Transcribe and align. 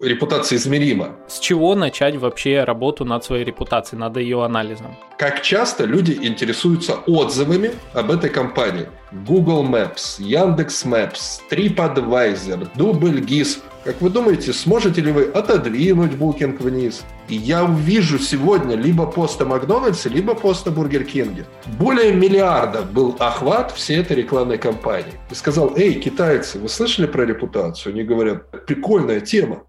Репутация 0.00 0.58
измерима. 0.58 1.16
С 1.26 1.40
чего 1.40 1.74
начать 1.74 2.14
вообще 2.14 2.62
работу 2.62 3.04
над 3.04 3.24
своей 3.24 3.42
репутацией, 3.42 3.98
над 3.98 4.16
ее 4.16 4.44
анализом? 4.44 4.96
Как 5.18 5.42
часто 5.42 5.86
люди 5.86 6.16
интересуются 6.22 6.94
отзывами 7.08 7.72
об 7.94 8.12
этой 8.12 8.30
компании? 8.30 8.86
Google 9.26 9.64
Maps, 9.64 10.22
Яндекс 10.22 10.84
Maps, 10.84 11.40
TripAdvisor, 11.50 12.68
DoubleGIS. 12.76 13.58
Как 13.82 14.00
вы 14.00 14.10
думаете, 14.10 14.52
сможете 14.52 15.00
ли 15.00 15.10
вы 15.10 15.24
отодвинуть 15.24 16.14
букинг 16.14 16.60
вниз? 16.60 17.02
И 17.28 17.34
я 17.34 17.64
увижу 17.64 18.20
сегодня 18.20 18.76
либо 18.76 19.04
пост 19.04 19.42
о 19.42 19.46
Макдональдсе, 19.46 20.10
либо 20.10 20.36
пост 20.36 20.64
о 20.68 20.70
Бургер 20.70 21.02
Кинге. 21.02 21.44
Более 21.76 22.12
миллиарда 22.12 22.82
был 22.82 23.16
охват 23.18 23.72
всей 23.72 23.98
этой 23.98 24.18
рекламной 24.18 24.58
кампании. 24.58 25.14
И 25.32 25.34
сказал, 25.34 25.72
эй, 25.76 25.94
китайцы, 25.94 26.60
вы 26.60 26.68
слышали 26.68 27.08
про 27.08 27.26
репутацию? 27.26 27.94
Они 27.94 28.04
говорят, 28.04 28.64
прикольная 28.64 29.18
тема. 29.18 29.64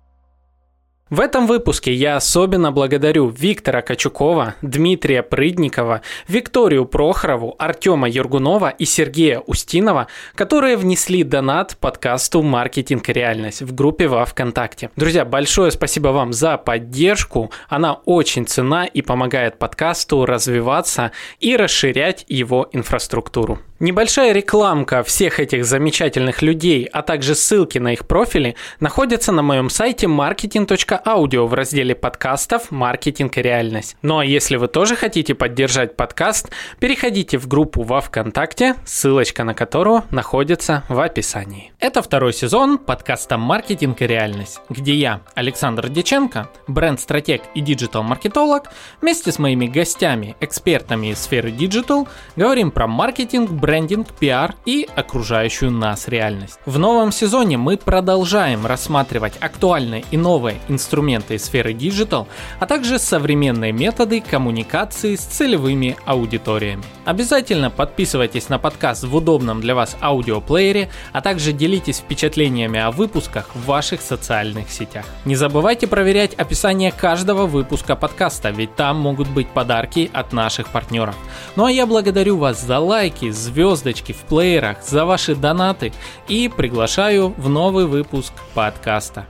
В 1.10 1.21
этом 1.21 1.48
выпуске 1.48 1.91
я 1.91 2.18
особенно 2.18 2.71
благодарю 2.71 3.29
Виктора 3.29 3.82
Качукова, 3.82 4.54
Дмитрия 4.61 5.24
Прыдникова, 5.24 6.02
Викторию 6.28 6.86
Прохорову, 6.86 7.56
Артема 7.57 8.07
Юргунова 8.07 8.70
и 8.70 8.86
Сергея 8.86 9.39
Устинова, 9.39 10.06
которые 10.36 10.78
внесли 10.78 11.24
донат 11.24 11.78
подкасту 11.80 12.43
«Маркетинг 12.43 13.10
и 13.10 13.14
реальность» 13.14 13.64
в 13.64 13.74
группе 13.74 14.07
во 14.07 14.24
ВКонтакте. 14.24 14.92
Друзья, 14.96 15.25
большое 15.25 15.71
спасибо 15.71 16.10
вам 16.10 16.32
за 16.32 16.57
поддержку. 16.57 17.52
Она 17.69 17.94
очень 18.05 18.46
цена 18.46 18.86
и 18.86 19.02
помогает 19.02 19.57
подкасту 19.57 20.28
развиваться 20.28 21.11
и 21.39 21.57
расширять 21.57 22.24
его 22.28 22.69
инфраструктуру. 22.71 23.57
Небольшая 23.79 24.33
рекламка 24.33 25.04
всех 25.04 25.39
этих 25.39 25.64
замечательных 25.64 26.42
людей, 26.42 26.83
а 26.83 27.01
также 27.01 27.33
ссылки 27.33 27.78
на 27.78 27.93
их 27.93 28.05
профили 28.05 28.57
находятся 28.82 29.32
на 29.32 29.42
моем 29.42 29.69
сайте 29.69 30.05
marketing.audio 30.05 31.46
в 31.46 31.54
разделе 31.54 31.96
подкастов 31.96 32.72
«Маркетинг 32.72 33.38
и 33.38 33.42
реальность». 33.42 33.95
Ну 34.02 34.17
а 34.17 34.25
если 34.25 34.57
вы 34.57 34.67
тоже 34.67 34.97
хотите 34.97 35.33
поддержать 35.33 35.95
подкаст, 35.95 36.50
переходите 36.81 37.38
в 37.38 37.47
группу 37.47 37.83
во 37.83 38.02
ВКонтакте, 38.02 38.75
ссылочка 38.83 39.45
на 39.45 39.53
которую 39.53 40.03
находится 40.11 40.83
в 40.89 41.00
описании. 41.00 41.72
Это 41.80 42.02
второй 42.02 42.33
сезон 42.33 42.80
подкаста 42.80 43.38
«Маркетинг 43.38 44.02
и 44.02 44.07
реальность», 44.07 44.59
где 44.67 44.94
я, 44.94 45.22
Александр 45.35 45.88
Деченко, 45.88 46.50
бренд-стратег 46.67 47.44
и 47.55 47.61
диджитал-маркетолог, 47.61 48.72
вместе 49.00 49.31
с 49.31 49.39
моими 49.39 49.67
гостями, 49.67 50.35
экспертами 50.41 51.11
из 51.11 51.19
сферы 51.19 51.52
диджитал, 51.52 52.09
говорим 52.35 52.72
про 52.72 52.85
маркетинг, 52.85 53.50
бренд 53.50 53.69
брендинг, 53.70 54.08
пиар 54.14 54.56
и 54.66 54.89
окружающую 54.95 55.70
нас 55.70 56.08
реальность. 56.08 56.58
В 56.66 56.80
новом 56.80 57.12
сезоне 57.12 57.59
мы 57.59 57.78
продолжаем 57.78 58.66
рассматривать 58.66 59.34
актуальные 59.39 60.06
и 60.09 60.17
новые 60.17 60.58
инструменты 60.70 61.38
сферы 61.38 61.73
диджитал, 61.73 62.28
а 62.59 62.66
также 62.66 62.97
современные 62.97 63.72
методы 63.72 64.22
коммуникации 64.22 65.16
с 65.16 65.20
целевыми 65.20 65.95
аудиториями. 66.08 66.84
Обязательно 67.06 67.70
подписывайтесь 67.70 68.50
на 68.50 68.58
подкаст 68.58 69.03
в 69.03 69.16
удобном 69.16 69.62
для 69.62 69.75
вас 69.75 69.95
аудиоплеере, 70.02 70.90
а 71.14 71.22
также 71.22 71.52
делитесь 71.52 72.00
впечатлениями 72.00 72.80
о 72.80 72.90
выпусках 72.90 73.53
в 73.53 73.66
ваших 73.67 74.02
социальных 74.02 74.72
сетях. 74.72 75.06
Не 75.25 75.36
забывайте 75.36 75.86
проверять 75.86 76.34
описание 76.34 76.92
каждого 76.92 77.45
выпуска 77.45 77.95
подкаста, 77.95 78.50
ведь 78.50 78.75
там 78.75 78.97
могут 78.97 79.30
быть 79.30 79.50
подарки 79.50 80.09
от 80.12 80.34
наших 80.34 80.70
партнеров. 80.70 81.16
Ну 81.56 81.66
а 81.66 81.72
я 81.72 81.86
благодарю 81.86 82.38
вас 82.38 82.59
за 82.59 82.80
лайки, 82.80 83.30
звезды, 83.30 83.58
звездочки 83.59 84.13
в 84.13 84.21
плеерах, 84.21 84.77
за 84.83 85.03
ваши 85.03 85.35
донаты 85.35 85.91
и 86.29 86.47
приглашаю 86.47 87.33
в 87.38 87.49
новый 87.49 87.88
выпуск 87.88 88.31
подкаста. 88.53 89.25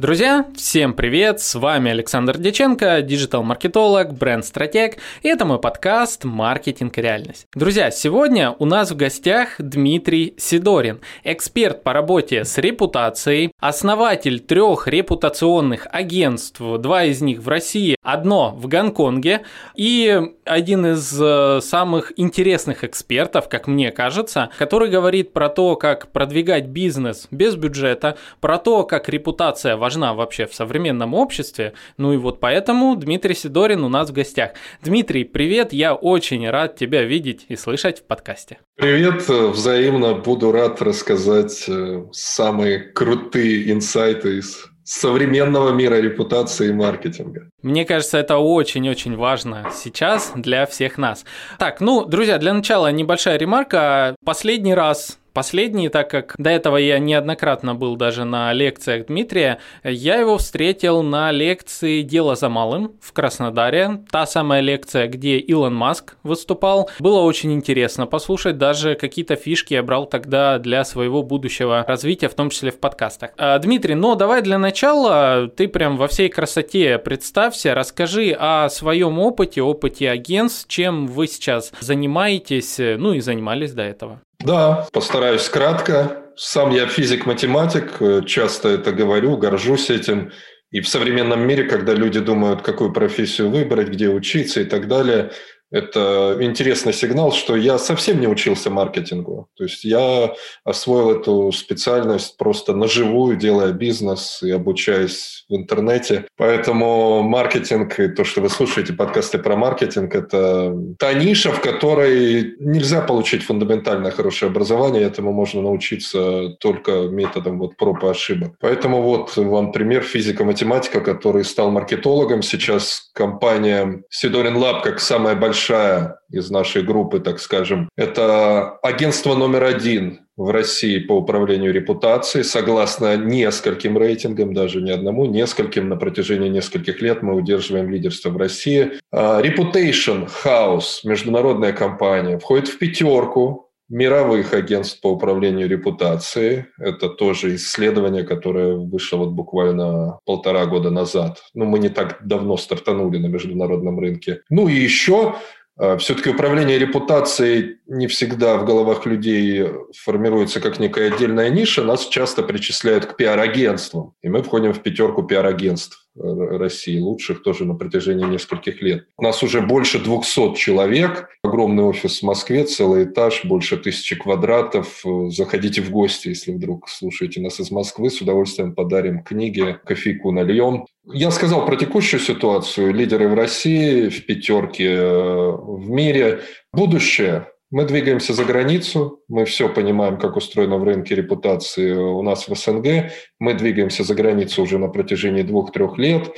Друзья, 0.00 0.46
всем 0.56 0.94
привет! 0.94 1.42
С 1.42 1.54
вами 1.56 1.90
Александр 1.90 2.38
Деченко, 2.38 3.02
диджитал-маркетолог, 3.02 4.14
бренд-стратег, 4.14 4.96
и 5.20 5.28
это 5.28 5.44
мой 5.44 5.58
подкаст 5.60 6.24
«Маркетинг 6.24 6.96
и 6.96 7.02
реальность». 7.02 7.46
Друзья, 7.54 7.90
сегодня 7.90 8.52
у 8.58 8.64
нас 8.64 8.90
в 8.90 8.96
гостях 8.96 9.56
Дмитрий 9.58 10.32
Сидорин, 10.38 11.02
эксперт 11.22 11.82
по 11.82 11.92
работе 11.92 12.46
с 12.46 12.56
репутацией, 12.56 13.52
основатель 13.60 14.40
трех 14.40 14.88
репутационных 14.88 15.86
агентств, 15.90 16.62
два 16.78 17.04
из 17.04 17.20
них 17.20 17.40
в 17.40 17.48
России, 17.50 17.94
одно 18.02 18.54
в 18.56 18.68
Гонконге, 18.68 19.42
и 19.74 20.18
один 20.46 20.86
из 20.94 21.14
э, 21.20 21.60
самых 21.60 22.18
интересных 22.18 22.84
экспертов, 22.84 23.50
как 23.50 23.66
мне 23.66 23.90
кажется, 23.90 24.48
который 24.56 24.88
говорит 24.88 25.34
про 25.34 25.50
то, 25.50 25.76
как 25.76 26.10
продвигать 26.10 26.68
бизнес 26.68 27.28
без 27.30 27.54
бюджета, 27.54 28.16
про 28.40 28.56
то, 28.56 28.84
как 28.84 29.10
репутация 29.10 29.76
важна 29.76 29.89
важна 29.90 30.14
вообще 30.14 30.46
в 30.46 30.54
современном 30.54 31.14
обществе. 31.14 31.72
Ну 31.96 32.12
и 32.12 32.16
вот 32.16 32.38
поэтому 32.38 32.94
Дмитрий 32.94 33.34
Сидорин 33.34 33.82
у 33.82 33.88
нас 33.88 34.10
в 34.10 34.12
гостях. 34.12 34.52
Дмитрий, 34.82 35.24
привет, 35.24 35.72
я 35.72 35.94
очень 35.94 36.48
рад 36.48 36.76
тебя 36.76 37.02
видеть 37.02 37.46
и 37.48 37.56
слышать 37.56 37.98
в 37.98 38.04
подкасте. 38.04 38.58
Привет, 38.76 39.28
взаимно 39.28 40.14
буду 40.14 40.52
рад 40.52 40.80
рассказать 40.80 41.64
э, 41.68 42.04
самые 42.12 42.78
крутые 42.78 43.72
инсайты 43.72 44.38
из 44.38 44.70
современного 44.84 45.70
мира 45.72 45.96
репутации 45.96 46.68
и 46.68 46.72
маркетинга. 46.72 47.48
Мне 47.62 47.84
кажется, 47.84 48.18
это 48.18 48.38
очень-очень 48.38 49.16
важно 49.16 49.70
сейчас 49.72 50.32
для 50.34 50.66
всех 50.66 50.98
нас. 50.98 51.24
Так, 51.58 51.80
ну, 51.80 52.04
друзья, 52.04 52.38
для 52.38 52.52
начала 52.54 52.90
небольшая 52.90 53.38
ремарка. 53.38 54.16
Последний 54.24 54.74
раз 54.74 55.19
Последний, 55.32 55.88
так 55.88 56.10
как 56.10 56.34
до 56.38 56.50
этого 56.50 56.76
я 56.76 56.98
неоднократно 56.98 57.74
был 57.74 57.96
даже 57.96 58.24
на 58.24 58.52
лекциях 58.52 59.06
Дмитрия, 59.06 59.58
я 59.84 60.16
его 60.16 60.38
встретил 60.38 61.02
на 61.02 61.30
лекции 61.30 62.02
«Дело 62.02 62.34
за 62.34 62.48
малым» 62.48 62.92
в 63.00 63.12
Краснодаре. 63.12 64.04
Та 64.10 64.26
самая 64.26 64.60
лекция, 64.60 65.06
где 65.06 65.38
Илон 65.38 65.74
Маск 65.74 66.16
выступал. 66.22 66.90
Было 66.98 67.20
очень 67.20 67.52
интересно 67.52 68.06
послушать, 68.06 68.58
даже 68.58 68.94
какие-то 68.94 69.36
фишки 69.36 69.74
я 69.74 69.82
брал 69.82 70.06
тогда 70.06 70.58
для 70.58 70.84
своего 70.84 71.22
будущего 71.22 71.84
развития, 71.86 72.28
в 72.28 72.34
том 72.34 72.50
числе 72.50 72.70
в 72.70 72.78
подкастах. 72.78 73.30
А, 73.36 73.58
Дмитрий, 73.58 73.94
ну 73.94 74.16
давай 74.16 74.42
для 74.42 74.58
начала 74.58 75.48
ты 75.48 75.68
прям 75.68 75.96
во 75.96 76.08
всей 76.08 76.28
красоте 76.28 76.98
представься, 76.98 77.74
расскажи 77.74 78.36
о 78.38 78.68
своем 78.68 79.18
опыте, 79.18 79.62
опыте 79.62 80.10
агентств, 80.10 80.68
чем 80.68 81.06
вы 81.06 81.26
сейчас 81.26 81.72
занимаетесь, 81.80 82.76
ну 82.78 83.12
и 83.12 83.20
занимались 83.20 83.72
до 83.72 83.82
этого. 83.82 84.20
Да, 84.42 84.86
постараюсь 84.92 85.48
кратко. 85.48 86.32
Сам 86.36 86.70
я 86.70 86.86
физик-математик, 86.86 88.00
э, 88.00 88.22
часто 88.26 88.70
это 88.70 88.92
говорю, 88.92 89.36
горжусь 89.36 89.90
этим. 89.90 90.32
И 90.70 90.80
в 90.80 90.88
современном 90.88 91.46
мире, 91.46 91.64
когда 91.64 91.92
люди 91.92 92.20
думают, 92.20 92.62
какую 92.62 92.92
профессию 92.92 93.50
выбрать, 93.50 93.88
где 93.88 94.08
учиться 94.08 94.60
и 94.60 94.64
так 94.64 94.88
далее, 94.88 95.32
это 95.70 96.36
интересный 96.40 96.92
сигнал, 96.92 97.32
что 97.32 97.56
я 97.56 97.78
совсем 97.78 98.20
не 98.20 98.26
учился 98.26 98.70
маркетингу. 98.70 99.48
То 99.56 99.64
есть 99.64 99.84
я 99.84 100.34
освоил 100.64 101.10
эту 101.10 101.52
специальность 101.52 102.36
просто 102.36 102.74
наживую, 102.74 103.36
делая 103.36 103.72
бизнес 103.72 104.42
и 104.42 104.50
обучаясь 104.50 105.44
в 105.48 105.54
интернете. 105.54 106.26
Поэтому 106.36 107.22
маркетинг 107.22 108.00
и 108.00 108.08
то, 108.08 108.24
что 108.24 108.40
вы 108.40 108.48
слушаете 108.48 108.92
подкасты 108.92 109.38
про 109.38 109.56
маркетинг, 109.56 110.14
это 110.14 110.74
та 110.98 111.12
ниша, 111.12 111.52
в 111.52 111.60
которой 111.60 112.56
нельзя 112.58 113.00
получить 113.00 113.44
фундаментальное 113.44 114.10
хорошее 114.10 114.50
образование. 114.50 115.02
Этому 115.02 115.32
можно 115.32 115.62
научиться 115.62 116.56
только 116.60 117.08
методом 117.08 117.58
вот 117.58 117.76
проб 117.76 118.02
и 118.04 118.08
ошибок. 118.08 118.54
Поэтому 118.60 119.02
вот 119.02 119.36
вам 119.36 119.70
пример 119.72 120.02
физика-математика, 120.02 121.00
который 121.00 121.44
стал 121.44 121.70
маркетологом. 121.70 122.42
Сейчас 122.42 123.10
компания 123.14 124.02
Сидорин 124.10 124.56
Lab 124.56 124.82
как 124.82 125.00
самая 125.00 125.36
большая 125.36 125.59
большая 125.60 126.20
из 126.30 126.50
нашей 126.50 126.82
группы, 126.82 127.20
так 127.20 127.40
скажем. 127.40 127.88
Это 127.96 128.78
агентство 128.82 129.34
номер 129.34 129.64
один 129.64 130.20
в 130.36 130.50
России 130.50 130.98
по 130.98 131.18
управлению 131.18 131.72
репутацией. 131.72 132.44
Согласно 132.44 133.16
нескольким 133.16 133.98
рейтингам, 133.98 134.54
даже 134.54 134.80
не 134.80 134.90
одному, 134.90 135.26
нескольким 135.26 135.88
на 135.88 135.96
протяжении 135.96 136.48
нескольких 136.48 137.02
лет 137.02 137.22
мы 137.22 137.34
удерживаем 137.34 137.90
лидерство 137.90 138.30
в 138.30 138.36
России. 138.38 138.92
А, 139.12 139.42
Reputation 139.42 140.28
House, 140.44 141.00
международная 141.04 141.72
компания, 141.72 142.38
входит 142.38 142.68
в 142.68 142.78
пятерку 142.78 143.69
мировых 143.90 144.54
агентств 144.54 145.00
по 145.00 145.08
управлению 145.08 145.68
репутацией. 145.68 146.66
Это 146.78 147.08
тоже 147.08 147.56
исследование, 147.56 148.22
которое 148.22 148.76
вышло 148.76 149.18
вот 149.18 149.30
буквально 149.30 150.18
полтора 150.24 150.64
года 150.66 150.90
назад. 150.90 151.42
Ну, 151.54 151.64
мы 151.64 151.78
не 151.80 151.88
так 151.88 152.18
давно 152.24 152.56
стартанули 152.56 153.18
на 153.18 153.26
международном 153.26 153.98
рынке. 153.98 154.42
Ну 154.48 154.68
и 154.68 154.74
еще 154.74 155.34
а, 155.76 155.96
все-таки 155.96 156.30
управление 156.30 156.78
репутацией 156.78 157.78
не 157.86 158.06
всегда 158.06 158.58
в 158.58 158.66
головах 158.66 159.06
людей 159.06 159.66
формируется 159.96 160.60
как 160.60 160.78
некая 160.78 161.12
отдельная 161.12 161.48
ниша. 161.48 161.82
Нас 161.82 162.06
часто 162.06 162.42
причисляют 162.42 163.06
к 163.06 163.16
пиар-агентствам. 163.16 164.12
И 164.22 164.28
мы 164.28 164.42
входим 164.42 164.72
в 164.72 164.82
пятерку 164.82 165.22
пиар-агентств 165.22 166.06
России, 166.20 166.98
лучших 166.98 167.42
тоже 167.42 167.64
на 167.64 167.74
протяжении 167.74 168.26
нескольких 168.26 168.82
лет. 168.82 169.06
У 169.16 169.22
нас 169.22 169.42
уже 169.42 169.60
больше 169.60 169.98
200 169.98 170.54
человек, 170.54 171.28
огромный 171.42 171.84
офис 171.84 172.20
в 172.20 172.22
Москве, 172.24 172.64
целый 172.64 173.04
этаж, 173.04 173.44
больше 173.44 173.76
тысячи 173.76 174.16
квадратов. 174.16 175.02
Заходите 175.28 175.82
в 175.82 175.90
гости, 175.90 176.28
если 176.28 176.52
вдруг 176.52 176.88
слушаете 176.88 177.40
нас 177.40 177.60
из 177.60 177.70
Москвы, 177.70 178.10
с 178.10 178.20
удовольствием 178.20 178.74
подарим 178.74 179.22
книги, 179.22 179.78
кофейку 179.84 180.32
нальем. 180.32 180.86
Я 181.04 181.30
сказал 181.30 181.64
про 181.66 181.76
текущую 181.76 182.20
ситуацию. 182.20 182.92
Лидеры 182.92 183.28
в 183.28 183.34
России, 183.34 184.08
в 184.08 184.26
пятерке 184.26 184.90
э, 184.90 185.50
в 185.50 185.88
мире. 185.88 186.40
Будущее 186.72 187.46
мы 187.70 187.84
двигаемся 187.84 188.32
за 188.34 188.44
границу, 188.44 189.22
мы 189.28 189.44
все 189.44 189.68
понимаем, 189.68 190.18
как 190.18 190.36
устроено 190.36 190.76
в 190.76 190.84
рынке 190.84 191.14
репутации 191.14 191.92
у 191.92 192.22
нас 192.22 192.48
в 192.48 192.54
СНГ. 192.54 193.12
Мы 193.38 193.54
двигаемся 193.54 194.02
за 194.02 194.14
границу 194.14 194.62
уже 194.62 194.78
на 194.78 194.88
протяжении 194.88 195.42
двух-трех 195.42 195.96
лет. 195.98 196.32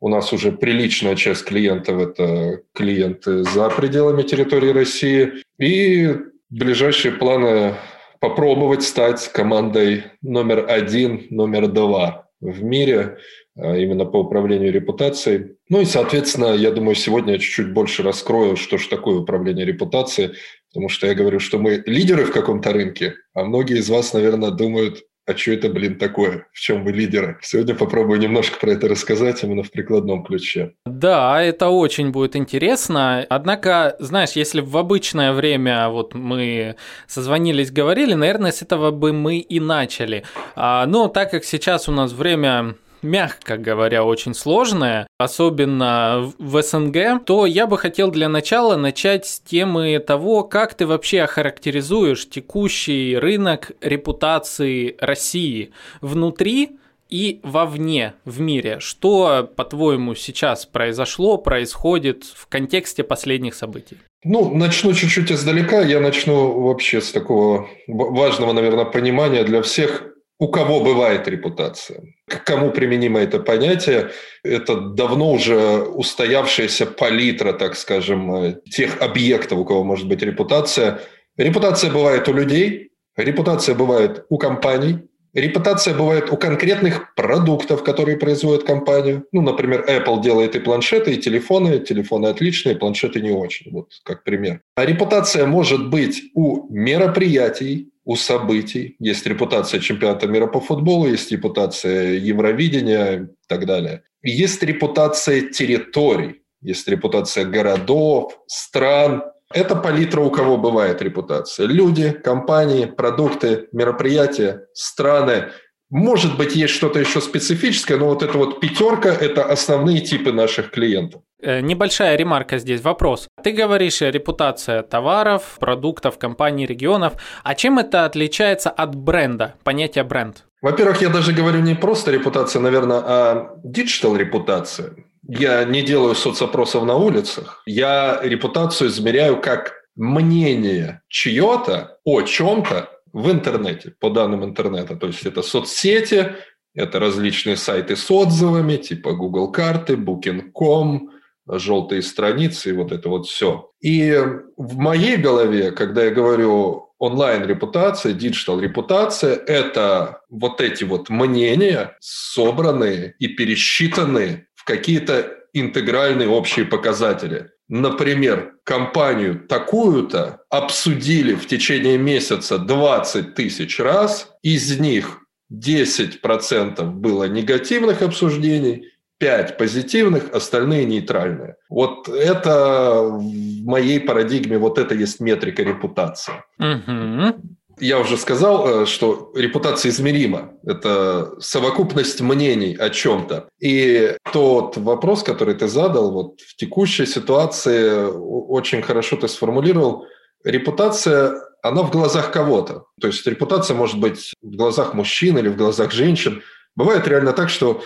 У 0.00 0.08
нас 0.08 0.32
уже 0.32 0.52
приличная 0.52 1.16
часть 1.16 1.44
клиентов– 1.44 2.00
это 2.00 2.62
клиенты 2.72 3.42
за 3.44 3.68
пределами 3.68 4.22
территории 4.22 4.70
России. 4.70 5.32
И 5.58 6.16
ближайшие 6.50 7.12
планы– 7.12 7.74
попробовать 8.20 8.82
стать 8.82 9.28
командой 9.32 10.04
номер 10.22 10.66
один, 10.68 11.26
номер 11.30 11.68
два 11.68 12.28
в 12.40 12.62
мире 12.62 13.18
а, 13.56 13.76
именно 13.76 14.04
по 14.04 14.18
управлению 14.18 14.72
репутацией. 14.72 15.56
Ну 15.68 15.80
и, 15.80 15.84
соответственно, 15.84 16.54
я 16.54 16.70
думаю, 16.70 16.94
сегодня 16.94 17.34
я 17.34 17.38
чуть-чуть 17.38 17.72
больше 17.72 18.02
раскрою, 18.02 18.56
что 18.56 18.78
же 18.78 18.88
такое 18.88 19.16
управление 19.16 19.66
репутацией, 19.66 20.32
потому 20.68 20.88
что 20.88 21.06
я 21.06 21.14
говорю, 21.14 21.40
что 21.40 21.58
мы 21.58 21.82
лидеры 21.86 22.24
в 22.24 22.32
каком-то 22.32 22.72
рынке, 22.72 23.14
а 23.34 23.44
многие 23.44 23.78
из 23.78 23.88
вас, 23.88 24.12
наверное, 24.12 24.50
думают, 24.50 25.02
а 25.28 25.36
что 25.36 25.52
это, 25.52 25.68
блин, 25.68 25.98
такое? 25.98 26.46
В 26.54 26.58
чем 26.58 26.84
вы 26.84 26.92
лидеры? 26.92 27.36
Сегодня 27.42 27.74
попробую 27.74 28.18
немножко 28.18 28.58
про 28.58 28.70
это 28.70 28.88
рассказать 28.88 29.44
именно 29.44 29.62
в 29.62 29.70
прикладном 29.70 30.24
ключе. 30.24 30.72
Да, 30.86 31.42
это 31.42 31.68
очень 31.68 32.12
будет 32.12 32.34
интересно. 32.34 33.26
Однако, 33.28 33.94
знаешь, 33.98 34.32
если 34.32 34.62
в 34.62 34.74
обычное 34.74 35.34
время 35.34 35.90
вот 35.90 36.14
мы 36.14 36.76
созвонились, 37.06 37.70
говорили, 37.70 38.14
наверное, 38.14 38.52
с 38.52 38.62
этого 38.62 38.90
бы 38.90 39.12
мы 39.12 39.36
и 39.36 39.60
начали. 39.60 40.24
А, 40.56 40.86
но 40.86 41.08
так 41.08 41.30
как 41.30 41.44
сейчас 41.44 41.90
у 41.90 41.92
нас 41.92 42.12
время 42.12 42.76
мягко 43.02 43.56
говоря, 43.56 44.04
очень 44.04 44.34
сложная, 44.34 45.06
особенно 45.18 46.32
в 46.38 46.62
СНГ, 46.62 47.24
то 47.24 47.46
я 47.46 47.66
бы 47.66 47.78
хотел 47.78 48.10
для 48.10 48.28
начала 48.28 48.76
начать 48.76 49.26
с 49.26 49.40
темы 49.40 49.98
того, 49.98 50.44
как 50.44 50.74
ты 50.74 50.86
вообще 50.86 51.22
охарактеризуешь 51.22 52.28
текущий 52.28 53.16
рынок 53.16 53.72
репутации 53.80 54.96
России 55.00 55.72
внутри 56.00 56.78
и 57.10 57.40
вовне 57.42 58.14
в 58.24 58.40
мире. 58.40 58.78
Что, 58.80 59.50
по-твоему, 59.56 60.14
сейчас 60.14 60.66
произошло, 60.66 61.38
происходит 61.38 62.24
в 62.24 62.46
контексте 62.48 63.02
последних 63.02 63.54
событий? 63.54 63.98
Ну, 64.24 64.54
начну 64.54 64.92
чуть-чуть 64.92 65.32
издалека. 65.32 65.80
Я 65.80 66.00
начну 66.00 66.60
вообще 66.60 67.00
с 67.00 67.12
такого 67.12 67.68
важного, 67.86 68.52
наверное, 68.52 68.84
понимания 68.84 69.44
для 69.44 69.62
всех 69.62 70.12
у 70.38 70.48
кого 70.48 70.80
бывает 70.80 71.26
репутация. 71.26 72.02
К 72.28 72.44
кому 72.44 72.70
применимо 72.70 73.18
это 73.20 73.40
понятие? 73.40 74.10
Это 74.44 74.80
давно 74.80 75.32
уже 75.32 75.82
устоявшаяся 75.82 76.86
палитра, 76.86 77.52
так 77.52 77.76
скажем, 77.76 78.34
э, 78.34 78.60
тех 78.70 79.02
объектов, 79.02 79.58
у 79.58 79.64
кого 79.64 79.84
может 79.84 80.06
быть 80.06 80.22
репутация. 80.22 81.00
Репутация 81.36 81.90
бывает 81.90 82.28
у 82.28 82.32
людей, 82.32 82.92
репутация 83.16 83.74
бывает 83.74 84.26
у 84.28 84.38
компаний, 84.38 84.98
Репутация 85.34 85.94
бывает 85.94 86.32
у 86.32 86.36
конкретных 86.36 87.14
продуктов, 87.14 87.84
которые 87.84 88.16
производит 88.16 88.64
компания. 88.64 89.22
Ну, 89.30 89.42
например, 89.42 89.84
Apple 89.86 90.22
делает 90.22 90.56
и 90.56 90.58
планшеты, 90.58 91.12
и 91.12 91.18
телефоны. 91.18 91.78
Телефоны 91.80 92.28
отличные, 92.28 92.76
планшеты 92.76 93.20
не 93.20 93.30
очень. 93.30 93.70
Вот 93.70 93.90
как 94.04 94.24
пример. 94.24 94.62
А 94.74 94.86
репутация 94.86 95.46
может 95.46 95.90
быть 95.90 96.22
у 96.34 96.66
мероприятий, 96.72 97.90
у 98.08 98.16
событий. 98.16 98.96
Есть 98.98 99.26
репутация 99.26 99.80
чемпионата 99.80 100.26
мира 100.26 100.46
по 100.46 100.60
футболу, 100.60 101.06
есть 101.06 101.30
репутация 101.30 102.14
Евровидения 102.14 103.24
и 103.24 103.26
так 103.48 103.66
далее. 103.66 104.02
Есть 104.22 104.62
репутация 104.62 105.42
территорий, 105.42 106.40
есть 106.62 106.88
репутация 106.88 107.44
городов, 107.44 108.32
стран. 108.46 109.24
Это 109.52 109.76
палитра 109.76 110.22
у 110.22 110.30
кого 110.30 110.56
бывает 110.56 111.02
репутация. 111.02 111.66
Люди, 111.66 112.10
компании, 112.12 112.86
продукты, 112.86 113.68
мероприятия, 113.72 114.66
страны– 114.72 115.50
может 115.90 116.36
быть, 116.36 116.54
есть 116.54 116.74
что-то 116.74 116.98
еще 116.98 117.22
специфическое, 117.22 117.96
но 117.96 118.08
вот 118.08 118.22
эта 118.22 118.36
вот 118.36 118.60
пятерка– 118.60 119.08
это 119.20 119.44
основные 119.44 120.02
типы 120.02 120.32
наших 120.32 120.70
клиентов. 120.70 121.22
Э, 121.40 121.60
небольшая 121.60 122.16
ремарка 122.16 122.58
здесь, 122.58 122.80
вопрос. 122.82 123.28
Ты 123.44 123.52
говоришь 123.52 124.02
э, 124.02 124.10
репутация 124.10 124.82
товаров, 124.82 125.56
продуктов, 125.60 126.18
компаний, 126.18 126.66
регионов. 126.66 127.12
А 127.44 127.54
чем 127.54 127.78
это 127.78 128.04
отличается 128.04 128.70
от 128.70 128.96
бренда, 128.96 129.54
понятия 129.62 130.02
бренд? 130.02 130.44
Во-первых, 130.62 131.00
я 131.00 131.08
даже 131.08 131.32
говорю 131.32 131.60
не 131.60 131.76
просто 131.76 132.10
репутация, 132.10 132.60
наверное, 132.60 133.02
а 133.04 133.52
диджитал 133.62 134.16
репутация. 134.16 134.94
Я 135.28 135.64
не 135.64 135.82
делаю 135.82 136.16
соцопросов 136.16 136.84
на 136.84 136.96
улицах. 136.96 137.62
Я 137.66 138.18
репутацию 138.22 138.90
измеряю 138.90 139.40
как 139.40 139.74
мнение 139.94 141.02
чье-то 141.08 141.98
о 142.04 142.22
чем-то 142.22 142.88
в 143.12 143.30
интернете, 143.30 143.92
по 144.00 144.10
данным 144.10 144.44
интернета. 144.44 144.96
То 144.96 145.06
есть 145.06 145.24
это 145.24 145.42
соцсети, 145.42 146.32
это 146.74 146.98
различные 146.98 147.56
сайты 147.56 147.94
с 147.94 148.10
отзывами, 148.10 148.76
типа 148.76 149.12
Google 149.12 149.52
карты, 149.52 149.94
Booking.com, 149.94 151.10
желтые 151.48 152.02
страницы 152.02 152.70
и 152.70 152.72
вот 152.72 152.92
это 152.92 153.08
вот 153.08 153.26
все. 153.26 153.70
И 153.80 154.14
в 154.56 154.76
моей 154.76 155.16
голове, 155.16 155.70
когда 155.72 156.04
я 156.04 156.10
говорю 156.10 156.88
онлайн-репутация, 156.98 158.12
диджитал-репутация– 158.12 159.34
это 159.46 160.20
вот 160.28 160.60
эти 160.60 160.84
вот 160.84 161.10
мнения, 161.10 161.96
собранные 162.00 163.14
и 163.18 163.28
пересчитанные 163.28 164.48
в 164.54 164.64
какие-то 164.64 165.34
интегральные 165.52 166.28
общие 166.28 166.66
показатели. 166.66 167.50
Например, 167.68 168.54
компанию 168.64 169.40
такую-то 169.46 170.40
обсудили 170.48 171.34
в 171.34 171.46
течение 171.46 171.98
месяца 171.98 172.58
20 172.58 173.34
тысяч 173.34 173.78
раз, 173.78 174.32
из 174.42 174.78
них 174.80 175.18
10% 175.52 176.82
было 176.90 177.24
негативных 177.24 178.02
обсуждений, 178.02 178.88
5 179.18 179.58
позитивных, 179.58 180.32
остальные 180.32 180.84
нейтральные. 180.86 181.56
Вот 181.68 182.08
это 182.08 183.02
в 183.02 183.64
моей 183.64 184.00
парадигме, 184.00 184.58
вот 184.58 184.78
это 184.78 184.94
есть 184.94 185.20
метрика 185.20 185.62
репутации. 185.62 186.34
Угу 186.58 187.40
я 187.80 187.98
уже 187.98 188.16
сказал, 188.16 188.82
э, 188.82 188.86
что 188.86 189.32
репутация 189.34 189.90
измерима. 189.90 190.52
Это 190.64 191.32
совокупность 191.40 192.20
мнений 192.20 192.74
о 192.74 192.90
чем-то. 192.90 193.48
И 193.60 194.16
тот 194.32 194.76
вопрос, 194.76 195.22
который 195.22 195.54
ты 195.54 195.68
задал, 195.68 196.10
вот 196.10 196.40
в 196.40 196.56
текущей 196.56 197.06
ситуации 197.06 198.04
очень 198.04 198.82
хорошо 198.82 199.16
ты 199.16 199.28
сформулировал. 199.28 200.06
Репутация, 200.44 201.34
она 201.62 201.82
в 201.82 201.90
глазах 201.90 202.32
кого-то. 202.32 202.84
То 203.00 203.08
есть 203.08 203.26
репутация 203.26 203.76
может 203.76 203.98
быть 203.98 204.32
в 204.42 204.56
глазах 204.56 204.94
мужчин 204.94 205.38
или 205.38 205.48
в 205.48 205.56
глазах 205.56 205.92
женщин. 205.92 206.42
Бывает 206.76 207.06
реально 207.08 207.32
так, 207.32 207.48
что 207.48 207.82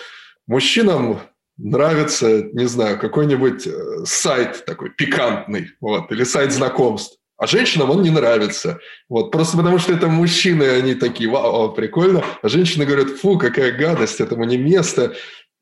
мужчинам 0.46 1.20
нравится, 1.56 2.42
не 2.52 2.66
знаю, 2.66 2.98
какой-нибудь 2.98 3.66
э, 3.66 4.04
сайт 4.04 4.64
такой 4.64 4.90
пикантный, 4.90 5.68
вот, 5.80 6.10
или 6.10 6.24
сайт 6.24 6.52
знакомств. 6.52 7.18
А 7.36 7.46
женщинам 7.46 7.90
он 7.90 8.02
не 8.02 8.10
нравится. 8.10 8.78
Вот, 9.08 9.32
просто 9.32 9.56
потому 9.56 9.78
что 9.78 9.92
это 9.92 10.06
мужчины, 10.06 10.62
они 10.62 10.94
такие, 10.94 11.28
вау, 11.28 11.72
прикольно. 11.72 12.22
А 12.40 12.48
женщины 12.48 12.84
говорят, 12.84 13.08
фу, 13.08 13.36
какая 13.36 13.72
гадость, 13.72 14.20
этому 14.20 14.44
не 14.44 14.56
место. 14.56 15.14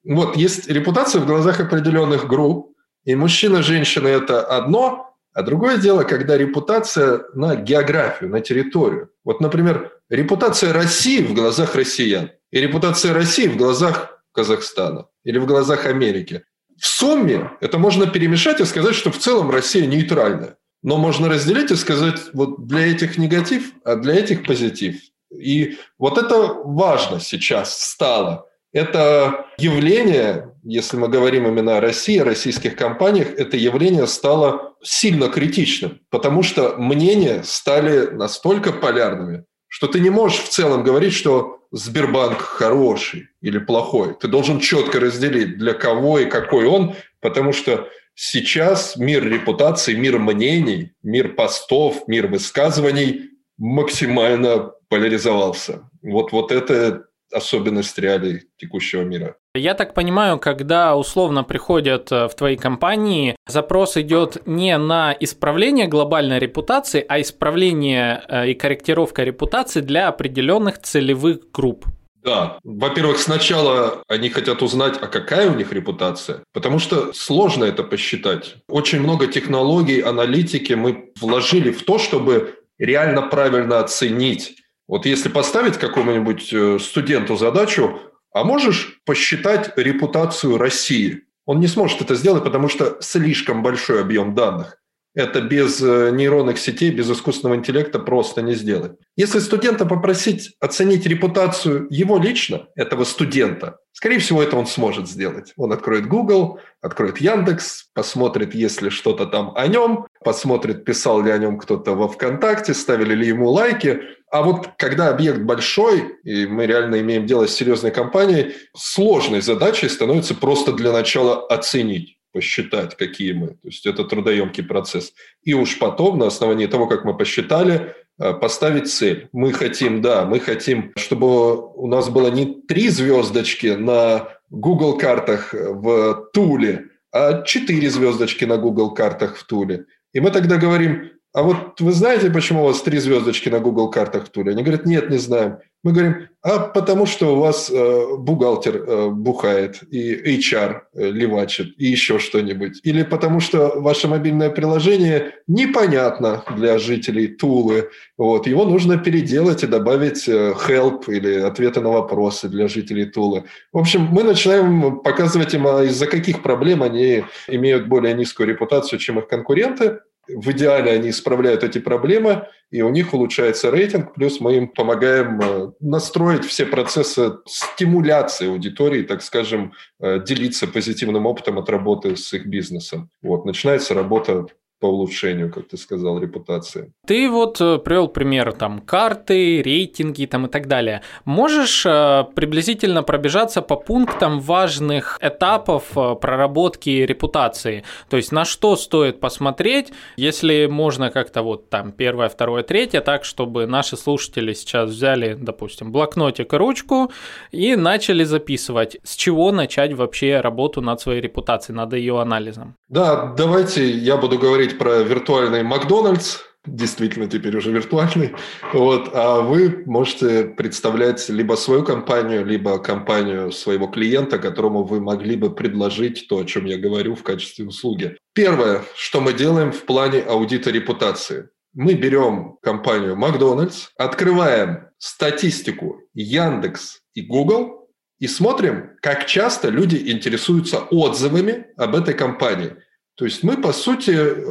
Вот, 0.05 0.37
есть 0.37 0.69
репутация 0.69 1.21
в 1.21 1.27
глазах 1.27 1.61
определенных 1.61 2.27
групп. 2.27 2.75
И 3.05 3.15
мужчина, 3.15 3.63
женщина– 3.63 4.09
это 4.09 4.43
одно, 4.43 5.15
а 5.33 5.43
другое 5.43 5.79
дело, 5.79 6.03
когда 6.03 6.37
репутация 6.37 7.23
на 7.35 7.57
географию, 7.57 8.31
на 8.31 8.41
территорию. 8.41 9.11
Вот, 9.25 9.41
например, 9.41 9.91
репутация 10.11 10.73
России 10.73 11.23
в 11.23 11.33
глазах 11.33 11.75
россиян 11.75 12.31
и 12.51 12.61
репутация 12.61 13.15
России 13.15 13.47
в 13.47 13.57
глазах 13.57 14.20
Казахстана 14.33 15.07
или 15.25 15.39
в 15.39 15.47
глазах 15.47 15.87
Америки. 15.87 16.45
В 16.79 16.87
сумме 16.87 17.51
это 17.61 17.79
можно 17.79 18.07
перемешать 18.07 18.61
и 18.61 18.65
сказать, 18.65 18.95
что 18.95 19.11
в 19.11 19.19
целом 19.19 19.51
Россия 19.51 19.87
нейтральная. 19.87 20.57
Но 20.83 20.97
можно 20.97 21.29
разделить 21.29 21.71
и 21.71 21.77
сказать, 21.77 22.19
вот 22.33 22.67
для 22.67 22.87
этих 22.91 23.19
негатив, 23.19 23.73
а 23.85 23.97
для 23.97 24.15
этих 24.15 24.47
позитив. 24.47 24.97
И 25.31 25.77
вот 25.99 26.17
это 26.17 26.55
важно 26.65 27.21
сейчас 27.21 27.79
стало. 27.79 28.47
Это 28.73 29.47
явление, 29.59 30.55
если 30.63 30.97
мы 30.97 31.09
говорим 31.09 31.47
именно 31.47 31.77
о 31.77 31.81
России, 31.81 32.19
о 32.19 32.25
российских 32.25 32.77
компаниях, 32.77 33.29
это 33.37 33.57
явление 33.57 34.07
стало 34.07 34.75
сильно 34.83 35.29
критичным, 35.29 36.01
потому 36.09 36.43
что 36.43 36.77
мнения 36.79 37.43
стали 37.45 38.07
настолько 38.07 38.73
полярными, 38.73 39.45
что 39.67 39.87
ты 39.87 40.01
не 40.01 40.11
можешь 40.11 40.41
в 40.41 40.49
целом 40.49 40.85
говорить, 40.85 41.13
что 41.13 41.60
Сбербанк 41.73 42.39
хороший 42.39 43.29
или 43.41 43.59
плохой. 43.59 44.15
Ты 44.19 44.29
должен 44.29 44.61
четко 44.61 44.99
разделить, 44.99 45.59
для 45.59 45.73
кого 45.73 46.19
и 46.19 46.27
какой 46.27 46.67
он, 46.67 46.95
потому 47.21 47.53
что 47.53 47.89
сейчас 48.15 48.97
мир 48.97 49.27
репутации, 49.27 49.95
мир 49.95 50.19
мнений, 50.19 50.93
мир 51.03 51.35
постов, 51.35 52.09
мир 52.09 52.27
высказываний 52.27 53.31
максимально 53.57 54.73
поляризовался. 54.89 55.89
Вот, 56.03 56.33
вот 56.33 56.51
это 56.51 57.05
особенность 57.33 57.99
реалий 57.99 58.43
текущего 58.57 59.03
мира. 59.03 59.37
Я 59.55 59.75
так 59.75 59.95
понимаю, 59.95 60.39
когда 60.39 60.97
условно 60.97 61.43
приходят 61.43 62.13
э, 62.13 62.29
в 62.29 62.35
твои 62.35 62.57
компании, 62.57 63.37
запрос 63.47 63.97
идет 63.97 64.47
не 64.47 64.77
на 64.79 65.17
исправление 65.19 65.89
глобальной 65.89 66.39
репутации, 66.39 67.05
а 67.09 67.21
исправление 67.21 68.23
э, 68.29 68.51
и 68.51 68.55
корректировка 68.55 69.25
репутации 69.25 69.81
для 69.81 70.09
определенных 70.09 70.81
целевых 70.81 71.51
групп. 71.53 71.87
Да. 72.23 72.59
Во-первых, 72.65 73.19
сначала 73.19 74.03
они 74.07 74.29
хотят 74.29 74.63
узнать, 74.63 74.99
а 75.01 75.07
какая 75.07 75.51
у 75.51 75.55
них 75.55 75.73
репутация, 75.73 76.45
потому 76.53 76.79
что 76.79 77.13
сложно 77.13 77.65
это 77.65 77.83
посчитать. 77.83 78.57
Очень 78.69 79.01
много 79.01 79.27
технологий, 79.27 80.01
аналитики 80.01 80.75
мы 80.75 81.13
вложили 81.21 81.71
в 81.71 81.83
то, 81.83 81.99
чтобы 81.99 82.57
реально 82.79 83.23
правильно 83.23 83.81
оценить. 83.81 84.57
Вот 84.91 85.07
если 85.07 85.29
поставить 85.29 85.79
какому-нибудь 85.79 86.53
э, 86.53 86.79
студенту 86.81 87.37
задачу 87.37 88.01
а 88.33 88.43
можешь 88.43 89.01
посчитать 89.05 89.73
репутацию 89.77 90.59
России? 90.59 91.23
Он 91.47 91.61
не 91.61 91.69
сможет 91.69 92.01
это 92.01 92.17
сделать, 92.17 92.43
потому 92.43 92.69
что 92.69 92.97
слишком 93.01 93.63
большой 93.63 94.01
объем 94.01 94.35
данных. 94.35 94.79
Это 95.15 95.41
без 95.41 95.83
э, 95.83 96.11
нейронных 96.13 96.59
сетей, 96.59 96.91
без 96.91 97.11
искусственного 97.11 97.57
интеллекта 97.57 97.99
просто 97.99 98.43
не 98.43 98.55
сделать. 98.55 98.93
Если 99.17 99.41
студента 99.41 99.85
попросить 99.85 100.55
оценить 100.61 101.05
репутацию 101.05 101.89
его 101.91 102.17
лично, 102.17 102.69
этого 102.77 103.03
студента, 103.03 103.79
скорее 103.93 104.21
всего, 104.21 104.41
это 104.41 104.57
он 104.57 104.67
сможет 104.67 105.09
сделать. 105.09 105.53
Он 105.57 105.73
откроет 105.73 106.07
Google, 106.07 106.61
откроет 106.81 107.19
Яндекс, 107.19 107.91
посмотрит, 107.93 108.55
есть 108.55 108.83
ли 108.83 108.91
что-то 108.91 109.27
там 109.27 109.53
о 109.57 109.67
нем, 109.67 110.07
посмотрит, 110.25 110.85
писал 110.85 111.23
ли 111.23 111.33
о 111.33 111.39
нем 111.39 111.59
кто-то 111.59 111.95
во 111.97 112.07
ВКонтакте, 112.07 112.73
ставили 112.73 113.15
ли 113.15 113.27
ему 113.27 113.51
лайки. 113.51 114.01
А 114.31 114.43
вот 114.43 114.69
когда 114.79 115.09
объект 115.09 115.41
большой, 115.41 116.19
и 116.23 116.47
мы 116.47 116.67
реально 116.67 117.01
имеем 117.01 117.27
дело 117.27 117.49
с 117.49 117.55
серьезной 117.55 117.91
компанией, 117.91 118.55
сложной 118.77 119.41
задачей 119.41 119.89
становится 119.89 120.37
просто 120.37 120.73
для 120.73 120.93
начала 120.93 121.47
оценить 121.49 122.20
посчитать, 122.33 122.97
какие 122.97 123.33
мы. 123.33 123.49
То 123.49 123.69
есть 123.69 123.87
это 123.87 124.05
трудоемкий 124.05 124.65
процесс. 124.65 125.13
И 125.43 125.55
уж 125.55 125.79
потом, 125.79 126.19
на 126.19 126.27
основании 126.27 126.67
того, 126.67 126.87
как 126.87 127.05
мы 127.05 127.17
посчитали, 127.17 127.95
э, 128.19 128.35
поставить 128.35 128.93
цель. 128.93 129.29
Мы 129.33 129.53
хотим, 129.53 130.03
да, 130.03 130.25
мы 130.25 130.41
хотим, 130.41 130.93
чтобы 130.97 131.73
у 131.75 131.87
нас 131.87 132.09
было 132.09 132.31
не 132.31 132.63
три 132.63 132.89
звездочки 132.89 133.69
на 133.69 134.29
Google 134.51 134.99
картах 134.99 135.53
в 135.53 136.31
Туле, 136.33 136.87
а 137.13 137.43
четыре 137.43 137.91
звездочки 137.91 138.45
на 138.45 138.57
Google 138.57 138.95
картах 138.95 139.37
в 139.37 139.45
Туле. 139.45 139.87
И 140.13 140.21
мы 140.21 140.31
тогда 140.31 140.57
говорим, 140.57 141.11
а 141.33 141.43
вот 141.43 141.81
вы 141.81 141.93
знаете, 141.93 142.31
почему 142.31 142.63
у 142.63 142.67
вас 142.67 142.83
три 142.83 142.99
звездочки 142.99 143.49
на 143.49 143.61
Google 143.61 143.91
картах 143.91 144.27
в 144.27 144.31
Туле? 144.31 144.53
Они 144.53 144.63
говорят, 144.63 144.87
нет, 144.87 145.11
не 145.11 145.19
знаем. 145.19 145.59
Мы 145.83 145.93
говорим, 145.93 146.29
а 146.43 146.59
потому 146.59 147.07
что 147.07 147.35
у 147.35 147.41
вас 147.41 147.71
э, 147.71 148.17
бухгалтер 148.19 148.77
э, 148.77 149.09
бухает, 149.09 149.83
и 149.91 150.39
HR 150.39 150.81
э, 150.93 151.11
левачит, 151.11 151.75
и 151.79 151.87
еще 151.87 152.19
что-нибудь. 152.19 152.81
Или 152.83 153.03
потому 153.03 153.41
что 153.41 153.81
ваше 153.81 154.07
мобильное 154.07 154.51
приложение 154.51 155.33
непонятно 155.47 156.45
для 156.57 156.79
жителей 156.79 157.29
Тулы. 157.29 157.89
Вот, 158.19 158.47
его 158.47 158.67
нужно 158.67 158.99
переделать 158.99 159.63
и 159.63 159.67
добавить 159.67 160.29
э, 160.29 160.53
help 160.53 161.05
или 161.09 161.41
ответы 161.41 161.81
на 161.81 161.91
вопросы 161.91 162.49
для 162.49 162.69
жителей 162.69 163.07
Тулы. 163.07 163.45
В 163.73 163.79
общем, 163.79 164.03
мы 164.03 164.23
начинаем 164.23 165.01
показывать 165.01 165.55
им, 165.55 165.67
а 165.67 165.85
из-за 165.85 166.07
каких 166.07 166.43
проблем 166.43 166.83
они 166.83 167.25
имеют 167.49 167.87
более 167.87 168.13
низкую 168.13 168.49
репутацию, 168.49 168.99
чем 168.99 169.19
их 169.19 169.29
конкуренты, 169.29 170.01
в 170.37 170.51
идеале 170.53 170.93
они 170.93 171.11
исправляют 171.11 171.65
эти 171.65 171.79
проблемы, 171.79 172.47
и 172.71 172.83
у 172.83 172.91
них 172.91 173.15
улучшается 173.15 173.71
рейтинг, 173.71 174.15
плюс 174.15 174.41
мы 174.41 174.57
им 174.57 174.69
помогаем 174.69 175.41
э, 175.41 175.73
настроить 175.81 176.45
все 176.45 176.67
процессы 176.67 177.33
стимуляции 177.47 178.49
аудитории, 178.49 179.03
так 179.03 179.23
скажем, 179.23 179.73
э, 180.01 180.21
делиться 180.25 180.67
позитивным 180.67 181.27
опытом 181.27 181.59
от 181.59 181.69
работы 181.69 182.17
с 182.17 182.33
их 182.33 182.47
бизнесом. 182.47 183.11
Вот, 183.23 183.45
начинается 183.45 183.95
работа 183.95 184.47
по 184.81 184.87
улучшению, 184.87 185.53
как 185.53 185.69
ты 185.69 185.77
сказал, 185.77 186.19
репутации. 186.19 186.93
Ты 187.07 187.31
вот 187.31 187.61
э, 187.61 187.79
привел 187.79 188.09
пример 188.09 188.53
там 188.53 188.81
карты, 188.81 189.63
рейтинги 189.63 190.25
там 190.25 190.47
и 190.47 190.49
так 190.49 190.69
далее. 190.69 191.03
Можешь 191.27 191.85
э, 191.85 192.25
приблизительно 192.35 193.03
пробежаться 193.03 193.61
по 193.61 193.77
пунктам 193.77 194.41
важных 194.41 195.19
этапов 195.21 195.97
э, 195.97 196.15
проработки 196.15 196.91
репутации? 196.91 197.85
То 198.09 198.17
есть 198.17 198.33
на 198.33 198.47
что 198.47 198.75
стоит 198.77 199.21
посмотреть, 199.21 199.93
если 200.17 200.67
можно 200.67 201.11
как-то 201.11 201.43
вот 201.43 201.69
там 201.69 201.93
первое, 201.93 202.31
второе, 202.31 202.63
третье, 202.63 203.03
так, 203.03 203.25
чтобы 203.25 203.67
наши 203.67 203.99
слушатели 203.99 204.55
сейчас 204.55 204.91
взяли, 204.91 205.37
допустим, 205.39 205.93
блокнотик 205.93 206.55
и 206.55 206.57
ручку 206.57 207.13
и 207.51 207.77
начали 207.77 208.25
записывать, 208.25 208.97
с 209.03 209.15
чего 209.15 209.53
начать 209.53 209.93
вообще 209.93 210.41
работу 210.41 210.81
над 210.81 211.01
своей 211.01 211.21
репутацией, 211.21 211.77
над 211.77 211.93
ее 211.93 212.19
анализом? 212.21 212.77
Да, 212.89 213.35
давайте 213.37 213.91
я 213.91 214.17
буду 214.17 214.39
говорить 214.39 214.70
про 214.79 215.03
виртуальный 215.03 215.63
Макдональдс, 215.63 216.39
действительно 216.67 217.27
теперь 217.29 217.57
уже 217.57 217.73
виртуальный. 217.73 218.35
Вот, 218.73 219.11
а 219.15 219.41
вы 219.41 219.83
можете 219.87 220.45
представлять 220.45 221.29
либо 221.29 221.55
свою 221.55 221.85
компанию, 221.85 222.45
либо 222.45 222.79
компанию 222.79 223.51
своего 223.53 223.87
клиента, 223.87 224.39
которому 224.39 224.85
вы 224.85 225.01
могли 225.01 225.37
бы 225.37 225.55
предложить 225.55 226.27
то, 226.29 226.39
о 226.39 226.45
чем 226.45 226.67
я 226.67 226.79
говорю 226.79 227.15
в 227.15 227.23
качестве 227.23 227.67
услуги. 227.67 228.17
Первое, 228.35 228.83
что 228.97 229.21
мы 229.21 229.33
делаем 229.33 229.73
в 229.73 229.83
плане 229.85 230.21
аудита 230.21 230.71
репутации. 230.71 231.49
Мы 231.73 231.95
берем 231.95 232.57
компанию 232.63 233.17
Макдональдс, 233.17 233.89
открываем 233.97 234.89
статистику 234.99 236.01
Яндекс 236.15 237.01
и 237.15 237.23
Google– 237.23 237.77
и 238.21 238.29
смотрим, 238.29 238.91
как 239.01 239.27
часто 239.27 239.71
люди 239.71 240.13
интересуются 240.13 240.81
отзывами 240.91 241.67
об 241.77 241.97
этой 241.97 242.13
компании. 242.13 242.77
То 243.21 243.27
есть 243.27 243.43
мы, 243.43 243.59
по 243.59 243.75
сути, 243.75 244.13
э, 244.13 244.45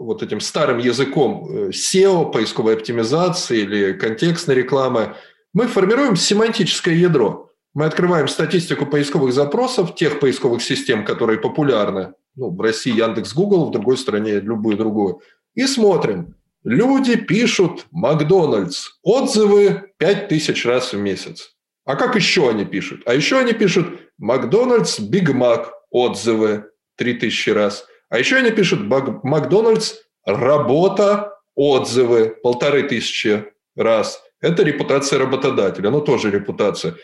вот 0.00 0.22
этим 0.22 0.40
старым 0.40 0.76
языком 0.76 1.48
э, 1.48 1.70
SEO, 1.70 2.30
поисковой 2.30 2.74
оптимизации 2.74 3.60
или 3.60 3.94
контекстной 3.94 4.54
рекламы, 4.54 5.14
мы 5.54 5.66
формируем 5.66 6.16
семантическое 6.16 6.94
ядро. 6.94 7.48
Мы 7.72 7.86
открываем 7.86 8.28
статистику 8.28 8.84
поисковых 8.84 9.32
запросов 9.32 9.94
тех 9.94 10.20
поисковых 10.20 10.62
систем, 10.62 11.06
которые 11.06 11.38
популярны. 11.38 12.12
Ну, 12.36 12.50
в 12.50 12.60
России 12.60 12.94
Яндекс, 12.94 13.32
Google, 13.32 13.64
в 13.64 13.70
другой 13.70 13.96
стране 13.96 14.40
любую 14.40 14.76
другую. 14.76 15.22
И 15.54 15.66
смотрим. 15.66 16.34
Люди 16.64 17.16
пишут 17.16 17.86
Макдональдс. 17.92 18.90
Отзывы 19.02 19.84
5000 19.96 20.66
раз 20.66 20.92
в 20.92 20.98
месяц. 20.98 21.54
А 21.86 21.96
как 21.96 22.14
еще 22.14 22.50
они 22.50 22.66
пишут? 22.66 23.04
А 23.06 23.14
еще 23.14 23.38
они 23.38 23.54
пишут 23.54 24.00
«Макдональдс 24.18 25.00
Биг 25.00 25.32
Мак» 25.32 25.72
отзывы 25.90 26.66
3000 26.96 27.50
раз. 27.50 27.86
А 28.12 28.18
еще 28.18 28.36
они 28.36 28.50
пишут 28.50 28.80
«Макдональдс 29.22 29.94
работа» 30.26 31.32
отзывы 31.54 32.36
полторы 32.42 32.82
тысячи 32.82 33.46
раз. 33.74 34.22
Это 34.42 34.62
репутация 34.64 35.18
работодателя, 35.18 35.88
но 35.88 36.00
тоже 36.00 36.30
репутация. 36.30 36.96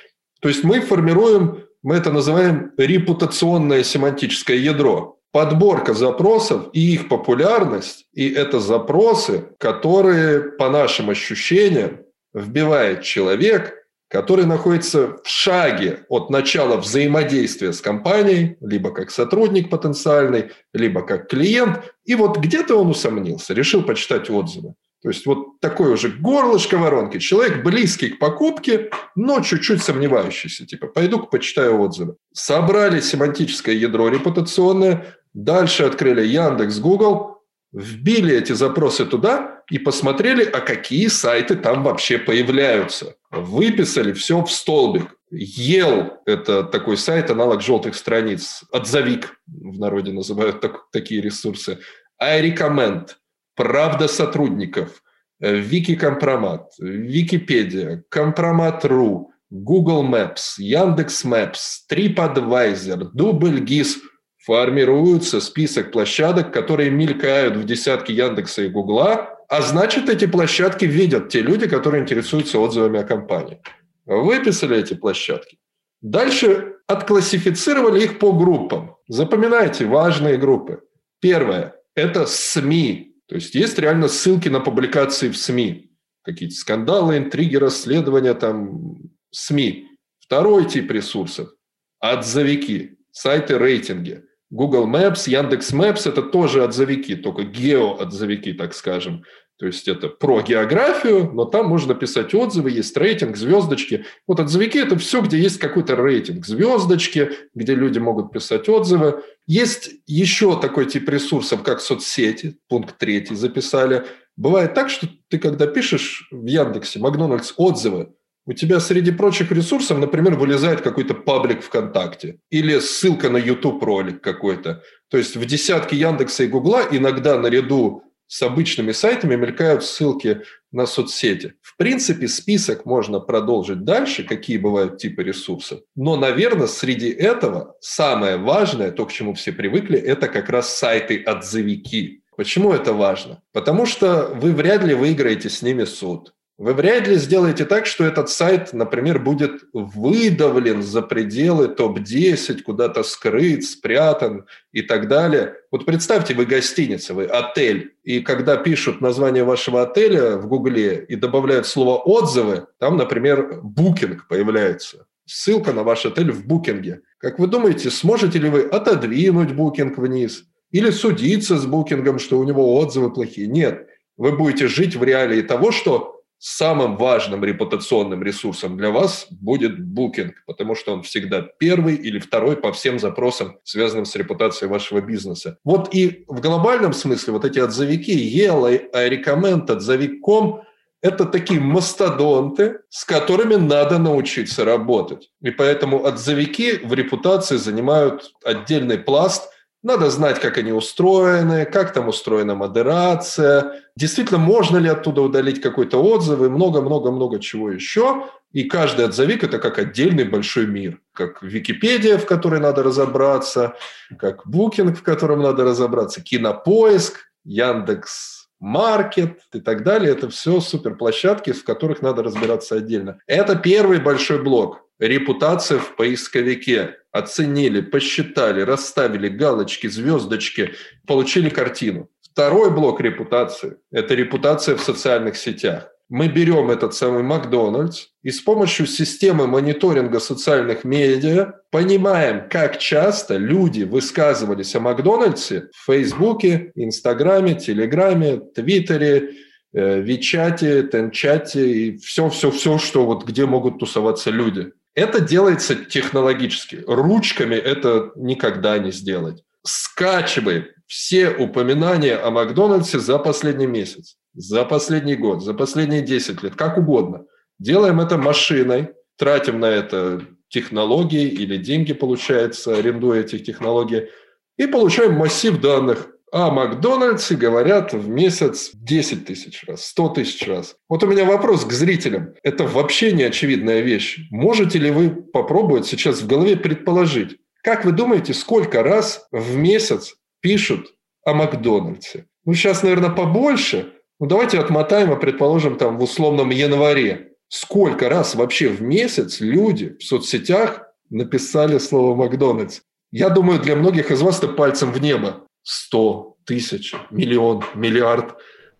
То 0.42 0.48
есть 0.48 0.64
мы 0.64 0.82
формируем, 0.82 1.64
мы 1.82 1.94
это 1.94 2.12
называем 2.12 2.72
репутационное 2.76 3.84
семантическое 3.84 4.58
ядро. 4.58 5.16
Подборка 5.32 5.94
запросов 5.94 6.68
и 6.74 6.92
их 6.92 7.08
популярность, 7.08 8.04
и 8.12 8.28
это 8.30 8.60
запросы, 8.60 9.48
которые, 9.58 10.42
по 10.42 10.68
нашим 10.68 11.08
ощущениям, 11.08 12.00
вбивает 12.34 13.02
человек– 13.02 13.76
который 14.08 14.46
находится 14.46 15.18
в 15.22 15.28
шаге 15.28 16.04
от 16.08 16.30
начала 16.30 16.76
взаимодействия 16.78 17.72
с 17.72 17.80
компанией, 17.80 18.56
либо 18.60 18.90
как 18.90 19.10
сотрудник 19.10 19.70
потенциальный, 19.70 20.52
либо 20.72 21.02
как 21.02 21.28
клиент, 21.28 21.94
и 22.04 22.14
вот 22.14 22.38
где-то 22.38 22.76
он 22.76 22.88
усомнился, 22.88 23.54
решил 23.54 23.82
почитать 23.82 24.30
отзывы. 24.30 24.74
То 25.02 25.10
есть 25.10 25.26
вот 25.26 25.60
такое 25.60 25.92
уже 25.92 26.08
горлышко 26.08 26.76
воронки. 26.76 27.18
Человек 27.18 27.62
близкий 27.62 28.08
к 28.08 28.18
покупке, 28.18 28.90
но 29.14 29.40
чуть-чуть 29.40 29.80
сомневающийся. 29.80 30.66
Типа, 30.66 30.88
пойду-ка 30.88 31.26
почитаю 31.26 31.80
отзывы. 31.80 32.16
Собрали 32.32 33.00
семантическое 33.00 33.76
ядро 33.76 34.08
репутационное, 34.08 35.14
дальше 35.34 35.84
открыли 35.84 36.26
Яндекс, 36.26 36.80
Google, 36.80 37.42
вбили 37.72 38.34
эти 38.34 38.52
запросы 38.54 39.04
туда 39.06 39.62
и 39.70 39.78
посмотрели, 39.78 40.42
а 40.42 40.60
какие 40.60 41.06
сайты 41.06 41.54
там 41.54 41.84
вообще 41.84 42.18
появляются. 42.18 43.14
Выписали 43.30 44.12
все 44.12 44.42
в 44.42 44.50
столбик. 44.50 45.14
Ел– 45.30 46.18
это 46.26 46.64
такой 46.64 46.96
сайт, 46.96 47.30
аналог 47.30 47.60
желтых 47.60 47.94
страниц. 47.94 48.64
Отзовик 48.72 49.38
в 49.46 49.78
народе 49.78 50.12
называют 50.12 50.60
так, 50.60 50.90
такие 50.90 51.20
ресурсы. 51.20 51.78
Айрекоменд, 52.18 53.18
правда 53.54 54.08
сотрудников, 54.08 55.02
Вики 55.40 55.94
Компромат, 55.94 56.72
Википедия, 56.78 58.04
Компромат.ру, 58.08 59.30
Google 59.50 60.04
Maps, 60.04 60.56
Яндекс 60.58 61.24
Maps, 61.24 61.58
TripAdvisor, 61.90 63.10
DoubleGIS 63.14 63.96
формируется 64.44 65.40
список 65.40 65.92
площадок, 65.92 66.52
которые 66.52 66.90
мелькают 66.90 67.56
в 67.56 67.64
десятке 67.64 68.14
Яндекса 68.14 68.62
и 68.62 68.68
Гугла, 68.68 69.37
а 69.48 69.62
значит, 69.62 70.08
эти 70.10 70.26
площадки 70.26 70.84
видят 70.84 71.30
те 71.30 71.40
люди, 71.40 71.66
которые 71.66 72.02
интересуются 72.02 72.58
отзывами 72.58 73.00
о 73.00 73.04
компании. 73.04 73.60
Выписали 74.04 74.76
эти 74.76 74.94
площадки. 74.94 75.58
Дальше 76.02 76.76
отклассифицировали 76.86 78.04
их 78.04 78.18
по 78.18 78.32
группам. 78.32 78.96
Запоминайте 79.08 79.86
важные 79.86 80.36
группы. 80.36 80.82
Первое– 81.20 81.74
это 81.94 82.26
СМИ. 82.26 83.14
То 83.26 83.34
есть 83.34 83.54
есть 83.54 83.78
реально 83.78 84.08
ссылки 84.08 84.48
на 84.48 84.60
публикации 84.60 85.28
в 85.30 85.36
СМИ. 85.36 85.90
Какие-то 86.22 86.54
скандалы, 86.54 87.16
интриги, 87.16 87.56
расследования, 87.56 88.34
там, 88.34 88.98
СМИ. 89.30 89.86
Второй 90.20 90.66
тип 90.66 90.90
ресурсов– 90.90 91.48
отзывики, 92.00 92.98
сайты 93.12 93.58
рейтинги. 93.58 94.24
Google 94.50 94.86
Maps, 94.86 95.28
Яндекс 95.28 95.72
Maps– 95.72 96.02
это 96.08 96.22
тоже 96.22 96.64
отзывики, 96.64 97.16
только 97.16 97.42
геоотзывики, 97.42 98.54
так 98.54 98.74
скажем. 98.74 99.24
То 99.58 99.66
есть 99.66 99.88
это 99.88 100.08
про 100.08 100.40
географию, 100.40 101.32
но 101.32 101.44
там 101.44 101.66
можно 101.66 101.94
писать 101.94 102.32
отзывы, 102.32 102.70
есть 102.70 102.96
рейтинг, 102.96 103.36
звездочки. 103.36 104.04
Вот 104.26 104.38
отзывики– 104.38 104.78
это 104.78 104.96
все, 104.96 105.20
где 105.20 105.36
есть 105.36 105.58
какой-то 105.58 105.96
рейтинг, 105.96 106.46
звездочки, 106.46 107.30
где 107.54 107.74
люди 107.74 107.98
могут 107.98 108.32
писать 108.32 108.68
отзывы. 108.68 109.22
Есть 109.46 109.90
еще 110.06 110.58
такой 110.60 110.86
тип 110.86 111.08
ресурсов, 111.08 111.62
как 111.64 111.80
соцсети, 111.80 112.58
пункт 112.68 112.98
третий 112.98 113.34
записали. 113.34 114.04
Бывает 114.36 114.74
так, 114.74 114.88
что 114.88 115.08
ты 115.28 115.38
когда 115.38 115.66
пишешь 115.66 116.28
в 116.30 116.46
Яндексе, 116.46 117.00
Макдональдс 117.00 117.54
отзывы, 117.56 118.14
у 118.48 118.54
тебя 118.54 118.80
среди 118.80 119.10
прочих 119.10 119.52
ресурсов, 119.52 119.98
например, 119.98 120.34
вылезает 120.34 120.80
какой-то 120.80 121.12
паблик 121.12 121.62
ВКонтакте 121.62 122.38
или 122.48 122.78
ссылка 122.78 123.28
на 123.28 123.36
YouTube 123.36 123.82
ролик 123.82 124.22
какой-то. 124.22 124.82
То 125.10 125.18
есть 125.18 125.36
в 125.36 125.44
десятке 125.44 125.96
Яндекса 125.96 126.44
и 126.44 126.46
Гугла 126.46 126.82
иногда 126.90 127.38
наряду 127.38 128.04
с 128.26 128.40
обычными 128.40 128.92
сайтами 128.92 129.36
мелькают 129.36 129.84
ссылки 129.84 130.40
на 130.72 130.86
соцсети. 130.86 131.54
В 131.60 131.76
принципе, 131.76 132.26
список 132.26 132.86
можно 132.86 133.20
продолжить 133.20 133.84
дальше, 133.84 134.24
какие 134.24 134.56
бывают 134.56 134.96
типы 134.96 135.22
ресурсов. 135.22 135.80
Но, 135.94 136.16
наверное, 136.16 136.68
среди 136.68 137.10
этого 137.10 137.76
самое 137.80 138.38
важное, 138.38 138.92
то, 138.92 139.04
к 139.04 139.12
чему 139.12 139.34
все 139.34 139.52
привыкли, 139.52 139.98
это 139.98 140.26
как 140.26 140.48
раз 140.48 140.74
сайты-отзывики. 140.78 142.22
Почему 142.34 142.72
это 142.72 142.94
важно? 142.94 143.42
Потому 143.52 143.84
что 143.84 144.30
вы 144.34 144.52
вряд 144.52 144.84
ли 144.84 144.94
выиграете 144.94 145.50
с 145.50 145.60
ними 145.60 145.84
суд. 145.84 146.32
Вы 146.58 146.74
вряд 146.74 147.06
ли 147.06 147.14
сделаете 147.14 147.64
так, 147.64 147.86
что 147.86 148.04
этот 148.04 148.30
сайт, 148.30 148.72
например, 148.72 149.20
будет 149.20 149.62
выдавлен 149.72 150.82
за 150.82 151.02
пределы 151.02 151.68
топ-10, 151.68 152.62
куда-то 152.62 153.04
скрыт, 153.04 153.62
спрятан 153.62 154.44
и 154.72 154.82
так 154.82 155.06
далее. 155.06 155.54
Вот 155.70 155.86
представьте, 155.86 156.34
вы 156.34 156.46
гостиница, 156.46 157.14
вы 157.14 157.26
отель, 157.26 157.94
и 158.02 158.18
когда 158.18 158.56
пишут 158.56 159.00
название 159.00 159.44
вашего 159.44 159.82
отеля 159.82 160.36
в 160.36 160.48
Гугле 160.48 161.06
и 161.08 161.14
добавляют 161.14 161.68
слово 161.68 161.96
«отзывы», 161.96 162.66
там, 162.80 162.96
например, 162.96 163.60
«букинг» 163.62 164.26
появляется. 164.26 165.06
Ссылка 165.26 165.72
на 165.72 165.84
ваш 165.84 166.06
отель 166.06 166.32
в 166.32 166.44
букинге. 166.44 167.02
Как 167.18 167.38
вы 167.38 167.46
думаете, 167.46 167.88
сможете 167.88 168.40
ли 168.40 168.48
вы 168.48 168.62
отодвинуть 168.62 169.54
букинг 169.54 169.96
вниз? 169.96 170.42
Или 170.72 170.90
судиться 170.90 171.56
с 171.56 171.66
букингом, 171.66 172.18
что 172.18 172.40
у 172.40 172.44
него 172.44 172.74
отзывы 172.74 173.12
плохие? 173.12 173.46
Нет. 173.46 173.86
Вы 174.16 174.32
будете 174.32 174.66
жить 174.66 174.96
в 174.96 175.04
реалии 175.04 175.42
того, 175.42 175.70
что 175.70 176.17
самым 176.38 176.96
важным 176.96 177.44
репутационным 177.44 178.22
ресурсом 178.22 178.76
для 178.76 178.90
вас 178.90 179.26
будет 179.30 179.78
Booking, 179.78 180.32
потому 180.46 180.74
что 180.74 180.92
он 180.92 181.02
всегда 181.02 181.42
первый 181.42 181.96
или 181.96 182.18
второй 182.18 182.56
по 182.56 182.72
всем 182.72 182.98
запросам, 182.98 183.58
связанным 183.64 184.04
с 184.04 184.14
репутацией 184.16 184.70
вашего 184.70 185.00
бизнеса. 185.00 185.58
Вот 185.64 185.94
и 185.94 186.24
в 186.28 186.40
глобальном 186.40 186.92
смысле 186.92 187.32
вот 187.34 187.44
эти 187.44 187.58
отзывики 187.58 188.10
Yellow, 188.10 188.90
iRecommend, 188.92 189.70
отзывик.com– 189.70 190.62
это 191.00 191.24
такие 191.26 191.60
мастодонты, 191.60 192.80
с 192.88 193.04
которыми 193.04 193.54
надо 193.54 193.98
научиться 193.98 194.64
работать. 194.64 195.30
И 195.40 195.50
поэтому 195.50 196.04
отзывики 196.04 196.80
в 196.84 196.92
репутации 196.94 197.56
занимают 197.56 198.32
отдельный 198.44 198.98
пласт– 198.98 199.50
надо 199.82 200.10
знать, 200.10 200.40
как 200.40 200.58
они 200.58 200.72
устроены, 200.72 201.64
как 201.64 201.92
там 201.92 202.08
устроена 202.08 202.54
модерация, 202.54 203.82
действительно, 203.96 204.38
можно 204.38 204.76
ли 204.78 204.88
оттуда 204.88 205.22
удалить 205.22 205.60
какой-то 205.60 206.02
отзыв 206.02 206.40
и 206.40 206.48
много-много-много 206.48 207.38
чего 207.38 207.70
еще. 207.70 208.26
И 208.52 208.64
каждый 208.64 209.04
отзывик– 209.04 209.44
это 209.44 209.58
как 209.58 209.78
отдельный 209.78 210.24
большой 210.24 210.66
мир. 210.66 211.00
Как 211.12 211.42
Википедия, 211.42 212.18
в 212.18 212.26
которой 212.26 212.60
надо 212.60 212.82
разобраться, 212.82 213.76
как 214.18 214.46
Букинг, 214.46 214.98
в 214.98 215.02
котором 215.02 215.42
надо 215.42 215.64
разобраться, 215.64 216.22
Кинопоиск, 216.22 217.30
Яндекс 217.44 218.48
Маркет 218.60 219.40
и 219.52 219.60
так 219.60 219.84
далее. 219.84 220.12
Это 220.12 220.28
все 220.30 220.60
суперплощадки, 220.60 221.52
в 221.52 221.62
которых 221.62 222.02
надо 222.02 222.22
разбираться 222.22 222.76
отдельно. 222.76 223.18
Это 223.26 223.54
первый 223.54 224.00
большой 224.00 224.42
блок. 224.42 224.87
Репутация 224.98 225.78
в 225.78 225.94
поисковике 225.94 226.96
оценили, 227.12 227.80
посчитали, 227.80 228.62
расставили 228.62 229.28
галочки, 229.28 229.86
звездочки, 229.86 230.74
получили 231.06 231.48
картину. 231.50 232.08
Второй 232.20 232.70
блок 232.70 233.00
репутации– 233.00 233.76
это 233.92 234.14
репутация 234.14 234.76
в 234.76 234.82
социальных 234.82 235.36
сетях. 235.36 235.90
Мы 236.08 236.28
берем 236.28 236.70
этот 236.70 236.94
самый 236.94 237.22
Макдональдс 237.22 238.06
и 238.22 238.30
с 238.30 238.40
помощью 238.40 238.86
системы 238.86 239.46
мониторинга 239.46 240.20
социальных 240.20 240.82
медиа 240.82 241.52
понимаем, 241.70 242.48
как 242.48 242.78
часто 242.78 243.36
люди 243.36 243.82
высказывались 243.82 244.74
о 244.74 244.80
Макдональдсе 244.80 245.68
в 245.74 245.84
Фейсбуке, 245.84 246.72
Инстаграме, 246.74 247.56
Телеграме, 247.56 248.38
Твиттере, 248.38 249.34
э, 249.74 250.00
Вичате, 250.00 250.82
Тенчате 250.84 251.70
и 251.70 251.98
все-все-все, 251.98 252.78
что 252.78 253.04
вот 253.04 253.26
где 253.26 253.44
могут 253.44 253.78
тусоваться 253.78 254.30
люди. 254.30 254.72
Это 254.98 255.20
делается 255.20 255.76
технологически. 255.76 256.82
Ручками 256.84 257.54
это 257.54 258.10
никогда 258.16 258.78
не 258.78 258.90
сделать. 258.90 259.44
Скачиваем 259.62 260.64
все 260.88 261.30
упоминания 261.30 262.16
о 262.16 262.32
Макдональдсе 262.32 262.98
за 262.98 263.20
последний 263.20 263.68
месяц, 263.68 264.16
за 264.34 264.64
последний 264.64 265.14
год, 265.14 265.44
за 265.44 265.54
последние 265.54 266.02
10 266.02 266.42
лет, 266.42 266.56
как 266.56 266.78
угодно. 266.78 267.26
Делаем 267.60 268.00
это 268.00 268.18
машиной, 268.18 268.88
тратим 269.16 269.60
на 269.60 269.66
это 269.66 270.20
технологии 270.48 271.28
или 271.28 271.58
деньги, 271.58 271.92
получается, 271.92 272.76
арендуя 272.76 273.20
этих 273.20 273.44
технологий, 273.44 274.08
и 274.56 274.66
получаем 274.66 275.12
массив 275.12 275.60
данных 275.60 276.08
о 276.32 276.50
Макдональдсе 276.50 277.36
говорят 277.36 277.92
в 277.92 278.08
месяц 278.08 278.70
10 278.74 279.26
тысяч 279.26 279.64
раз, 279.66 279.84
100 279.86 280.08
тысяч 280.10 280.46
раз. 280.46 280.76
Вот 280.88 281.02
у 281.02 281.06
меня 281.06 281.24
вопрос 281.24 281.64
к 281.64 281.72
зрителям. 281.72 282.34
Это 282.42 282.64
вообще 282.64 283.12
не 283.12 283.22
очевидная 283.22 283.80
вещь. 283.80 284.18
Можете 284.30 284.78
ли 284.78 284.90
вы 284.90 285.10
попробовать 285.10 285.86
сейчас 285.86 286.20
в 286.20 286.26
голове 286.26 286.56
предположить, 286.56 287.38
как 287.62 287.84
вы 287.84 287.92
думаете, 287.92 288.34
сколько 288.34 288.82
раз 288.82 289.26
в 289.32 289.56
месяц 289.56 290.14
пишут 290.40 290.94
о 291.24 291.34
Макдональдсе? 291.34 292.26
Ну, 292.44 292.54
сейчас, 292.54 292.82
наверное, 292.82 293.10
побольше. 293.10 293.92
Ну, 294.20 294.26
давайте 294.26 294.58
отмотаем, 294.58 295.12
а 295.12 295.16
предположим, 295.16 295.76
там 295.76 295.98
в 295.98 296.02
условном 296.02 296.50
январе. 296.50 297.32
Сколько 297.48 298.08
раз 298.08 298.34
вообще 298.34 298.68
в 298.68 298.82
месяц 298.82 299.40
люди 299.40 299.96
в 299.98 300.04
соцсетях 300.04 300.82
написали 301.10 301.78
слово 301.78 302.14
«Макдональдс»? 302.14 302.80
Я 303.10 303.30
думаю, 303.30 303.60
для 303.60 303.74
многих 303.74 304.10
из 304.10 304.20
вас 304.20 304.38
это 304.38 304.48
пальцем 304.48 304.92
в 304.92 305.00
небо. 305.00 305.46
100, 305.68 306.36
тысяч, 306.46 306.94
миллион, 307.10 307.62
миллиард. 307.74 308.36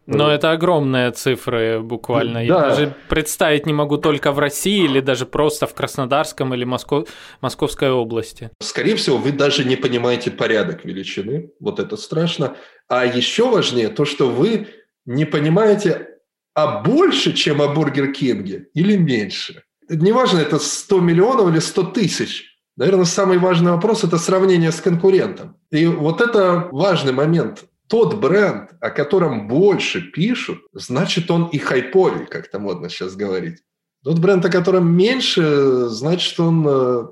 Но 0.07 0.33
это 0.33 0.53
огромные 0.53 1.11
цифры 1.11 1.81
буквально. 1.81 2.39
Да. 2.39 2.41
Я 2.41 2.61
даже 2.61 2.97
представить 3.11 3.67
не 3.67 3.75
могу 3.75 3.99
только 3.99 4.33
в 4.33 4.39
России 4.39 4.85
или 4.85 5.01
даже 5.01 5.27
просто 5.27 5.67
в 5.67 5.75
Краснодарском 5.75 6.55
или 6.55 6.65
Москов... 6.65 7.07
Московской 7.43 7.91
области. 7.91 8.51
Скорее 8.63 8.97
всего, 8.97 9.19
вы 9.19 9.33
даже 9.33 9.65
не 9.65 9.77
понимаете 9.77 10.31
порядок 10.31 10.87
величины. 10.87 11.51
Вот 11.61 11.79
это 11.79 11.99
страшно. 11.99 12.57
А 12.89 13.05
еще 13.05 13.51
важнее 13.51 13.89
то, 13.89 14.07
что 14.07 14.31
вы 14.31 14.69
не 15.05 15.27
понимаете, 15.27 16.09
а 16.55 16.81
больше, 16.81 17.35
чем 17.35 17.61
о 17.61 17.69
Бургер 17.69 18.13
Кинге 18.13 18.69
или 18.73 18.97
меньше. 18.97 19.65
Неважно, 19.91 20.39
это 20.39 20.59
100 20.59 21.01
миллионов 21.01 21.51
или 21.51 21.59
100 21.59 21.83
тысяч. 21.83 22.58
Наверное, 22.79 23.07
самый 23.07 23.39
важный 23.39 23.73
вопрос– 23.73 24.05
это 24.05 24.19
сравнение 24.19 24.71
с 24.71 24.81
конкурентом. 24.81 25.57
И 25.73 25.85
вот 25.87 26.21
это 26.21 26.69
важный 26.71 27.13
момент. 27.13 27.65
Тот 27.89 28.15
бренд, 28.15 28.71
о 28.81 28.91
котором 28.91 29.49
больше 29.49 30.01
пишут, 30.01 30.61
значит, 30.73 31.29
он 31.29 31.47
и 31.47 31.59
хайповый, 31.59 32.27
как 32.27 32.47
это 32.47 32.61
модно 32.61 32.89
сейчас 32.89 33.17
говорить. 33.17 33.65
Тот 34.05 34.21
бренд, 34.21 34.45
о 34.45 34.49
котором 34.49 34.97
меньше, 34.97 35.89
значит, 35.89 36.39
он 36.39 36.65
э, 36.69 37.07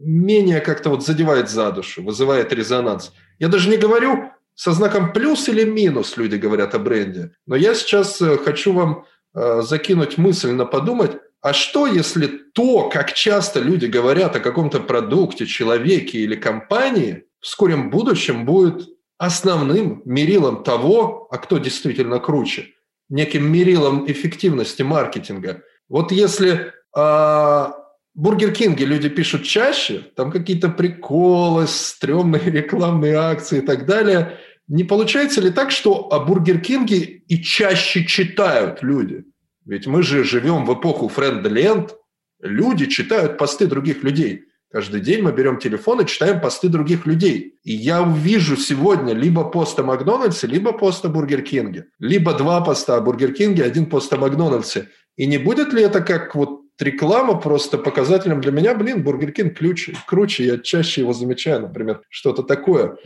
менее 0.00 0.60
как-то 0.60 0.90
вот 0.90 1.06
задевает 1.06 1.48
за 1.48 1.70
душу, 1.70 2.02
вызывает 2.02 2.52
резонанс. 2.52 3.12
Я 3.38 3.46
даже 3.46 3.70
не 3.70 3.76
говорю 3.76 4.32
со 4.56 4.72
знаком 4.72 5.12
плюс 5.12 5.48
или 5.48 5.62
минус, 5.62 6.16
люди 6.16 6.34
говорят 6.34 6.74
о 6.74 6.80
бренде. 6.80 7.30
Но 7.46 7.54
я 7.54 7.74
сейчас 7.74 8.20
э, 8.20 8.36
хочу 8.38 8.72
вам 8.72 9.04
э, 9.32 9.62
закинуть 9.62 10.18
мысль 10.18 10.50
на 10.50 10.64
подумать, 10.64 11.18
а 11.44 11.52
что 11.52 11.86
если 11.86 12.26
то, 12.26 12.88
как 12.88 13.12
часто 13.12 13.60
люди 13.60 13.84
говорят 13.84 14.34
о 14.34 14.40
каком-то 14.40 14.80
продукте, 14.80 15.44
человеке 15.44 16.20
или 16.20 16.36
компании, 16.36 17.24
в 17.38 17.46
скором 17.46 17.90
будущем 17.90 18.46
будет 18.46 18.88
основным 19.18 20.00
мерилом 20.06 20.64
того, 20.64 21.28
а 21.30 21.36
кто 21.36 21.58
действительно 21.58 22.18
круче, 22.18 22.68
неким 23.10 23.44
мерилом 23.52 24.10
эффективности 24.10 24.80
маркетинга. 24.80 25.60
Вот 25.90 26.12
если 26.12 26.72
а, 26.96 27.74
Бургер 28.14 28.52
Кинге 28.52 28.86
люди 28.86 29.10
пишут 29.10 29.44
чаще, 29.44 29.98
там 30.16 30.32
какие-то 30.32 30.70
приколы, 30.70 31.66
стрёмные 31.66 32.42
рекламные 32.50 33.16
акции 33.16 33.58
и 33.58 33.66
так 33.66 33.84
далее. 33.84 34.38
Не 34.66 34.84
получается 34.84 35.42
ли 35.42 35.50
так, 35.50 35.72
что 35.72 36.08
о 36.10 36.20
Бургер 36.20 36.60
Кинге 36.60 37.00
и 37.00 37.42
чаще 37.42 38.06
читают 38.06 38.82
люди? 38.82 39.24
Ведь 39.64 39.86
мы 39.86 40.02
же 40.02 40.24
живем 40.24 40.64
в 40.64 40.74
эпоху 40.74 41.08
френд-лент, 41.08 41.96
люди 42.40 42.86
читают 42.86 43.38
посты 43.38 43.66
других 43.66 44.02
людей. 44.02 44.44
Каждый 44.70 45.00
день 45.00 45.22
мы 45.22 45.32
берем 45.32 45.58
телефон 45.58 46.00
и 46.00 46.06
читаем 46.06 46.40
посты 46.40 46.68
других 46.68 47.06
людей. 47.06 47.54
И 47.62 47.72
я 47.72 48.02
увижу 48.02 48.56
сегодня 48.56 49.14
либо 49.14 49.44
пост 49.44 49.78
о 49.78 49.84
Макдональдсе, 49.84 50.48
либо 50.48 50.72
пост 50.72 51.04
о 51.04 51.08
Бургер 51.08 51.42
Кинге. 51.42 51.86
Либо 52.00 52.34
два 52.34 52.60
поста 52.60 52.96
о 52.96 53.00
Бургер 53.00 53.32
Кинге, 53.32 53.62
один 53.62 53.86
пост 53.86 54.12
о 54.12 54.16
Макдональдсе. 54.16 54.88
И 55.16 55.26
не 55.26 55.38
будет 55.38 55.72
ли 55.72 55.82
это 55.82 56.00
как 56.00 56.34
вот 56.34 56.62
реклама 56.80 57.40
просто 57.40 57.78
показателем 57.78 58.40
для 58.40 58.50
меня, 58.50 58.74
блин, 58.74 59.04
Бургер 59.04 59.30
Кинг 59.30 59.56
ключ, 59.56 59.90
круче, 60.06 60.44
я 60.44 60.58
чаще 60.58 61.02
его 61.02 61.12
замечаю, 61.12 61.60
например, 61.60 62.02
что-то 62.08 62.42
такое. 62.42 62.96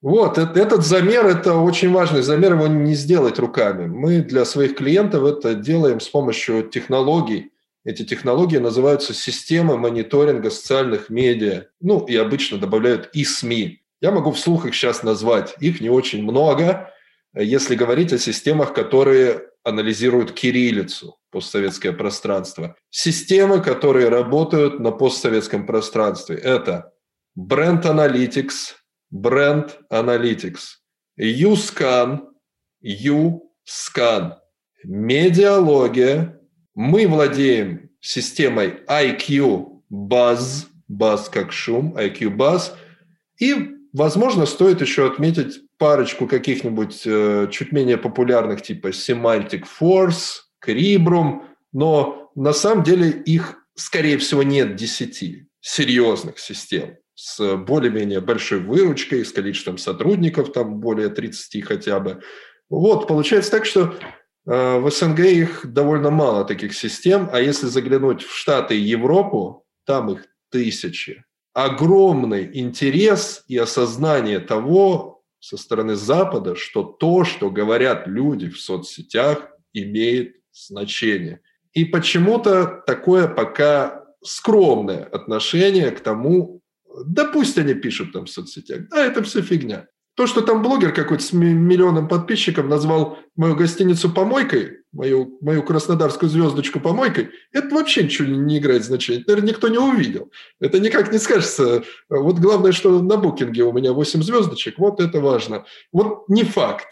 Вот, 0.00 0.38
этот 0.38 0.84
замер– 0.84 1.26
это 1.26 1.54
очень 1.54 1.90
важный 1.90 2.22
замер, 2.22 2.54
его 2.54 2.68
не 2.68 2.94
сделать 2.94 3.38
руками. 3.38 3.86
Мы 3.86 4.20
для 4.20 4.44
своих 4.44 4.76
клиентов 4.76 5.24
это 5.24 5.54
делаем 5.54 5.98
с 5.98 6.08
помощью 6.08 6.68
технологий. 6.68 7.50
Эти 7.84 8.04
технологии 8.04 8.58
называются 8.58 9.12
системы 9.12 9.76
мониторинга 9.76 10.50
социальных 10.50 11.10
медиа. 11.10 11.64
Ну, 11.80 12.04
и 12.06 12.14
обычно 12.14 12.58
добавляют 12.58 13.10
и 13.12 13.24
СМИ. 13.24 13.82
Я 14.00 14.12
могу 14.12 14.30
вслух 14.30 14.66
их 14.66 14.74
сейчас 14.74 15.02
назвать. 15.02 15.56
Их 15.58 15.80
не 15.80 15.90
очень 15.90 16.22
много, 16.22 16.92
если 17.34 17.74
говорить 17.74 18.12
о 18.12 18.18
системах, 18.18 18.74
которые 18.74 19.42
анализируют 19.64 20.32
кириллицу 20.32 21.16
постсоветское 21.30 21.92
пространство. 21.92 22.76
Системы, 22.90 23.60
которые 23.60 24.08
работают 24.08 24.78
на 24.80 24.92
постсоветском 24.92 25.66
пространстве, 25.66 26.36
это 26.36 26.92
Brand 27.38 27.82
Analytics, 27.82 28.76
Brand 29.12 29.72
Analytics, 29.90 30.60
USCAN, 31.18 32.20
USCAN, 32.84 34.34
медиалогия. 34.84 36.40
Мы 36.74 37.06
владеем 37.08 37.90
системой 38.00 38.80
IQ 38.88 39.82
Buzz, 39.90 40.66
Buzz 40.90 41.30
как 41.30 41.52
шум, 41.52 41.96
IQ 41.96 42.36
Buzz. 42.36 42.72
И, 43.40 43.70
возможно, 43.92 44.46
стоит 44.46 44.80
еще 44.80 45.06
отметить 45.06 45.60
парочку 45.78 46.26
каких-нибудь 46.26 47.02
э, 47.04 47.48
чуть 47.50 47.72
менее 47.72 47.96
популярных, 47.96 48.62
типа 48.62 48.88
Semantic 48.88 49.64
Force– 49.80 50.40
Крибрум, 50.60 51.44
но 51.72 52.30
на 52.34 52.52
самом 52.52 52.82
деле 52.82 53.10
их, 53.10 53.64
скорее 53.76 54.18
всего, 54.18 54.42
нет 54.42 54.74
десяти 54.74 55.48
серьезных 55.60 56.38
систем 56.38 56.96
с 57.20 57.56
более-менее 57.56 58.20
большой 58.20 58.60
выручкой, 58.60 59.24
с 59.24 59.32
количеством 59.32 59.76
сотрудников, 59.76 60.52
там 60.52 60.78
более 60.78 61.08
30 61.08 61.64
хотя 61.64 61.98
бы. 61.98 62.22
Вот, 62.70 63.08
получается 63.08 63.50
так, 63.50 63.64
что 63.64 63.92
э, 64.46 64.78
в 64.78 64.88
СНГ 64.88 65.18
их 65.18 65.72
довольно 65.72 66.10
мало 66.12 66.44
таких 66.44 66.74
систем, 66.74 67.28
а 67.32 67.40
если 67.40 67.66
заглянуть 67.66 68.22
в 68.22 68.32
Штаты 68.32 68.78
и 68.78 68.82
Европу, 68.82 69.66
там 69.84 70.12
их 70.12 70.26
тысячи. 70.52 71.24
Огромный 71.54 72.48
интерес 72.56 73.42
и 73.48 73.58
осознание 73.58 74.38
того 74.38 75.24
со 75.40 75.56
стороны 75.56 75.96
Запада, 75.96 76.54
что 76.54 76.84
то, 76.84 77.24
что 77.24 77.50
говорят 77.50 78.06
люди 78.06 78.48
в 78.48 78.60
соцсетях, 78.60 79.50
имеет 79.72 80.36
значение. 80.52 81.40
И 81.72 81.84
почему-то 81.84 82.80
такое 82.86 83.26
пока 83.26 84.04
скромное 84.22 85.02
отношение 85.02 85.90
к 85.90 85.98
тому, 85.98 86.57
да 87.06 87.24
пусть 87.24 87.58
они 87.58 87.74
пишут 87.74 88.12
там 88.12 88.26
в 88.26 88.30
соцсетях, 88.30 88.88
да, 88.90 89.04
это 89.04 89.22
все 89.22 89.42
фигня. 89.42 89.86
То, 90.14 90.26
что 90.26 90.40
там 90.40 90.62
блогер 90.62 90.92
какой-то 90.92 91.22
с 91.22 91.32
миллионом 91.32 92.08
подписчиков 92.08 92.66
назвал 92.66 93.18
мою 93.36 93.54
гостиницу 93.54 94.10
помойкой, 94.10 94.78
мою, 94.90 95.38
мою 95.40 95.62
краснодарскую 95.62 96.28
звездочку 96.28 96.80
помойкой, 96.80 97.30
это 97.52 97.72
вообще 97.72 98.02
ничего 98.02 98.26
не 98.26 98.58
играет 98.58 98.84
значения. 98.84 99.22
Наверное, 99.28 99.50
никто 99.50 99.68
не 99.68 99.78
увидел. 99.78 100.32
Это 100.60 100.80
никак 100.80 101.12
не 101.12 101.18
скажется. 101.18 101.84
Вот 102.08 102.40
главное, 102.40 102.72
что 102.72 103.00
на 103.00 103.16
букинге 103.16 103.62
у 103.62 103.72
меня 103.72 103.92
8 103.92 104.20
звездочек, 104.22 104.78
вот 104.78 104.98
это 104.98 105.20
важно. 105.20 105.66
Вот 105.92 106.28
не 106.28 106.42
факт. 106.42 106.88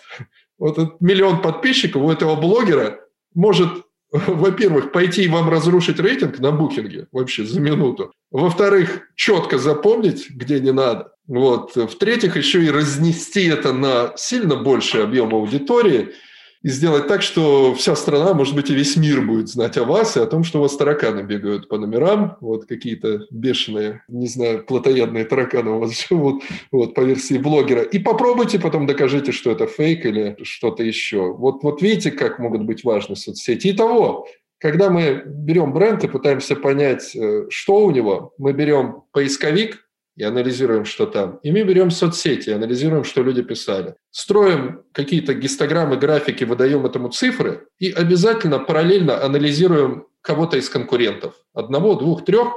Вот 0.58 1.00
миллион 1.00 1.42
подписчиков 1.42 2.02
у 2.02 2.10
этого 2.10 2.36
блогера 2.36 3.00
может, 3.36 3.82
во-первых, 4.10 4.92
пойти 4.92 5.24
и 5.24 5.28
вам 5.28 5.48
разрушить 5.48 5.98
рейтинг 5.98 6.38
на 6.38 6.52
букинге 6.52 7.06
вообще 7.12 7.44
за 7.44 7.60
минуту. 7.60 8.12
Во-вторых, 8.30 9.08
четко 9.14 9.58
запомнить, 9.58 10.30
где 10.30 10.60
не 10.60 10.72
надо. 10.72 11.12
Вот. 11.26 11.74
В-третьих, 11.74 12.36
еще 12.36 12.64
и 12.64 12.70
разнести 12.70 13.46
это 13.46 13.72
на 13.72 14.12
сильно 14.16 14.56
больший 14.56 15.02
объем 15.02 15.34
аудитории– 15.34 16.10
и 16.62 16.68
сделать 16.68 17.06
так, 17.06 17.22
что 17.22 17.74
вся 17.74 17.94
страна, 17.96 18.34
может 18.34 18.54
быть, 18.54 18.70
и 18.70 18.74
весь 18.74 18.96
мир 18.96 19.20
будет 19.20 19.48
знать 19.48 19.76
о 19.76 19.84
вас 19.84 20.16
и 20.16 20.20
о 20.20 20.26
том, 20.26 20.44
что 20.44 20.58
у 20.58 20.62
вас 20.62 20.76
тараканы 20.76 21.22
бегают 21.22 21.68
по 21.68 21.78
номерам, 21.78 22.36
вот 22.40 22.66
какие-то 22.66 23.26
бешеные, 23.30 24.02
не 24.08 24.26
знаю, 24.26 24.64
плотоядные 24.64 25.24
тараканы 25.24 25.72
у 25.72 25.78
вас 25.78 26.06
живут, 26.08 26.42
вот, 26.72 26.94
по 26.94 27.00
версии 27.00 27.38
блогера. 27.38 27.82
И 27.82 27.98
попробуйте 27.98 28.58
потом 28.58 28.86
докажите, 28.86 29.32
что 29.32 29.50
это 29.50 29.66
фейк 29.66 30.04
или 30.06 30.36
что-то 30.42 30.82
еще. 30.82 31.32
Вот, 31.32 31.62
вот 31.62 31.82
видите, 31.82 32.10
как 32.10 32.38
могут 32.38 32.62
быть 32.64 32.84
важны 32.84 33.16
соцсети. 33.16 33.68
И 33.68 33.72
того, 33.72 34.26
когда 34.58 34.90
мы 34.90 35.22
берем 35.26 35.72
бренд 35.72 36.02
и 36.04 36.08
пытаемся 36.08 36.56
понять, 36.56 37.14
э, 37.14 37.46
что 37.50 37.84
у 37.84 37.90
него, 37.90 38.32
мы 38.38 38.52
берем 38.52 39.02
поисковик, 39.12 39.85
и 40.16 40.24
анализируем, 40.24 40.84
что 40.84 41.06
там. 41.06 41.38
И 41.42 41.52
мы 41.52 41.62
берем 41.62 41.90
соцсети 41.90 42.50
анализируем, 42.50 43.04
что 43.04 43.22
люди 43.22 43.42
писали. 43.42 43.94
Строим 44.10 44.82
какие-то 44.92 45.34
гистограммы, 45.34 45.96
графики, 45.96 46.44
выдаем 46.44 46.86
этому 46.86 47.10
цифры 47.10 47.68
и 47.78 47.90
обязательно 47.90 48.58
параллельно 48.58 49.22
анализируем 49.22 50.06
кого-то 50.22 50.56
из 50.56 50.68
конкурентов. 50.68 51.34
Одного, 51.54 51.94
двух, 51.94 52.24
трех, 52.24 52.48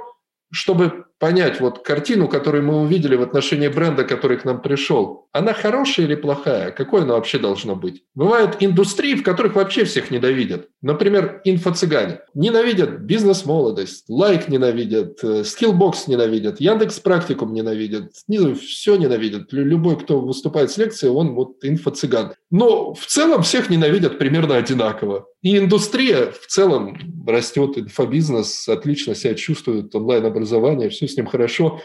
чтобы 0.51 1.05
понять 1.19 1.59
вот 1.59 1.83
картину, 1.83 2.27
которую 2.27 2.63
мы 2.63 2.81
увидели 2.81 3.15
в 3.15 3.21
отношении 3.21 3.67
бренда, 3.67 4.03
который 4.03 4.37
к 4.37 4.45
нам 4.45 4.61
пришел, 4.61 5.27
она 5.31 5.53
хорошая 5.53 6.05
или 6.05 6.15
плохая? 6.15 6.71
Какой 6.71 7.03
она 7.03 7.13
вообще 7.13 7.37
должна 7.37 7.75
быть? 7.75 8.03
Бывают 8.15 8.57
индустрии, 8.59 9.15
в 9.15 9.23
которых 9.23 9.55
вообще 9.55 9.83
всех 9.83 10.11
ненавидят. 10.11 10.67
Например, 10.81 11.41
инфо-цыгане. 11.43 12.21
Ненавидят 12.33 13.01
бизнес-молодость, 13.01 14.05
Like 14.07 14.47
ненавидят, 14.47 15.19
Skillbox 15.45 16.07
э, 16.07 16.11
ненавидят, 16.11 16.61
Яндекс 16.61 16.99
Практикум 16.99 17.53
ненавидят, 17.53 18.13
все 18.59 18.95
ненавидят. 18.95 19.51
Любой, 19.51 19.99
кто 19.99 20.21
выступает 20.21 20.71
с 20.71 20.77
лекцией, 20.77 21.11
он 21.11 21.35
вот 21.35 21.63
инфо-цыган. 21.63 22.33
Но 22.49 22.93
в 22.93 23.05
целом 23.05 23.43
всех 23.43 23.69
ненавидят 23.69 24.17
примерно 24.17 24.55
одинаково. 24.55 25.27
И 25.41 25.57
индустрия 25.57 26.31
в 26.31 26.47
целом 26.47 26.97
растет, 27.25 27.77
инфобизнес 27.77 28.67
отлично 28.67 29.15
себя 29.15 29.35
чувствует, 29.35 29.93
онлайн-образование, 29.93 30.89
все 30.89 31.05
с 31.09 31.17
ним 31.17 31.25
хорошо. 31.25 31.81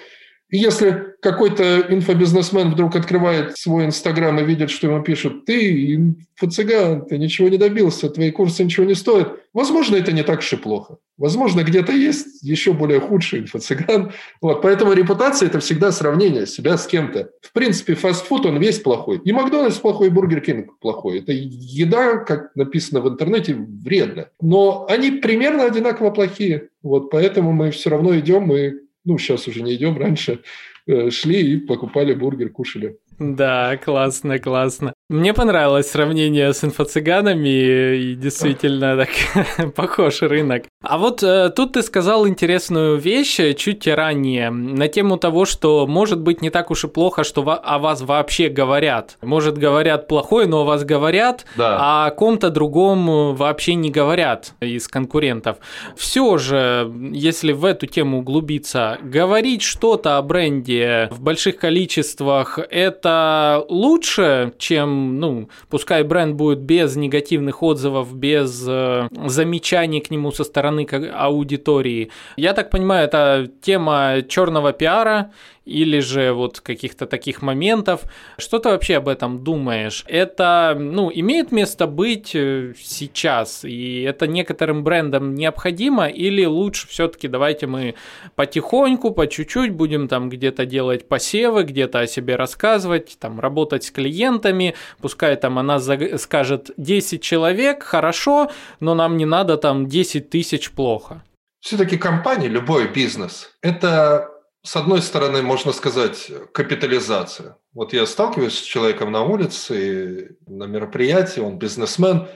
Если 0.51 1.15
какой-то 1.21 1.81
инфобизнесмен 1.89 2.71
вдруг 2.71 2.95
открывает 2.95 3.57
свой 3.57 3.87
Инстаграм 3.87 4.39
и 4.39 4.45
видит, 4.45 4.71
что 4.71 4.87
ему 4.87 5.03
пишут, 5.03 5.47
ты 5.47 5.95
инфо-цыган, 5.95 7.07
ты 7.07 7.19
ничего 7.19 7.49
не 7.49 7.57
добился, 7.57 8.11
твои 8.11 8.31
курсы 8.31 8.63
ничего 8.63 8.87
не 8.87 8.95
стоят, 8.95 9.41
возможно, 9.53 9.97
это 9.97 10.13
не 10.13 10.23
так 10.23 10.45
и 10.53 10.57
плохо. 10.57 10.99
Возможно, 11.17 11.63
где-то 11.63 11.93
есть 11.93 12.43
еще 12.43 12.73
более 12.73 13.01
худший 13.01 13.41
инфо-цыган. 13.41 14.13
Вот, 14.41 14.63
поэтому 14.63 14.93
репутация– 14.93 15.47
это 15.49 15.61
всегда 15.61 15.91
сравнение 15.93 16.47
себя 16.47 16.77
с 16.77 16.87
кем-то. 16.87 17.31
В 17.41 17.53
принципе, 17.53 17.95
фастфуд, 17.95 18.47
он 18.47 18.59
весь 18.59 18.81
плохой. 18.81 19.21
И 19.25 19.33
Макдональдс 19.33 19.79
плохой, 19.79 20.09
и 20.09 20.11
Бургер 20.11 20.41
Кинг 20.41 20.79
плохой. 20.79 21.21
Это 21.21 21.33
еда, 21.33 22.19
как 22.19 22.55
написано 22.55 23.01
в 23.01 23.09
интернете, 23.09 23.55
вредно. 23.55 24.29
Но 24.41 24.87
они 24.89 25.13
примерно 25.13 25.65
одинаково 25.65 26.11
плохие. 26.11 26.69
Вот 26.83 27.11
поэтому 27.11 27.53
мы 27.53 27.71
все 27.71 27.91
равно 27.91 28.17
идем 28.19 28.53
и 28.53 28.84
ну, 29.05 29.19
сейчас 29.19 29.47
уже 29.49 29.63
не 29.63 29.75
идем, 29.75 29.99
раньше 29.99 30.41
э, 30.87 31.11
шли 31.11 31.55
и 31.55 31.57
покупали 31.59 32.15
бургер, 32.15 32.51
кушали. 32.51 32.99
Да, 33.19 33.77
классно, 33.77 34.39
классно. 34.39 34.94
Мне 35.11 35.35
понравилось 35.35 35.91
сравнение 35.91 36.55
с 36.55 36.65
инфо-цыганами, 36.65 37.95
и 37.95 38.15
действительно 38.15 38.97
так 38.97 39.75
похож 39.75 40.23
рынок. 40.23 40.65
А 40.83 40.97
вот 40.97 41.23
э, 41.23 41.51
тут 41.55 41.75
ты 41.75 41.83
сказал 41.83 42.27
интересную 42.27 42.97
вещь 42.97 43.39
чуть 43.59 43.87
ранее 43.87 44.49
на 44.49 44.89
тему 44.89 45.19
того, 45.19 45.45
что 45.45 45.87
может 45.87 46.23
быть 46.23 46.41
не 46.41 46.49
так 46.49 46.71
уж 46.71 46.85
и 46.85 46.89
плохо, 46.89 47.23
что 47.23 47.43
о 47.43 47.79
вас 47.79 48.01
вообще 48.01 48.49
говорят. 48.49 49.19
Может 49.21 49.59
говорят 49.59 50.09
плохое, 50.09 50.47
но 50.47 50.63
о 50.63 50.65
вас 50.65 50.85
говорят, 50.85 51.45
да. 51.55 51.77
а 51.79 52.07
о 52.07 52.11
ком-то 52.11 52.49
другом 52.49 53.35
вообще 53.35 53.75
не 53.75 53.91
говорят 53.91 54.55
из 54.61 54.89
конкурентов. 54.89 55.59
Все 55.97 56.39
же, 56.39 56.91
если 57.13 57.53
в 57.53 57.67
эту 57.67 57.87
тему 57.87 58.21
углубиться, 58.21 58.97
говорить 59.03 59.61
что-то 59.61 60.17
о 60.17 60.23
бренде 60.23 61.09
в 61.11 61.21
больших 61.21 61.59
количествах 61.59 62.59
это 62.71 63.63
лучше, 63.69 64.55
чем 64.57 64.94
ну, 64.95 65.49
пускай 65.69 66.03
бренд 66.03 66.37
будет 66.37 66.61
без 66.61 66.97
негативных 66.97 67.63
отзывов, 67.63 68.15
без 68.15 68.65
э, 68.67 69.09
замечаний 69.27 70.01
к 70.01 70.11
нему 70.11 70.33
со 70.33 70.45
стороны 70.45 70.87
аудитории. 71.15 72.11
Я 72.37 72.53
так 72.53 72.71
понимаю, 72.71 73.05
это 73.05 73.49
тема 73.61 74.23
черного 74.29 74.73
пиара, 74.73 75.33
или 75.65 76.01
же 76.01 76.33
вот 76.33 76.61
каких-то 76.61 77.07
таких 77.07 77.43
моментов. 77.43 78.03
Что 78.39 78.59
ты 78.59 78.69
вообще 78.69 78.97
об 78.97 79.09
этом 79.09 79.43
думаешь? 79.43 80.05
Это, 80.07 80.77
ну, 80.79 81.11
имеет 81.13 81.53
место 81.53 81.87
быть 81.87 82.35
э, 82.35 82.75
сейчас, 82.79 83.65
и 83.65 84.03
это 84.03 84.27
некоторым 84.27 84.85
брендам 84.85 85.35
необходимо, 85.35 86.07
или 86.07 86.45
лучше 86.45 86.89
все-таки 86.89 87.29
давайте 87.29 87.67
мы 87.67 87.95
потихоньку, 88.35 89.11
по 89.11 89.27
чуть-чуть 89.27 89.73
будем 89.73 90.09
там 90.09 90.29
где-то 90.29 90.67
делать 90.67 91.09
посевы, 91.09 91.65
где-то 91.65 92.01
о 92.01 92.07
себе 92.07 92.37
рассказывать, 92.37 93.17
там 93.19 93.41
работать 93.41 93.85
с 93.85 93.91
клиентами, 93.91 94.75
пускай 95.01 95.37
там 95.37 95.59
она 95.59 95.79
скажет 95.79 96.71
10 96.77 97.23
человек, 97.23 97.83
хорошо, 97.83 98.51
но 98.81 98.95
нам 98.95 99.17
не 99.17 99.25
надо 99.25 99.57
там 99.57 99.87
10 99.87 100.31
тысяч 100.31 100.71
плохо. 100.71 101.23
Все-таки 101.61 101.97
компания, 101.97 102.49
любой 102.49 102.89
бизнес, 102.89 103.51
это 103.63 104.34
с 104.65 104.77
одной 104.77 105.03
стороны, 105.03 105.43
можно 105.43 105.73
сказать, 105.73 106.31
капитализация. 106.53 107.59
Вот 107.75 107.93
я 107.93 108.07
сталкиваюсь 108.07 108.59
с 108.59 108.63
человеком 108.63 109.13
на 109.13 109.23
улице, 109.23 110.39
на 110.47 110.65
мероприятии, 110.65 111.41
он 111.41 111.59
бизнесмен, 111.59 112.29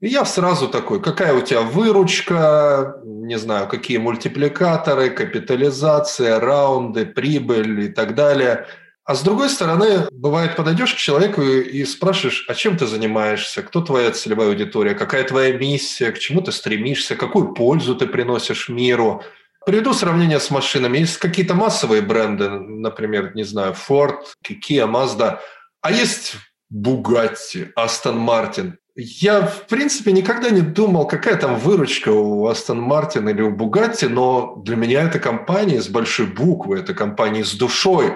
и 0.00 0.08
я 0.08 0.24
сразу 0.24 0.66
такой, 0.68 1.00
какая 1.00 1.34
у 1.34 1.40
тебя 1.40 1.60
выручка, 1.60 3.00
не 3.04 3.38
знаю, 3.38 3.68
какие 3.68 3.98
мультипликаторы, 3.98 5.10
капитализация, 5.10 6.40
раунды, 6.40 7.06
прибыль 7.06 7.84
и 7.84 7.88
так 7.88 8.16
далее. 8.16 8.66
А 9.04 9.14
с 9.14 9.22
другой 9.22 9.48
стороны, 9.48 10.08
бывает, 10.10 10.56
подойдешь 10.56 10.94
к 10.94 10.98
человеку 10.98 11.42
и 11.42 11.84
спрашиваешь, 11.84 12.44
а 12.48 12.54
чем 12.54 12.76
ты 12.76 12.88
занимаешься, 12.88 13.62
кто 13.62 13.82
твоя 13.82 14.10
целевая 14.10 14.48
аудитория, 14.48 14.94
какая 14.94 15.22
твоя 15.22 15.56
миссия, 15.56 16.10
к 16.10 16.18
чему 16.18 16.40
ты 16.40 16.50
стремишься, 16.50 17.14
какую 17.14 17.54
пользу 17.54 17.94
ты 17.94 18.08
приносишь 18.08 18.68
миру– 18.68 19.22
Приведу 19.68 19.92
сравнение 19.92 20.40
с 20.40 20.50
машинами. 20.50 20.96
Есть 20.96 21.18
какие-то 21.18 21.52
массовые 21.52 22.00
бренды, 22.00 22.48
например, 22.48 23.36
не 23.36 23.42
знаю, 23.42 23.74
Ford, 23.74 24.14
Kia, 24.42 24.90
Mazda, 24.90 25.40
а 25.82 25.92
есть 25.92 26.36
Bugatti, 26.72 27.68
Aston 27.78 28.16
Martin. 28.16 28.76
Я, 28.96 29.42
в 29.42 29.66
принципе, 29.66 30.12
никогда 30.12 30.48
не 30.48 30.62
думал, 30.62 31.06
какая 31.06 31.36
там 31.36 31.58
выручка 31.58 32.08
у 32.08 32.48
Aston 32.48 32.82
Martin 32.82 33.30
или 33.30 33.42
у 33.42 33.54
Bugatti, 33.54 34.08
но 34.08 34.56
для 34.64 34.76
меня 34.76 35.02
это 35.02 35.18
компания 35.18 35.82
с 35.82 35.88
большой 35.88 36.28
буквы, 36.28 36.78
это 36.78 36.94
компания 36.94 37.44
с 37.44 37.52
душой. 37.52 38.14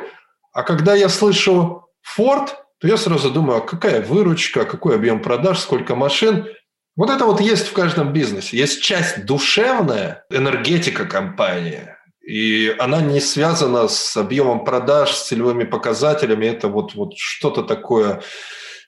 А 0.54 0.62
когда 0.62 0.94
я 0.94 1.10
слышу 1.10 1.86
Ford, 2.16 2.48
то 2.78 2.88
я 2.88 2.96
сразу 2.96 3.30
думаю, 3.30 3.58
а 3.58 3.60
какая 3.60 4.00
выручка, 4.00 4.64
какой 4.64 4.94
объем 4.94 5.20
продаж, 5.20 5.58
сколько 5.58 5.96
машин– 5.96 6.46
вот 6.96 7.10
это 7.10 7.24
вот 7.24 7.40
есть 7.40 7.68
в 7.68 7.72
каждом 7.72 8.12
бизнесе. 8.12 8.56
Есть 8.56 8.82
часть 8.82 9.24
душевная, 9.24 10.24
энергетика 10.30 11.04
компании, 11.06 11.88
и 12.22 12.74
она 12.78 13.00
не 13.00 13.20
связана 13.20 13.88
с 13.88 14.16
объемом 14.16 14.64
продаж, 14.64 15.10
с 15.12 15.28
целевыми 15.28 15.64
показателями. 15.64 16.46
Это 16.46 16.68
вот, 16.68 16.94
вот 16.94 17.14
что-то 17.16 17.62
такое 17.62 18.22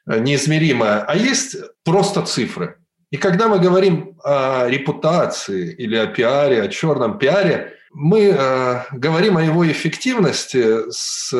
э, 0.06 0.18
неизмеримое. 0.20 1.00
А 1.00 1.16
есть 1.16 1.56
просто 1.82 2.22
цифры. 2.22 2.76
И 3.10 3.16
когда 3.16 3.48
мы 3.48 3.58
говорим 3.58 4.18
о 4.22 4.66
репутации 4.68 5.72
или 5.72 5.96
о 5.96 6.06
пиаре, 6.06 6.62
о 6.62 6.68
черном 6.68 7.18
пиаре, 7.18 7.74
мы 7.92 8.34
э, 8.36 8.80
говорим 8.92 9.36
о 9.36 9.42
его 9.42 9.70
эффективности 9.70 10.90
с 10.90 11.32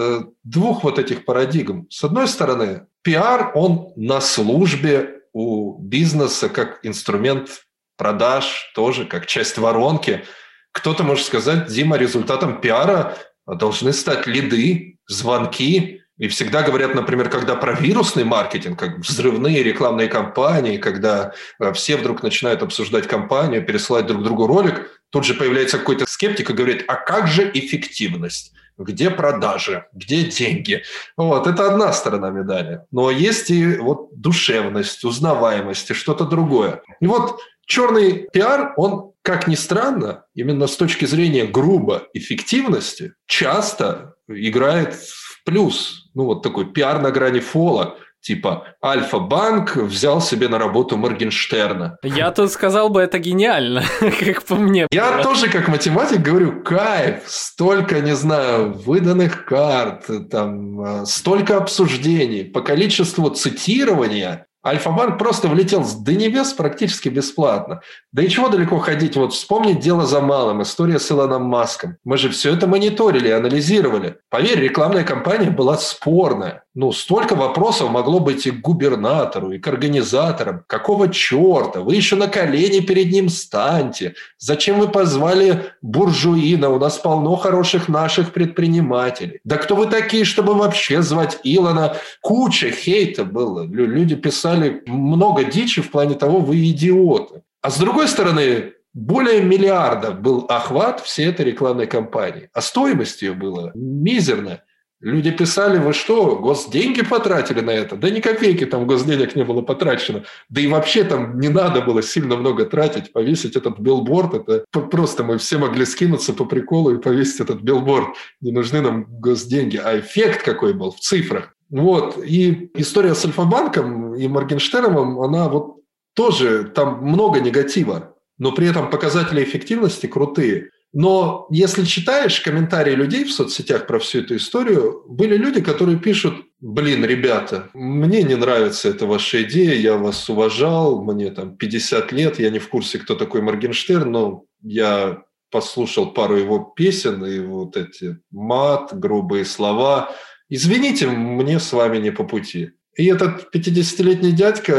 двух 0.45 0.85
вот 0.85 0.99
этих 0.99 1.25
парадигм. 1.25 1.87
С 1.91 2.05
одной 2.05 2.29
стороны, 2.29 2.87
пиар, 3.03 3.53
он 3.55 3.93
на 3.97 4.21
службе 4.21 5.14
у 5.35 5.77
бизнеса 5.79 6.49
как 6.49 6.79
инструмент 6.85 7.67
продаж, 7.99 8.73
тоже 8.75 9.05
как 9.05 9.27
часть 9.27 9.59
воронки. 9.59 10.25
Кто-то 10.73 11.03
может 11.03 11.27
сказать, 11.27 11.67
Дима, 11.67 11.97
результатом 11.97 12.61
пиара 12.61 13.19
должны 13.47 13.93
стать 13.93 14.27
лиды, 14.27 14.99
звонки. 15.07 16.01
И 16.17 16.29
всегда 16.29 16.63
говорят, 16.63 16.95
например, 16.95 17.29
когда 17.29 17.57
про 17.57 17.73
вирусный 17.73 18.23
маркетинг, 18.23 18.79
как 18.79 18.99
взрывные 18.99 19.65
рекламные 19.65 20.07
кампании, 20.07 20.79
когда 20.79 21.35
э, 21.59 21.73
все 21.73 21.97
вдруг 21.97 22.23
начинают 22.23 22.63
обсуждать 22.63 23.09
кампанию, 23.09 23.67
пересылать 23.67 24.07
друг 24.07 24.23
другу 24.23 24.47
ролик, 24.47 25.03
тут 25.11 25.25
же 25.25 25.35
появляется 25.35 25.77
какой-то 25.77 26.07
скептик 26.07 26.51
и 26.51 26.53
говорит, 26.53 26.85
а 26.87 26.95
как 26.95 27.27
же 27.27 27.51
эффективность? 27.53 28.53
Где 28.79 29.11
продажи, 29.11 29.87
где 29.93 30.25
деньги. 30.25 30.83
Вот, 31.17 31.47
это 31.47 31.69
одна 31.69 31.93
сторона 31.93 32.31
медали. 32.31 32.83
Но 32.91 33.11
есть 33.11 33.51
и 33.51 33.77
вот 33.77 34.09
душевность, 34.21 35.05
узнаваемость 35.05 35.91
и 35.91 35.95
что-то 35.95 36.25
другое. 36.25 36.83
И 37.01 37.07
вот 37.07 37.41
черный 37.67 38.29
пиар, 38.33 38.75
он, 38.77 39.13
как 39.23 39.47
ни 39.47 39.55
странно, 39.55 40.25
именно 40.35 40.67
с 40.67 40.77
точки 40.77 41.05
зрения 41.05 41.47
грубо 41.47 42.09
эффективности, 42.15 43.15
часто 43.27 44.15
играет 44.29 44.95
в 44.95 45.45
плюс. 45.45 46.11
Ну, 46.15 46.25
вот 46.25 46.43
такой 46.43 46.73
пиар 46.73 47.01
на 47.01 47.11
грани 47.11 47.41
фола– 47.41 47.99
Типа 48.25 48.69
Альфа-банк 48.83 49.77
взял 49.77 50.23
себе 50.23 50.49
на 50.49 50.59
работу 50.59 50.97
Моргенштерна. 50.97 51.99
Я 52.03 52.31
тут 52.31 52.51
сказал 52.51 52.89
бы, 52.89 53.03
это 53.03 53.19
гениально, 53.19 53.83
как 54.01 54.45
по 54.45 54.55
мне. 54.55 54.87
Я 54.91 55.23
тоже 55.23 55.51
как 55.51 55.69
математик 55.69 56.21
говорю, 56.23 56.63
кайф, 56.63 57.25
столько, 57.27 58.01
не 58.01 58.17
знаю, 58.17 58.73
выданных 58.73 59.45
карт, 59.45 60.07
там, 60.31 60.81
э, 60.81 61.05
столько 61.05 61.59
обсуждений, 61.59 62.45
по 62.45 62.63
количеству 62.63 63.29
цитирования 63.29 64.47
Альфа-банк 64.67 65.19
просто 65.19 65.49
влетел 65.49 65.85
до 66.01 66.15
небес 66.15 66.55
практически 66.55 67.11
бесплатно. 67.11 67.83
Да 68.13 68.23
и 68.23 68.29
чего 68.31 68.49
далеко 68.49 68.79
ходить? 68.79 69.15
Вот 69.15 69.35
вспомнить 69.35 69.81
дело 69.81 70.07
за 70.07 70.23
малым, 70.23 70.63
история 70.63 70.99
с 70.99 71.11
Илоном 71.13 71.43
Маском. 71.43 71.99
Мы 72.03 72.17
же 72.17 72.31
все 72.31 72.55
это 72.55 72.67
мониторили, 72.67 73.29
анализировали. 73.29 74.17
Поверь, 74.31 74.61
рекламная 74.61 75.05
кампания 75.05 75.51
была 75.51 75.77
спорная. 75.77 76.64
Ну, 76.77 76.91
столько 76.91 77.37
вопросов 77.37 77.91
могло 77.91 78.19
быть 78.19 78.47
и 78.47 78.51
к 78.51 78.61
губернатору, 78.61 79.53
и 79.53 79.61
к 79.61 79.69
организаторам. 79.69 80.65
Какого 80.67 81.09
черта? 81.09 81.81
Вы 81.81 81.95
еще 81.95 82.17
на 82.17 82.27
колени 82.27 82.81
перед 82.81 83.13
ним 83.13 83.29
станьте. 83.29 84.15
Зачем 84.39 84.81
вы 84.81 84.89
позвали 84.89 85.67
буржуина? 85.83 86.71
У 86.71 86.81
нас 86.81 86.99
полно 86.99 87.37
хороших 87.37 87.89
наших 87.89 88.33
предпринимателей. 88.33 89.39
Да 89.45 89.57
кто 89.57 89.77
вы 89.77 89.87
такие, 89.87 90.25
чтобы 90.25 90.55
вообще 90.55 91.01
звать 91.03 91.39
Илона? 91.45 91.97
Куча 92.21 92.73
хейта 92.73 93.25
было. 93.25 93.63
Люди 93.63 94.17
писали 94.17 94.83
много 94.87 95.45
дичи 95.45 95.81
в 95.81 95.93
плане 95.93 96.17
того, 96.17 96.41
вы 96.41 96.57
идиоты. 96.71 97.43
А 97.63 97.71
с 97.71 97.79
другой 97.79 98.09
стороны, 98.09 98.73
более 98.95 99.43
миллиарда 99.43 100.11
был 100.11 100.47
охват 100.49 101.01
всей 101.01 101.27
этой 101.27 101.47
рекламной 101.47 101.87
кампании. 101.87 102.51
А 102.53 102.61
стоимость 102.61 103.23
ее 103.23 103.33
была 103.33 103.71
мизерная. 103.75 104.65
Люди 105.05 105.31
писали, 105.31 105.77
вы 105.77 105.93
что, 105.93 106.37
госденьги 106.37 107.03
потратили 107.03 107.61
на 107.61 107.73
это? 107.73 107.95
Да 107.95 108.09
ни 108.09 108.21
копейки 108.21 108.65
там 108.65 108.87
госденег 108.87 109.37
не 109.37 109.45
было 109.45 109.61
потрачено. 109.61 110.25
Да 110.49 110.63
и 110.63 110.67
вообще 110.67 111.05
там 111.05 111.39
не 111.39 111.51
надо 111.51 111.83
было 111.83 112.03
сильно 112.03 112.37
много 112.37 112.65
тратить. 112.65 113.13
Повесить 113.13 113.55
этот 113.55 113.79
билборд, 113.79 114.33
это 114.33 114.65
просто 114.71 115.23
мы 115.23 115.37
все 115.37 115.59
могли 115.59 115.85
скинуться 115.85 116.33
по 116.33 116.47
приколу 116.47 116.95
и 116.95 116.99
повесить 116.99 117.41
этот 117.41 117.61
билборд. 117.61 118.17
Не 118.41 118.51
нужны 118.51 118.81
нам 118.81 119.05
госденьги. 119.21 119.77
А 119.77 119.99
эффект 119.99 120.43
какой 120.43 120.73
был 120.73 120.91
в 120.91 121.01
цифрах. 121.01 121.55
Вот. 121.69 122.19
И 122.25 122.71
история 122.75 123.15
с 123.15 123.27
Альфа-банком 123.27 124.15
и 124.15 124.27
Моргенштерном, 124.27 125.21
она 125.21 125.51
вот 125.51 125.83
тоже, 126.15 126.65
там 126.65 127.05
много 127.05 127.41
негатива, 127.41 128.15
но 128.39 128.53
при 128.53 128.69
этом 128.69 128.89
показатели 128.89 129.45
эффективности 129.45 130.07
крутые. 130.07 130.71
Но 130.95 131.49
если 131.51 131.85
читаешь 131.85 132.41
комментарии 132.41 132.95
людей 132.95 133.25
в 133.25 133.33
соцсетях 133.33 133.89
про 133.89 133.99
всю 133.99 134.21
эту 134.21 134.37
историю, 134.37 135.03
были 135.09 135.37
люди, 135.37 135.61
которые 135.61 135.99
пишут, 135.99 136.35
блин, 136.61 137.05
ребята, 137.05 137.69
мне 137.75 138.23
не 138.23 138.37
нравится 138.37 138.91
эта 138.91 139.05
ваша 139.05 139.43
идея, 139.43 139.75
я 139.75 139.97
вас 139.97 140.31
уважал, 140.31 141.03
мне 141.03 141.33
там 141.33 141.57
50 141.57 142.13
лет, 142.13 142.39
я 142.39 142.51
не 142.51 142.61
в 142.61 142.69
курсе, 142.69 143.01
кто 143.01 143.17
такой 143.17 143.43
Моргенштерн, 143.43 144.09
но 144.09 144.45
я 144.63 145.25
послушал 145.51 146.13
пару 146.13 146.37
его 146.37 146.61
песен 146.77 147.25
и 147.27 147.41
вот 147.41 147.77
эти 147.77 148.19
мат, 148.31 148.97
грубые 148.97 149.45
слова. 149.45 150.13
Извините, 150.49 151.09
мне 151.09 151.59
с 151.59 151.73
вами 151.73 151.99
не 151.99 152.13
по 152.13 152.23
пути. 152.23 152.71
И 152.97 153.07
этот 153.07 153.53
50-летний 153.53 154.31
дядька, 154.31 154.73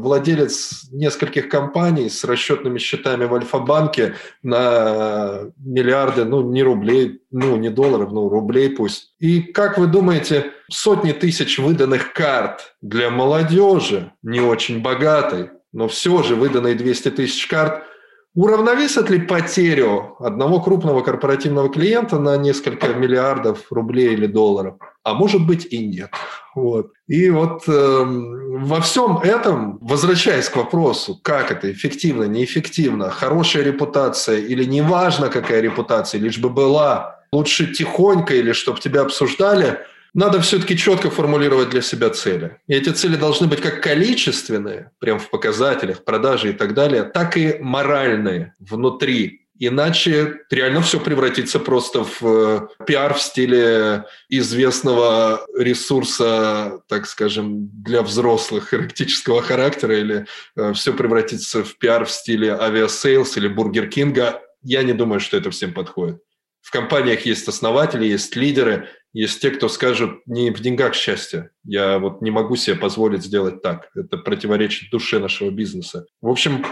владелец 0.00 0.88
нескольких 0.90 1.48
компаний 1.48 2.08
с 2.08 2.24
расчетными 2.24 2.78
счетами 2.78 3.24
в 3.24 3.34
Альфа-банке 3.34 4.14
на 4.42 5.50
миллиарды, 5.58 6.24
ну, 6.24 6.50
не 6.50 6.62
рублей, 6.62 7.20
ну, 7.30 7.56
не 7.56 7.70
долларов, 7.70 8.12
ну, 8.12 8.28
рублей 8.28 8.70
пусть. 8.70 9.14
И 9.18 9.40
как 9.40 9.78
вы 9.78 9.86
думаете, 9.86 10.52
сотни 10.70 11.12
тысяч 11.12 11.58
выданных 11.58 12.12
карт 12.12 12.74
для 12.80 13.10
молодежи, 13.10 14.12
не 14.22 14.40
очень 14.40 14.82
богатой, 14.82 15.50
но 15.72 15.88
все 15.88 16.22
же 16.22 16.34
выданные 16.34 16.74
200 16.74 17.10
тысяч 17.10 17.46
карт– 17.46 17.82
Уравновесит 18.38 19.10
ли 19.10 19.18
потерю 19.18 20.14
одного 20.20 20.60
крупного 20.60 21.00
корпоративного 21.00 21.68
клиента 21.70 22.20
на 22.20 22.36
несколько 22.36 22.94
миллиардов 22.94 23.66
рублей 23.72 24.12
или 24.12 24.28
долларов? 24.28 24.76
А 25.02 25.12
может 25.12 25.44
быть 25.44 25.66
и 25.72 25.84
нет. 25.84 26.10
Вот. 26.54 26.92
И 27.08 27.30
вот 27.30 27.64
э, 27.66 28.04
во 28.04 28.80
всем 28.80 29.18
этом, 29.18 29.78
возвращаясь 29.80 30.48
к 30.48 30.54
вопросу, 30.54 31.18
как 31.20 31.50
это 31.50 31.72
эффективно, 31.72 32.28
неэффективно, 32.28 33.10
хорошая 33.10 33.64
репутация 33.64 34.38
или 34.38 34.62
неважно 34.62 35.30
какая 35.30 35.60
репутация, 35.60 36.20
лишь 36.20 36.38
бы 36.38 36.48
была, 36.48 37.18
лучше 37.32 37.66
тихонько 37.74 38.34
или 38.34 38.52
чтобы 38.52 38.78
тебя 38.78 39.00
обсуждали– 39.00 39.80
надо 40.14 40.40
все-таки 40.40 40.76
четко 40.76 41.10
формулировать 41.10 41.70
для 41.70 41.82
себя 41.82 42.10
цели. 42.10 42.58
И 42.66 42.74
эти 42.74 42.90
цели 42.90 43.16
должны 43.16 43.46
быть 43.46 43.60
как 43.60 43.82
количественные, 43.82 44.90
прям 44.98 45.18
в 45.18 45.30
показателях, 45.30 46.04
продажи 46.04 46.50
и 46.50 46.52
так 46.52 46.74
далее, 46.74 47.04
так 47.04 47.36
и 47.36 47.58
моральные 47.60 48.54
внутри. 48.58 49.48
Иначе 49.60 50.36
реально 50.50 50.82
все 50.82 51.00
превратится 51.00 51.58
просто 51.58 52.04
в 52.04 52.22
э, 52.22 52.84
пиар 52.86 53.14
в 53.14 53.20
стиле 53.20 54.04
известного 54.28 55.44
ресурса, 55.56 56.80
так 56.88 57.06
скажем, 57.06 57.68
для 57.82 58.02
взрослых 58.02 58.72
эротического 58.72 59.42
характера, 59.42 59.98
или 59.98 60.26
э, 60.56 60.72
все 60.74 60.92
превратится 60.92 61.64
в 61.64 61.76
пиар 61.76 62.04
в 62.04 62.10
стиле 62.10 62.52
Aviasales 62.52 63.36
или 63.36 63.48
Бургер 63.48 63.88
Кинга. 63.88 64.40
Я 64.62 64.84
не 64.84 64.92
думаю, 64.92 65.18
что 65.18 65.36
это 65.36 65.50
всем 65.50 65.74
подходит. 65.74 66.22
В 66.60 66.70
компаниях 66.70 67.22
есть 67.26 67.48
основатели, 67.48 68.04
есть 68.04 68.36
лидеры, 68.36 68.88
есть 69.12 69.40
те, 69.40 69.50
кто 69.50 69.68
скажут, 69.68 70.20
не 70.26 70.50
в 70.50 70.60
деньгах 70.60 70.94
счастье. 70.94 71.50
Я 71.64 71.98
вот 71.98 72.22
не 72.22 72.30
могу 72.30 72.56
себе 72.56 72.76
позволить 72.76 73.24
сделать 73.24 73.62
так. 73.62 73.88
Это 73.94 74.18
противоречит 74.18 74.90
душе 74.90 75.18
нашего 75.18 75.50
бизнеса. 75.50 76.06
В 76.20 76.28
общем, 76.28 76.64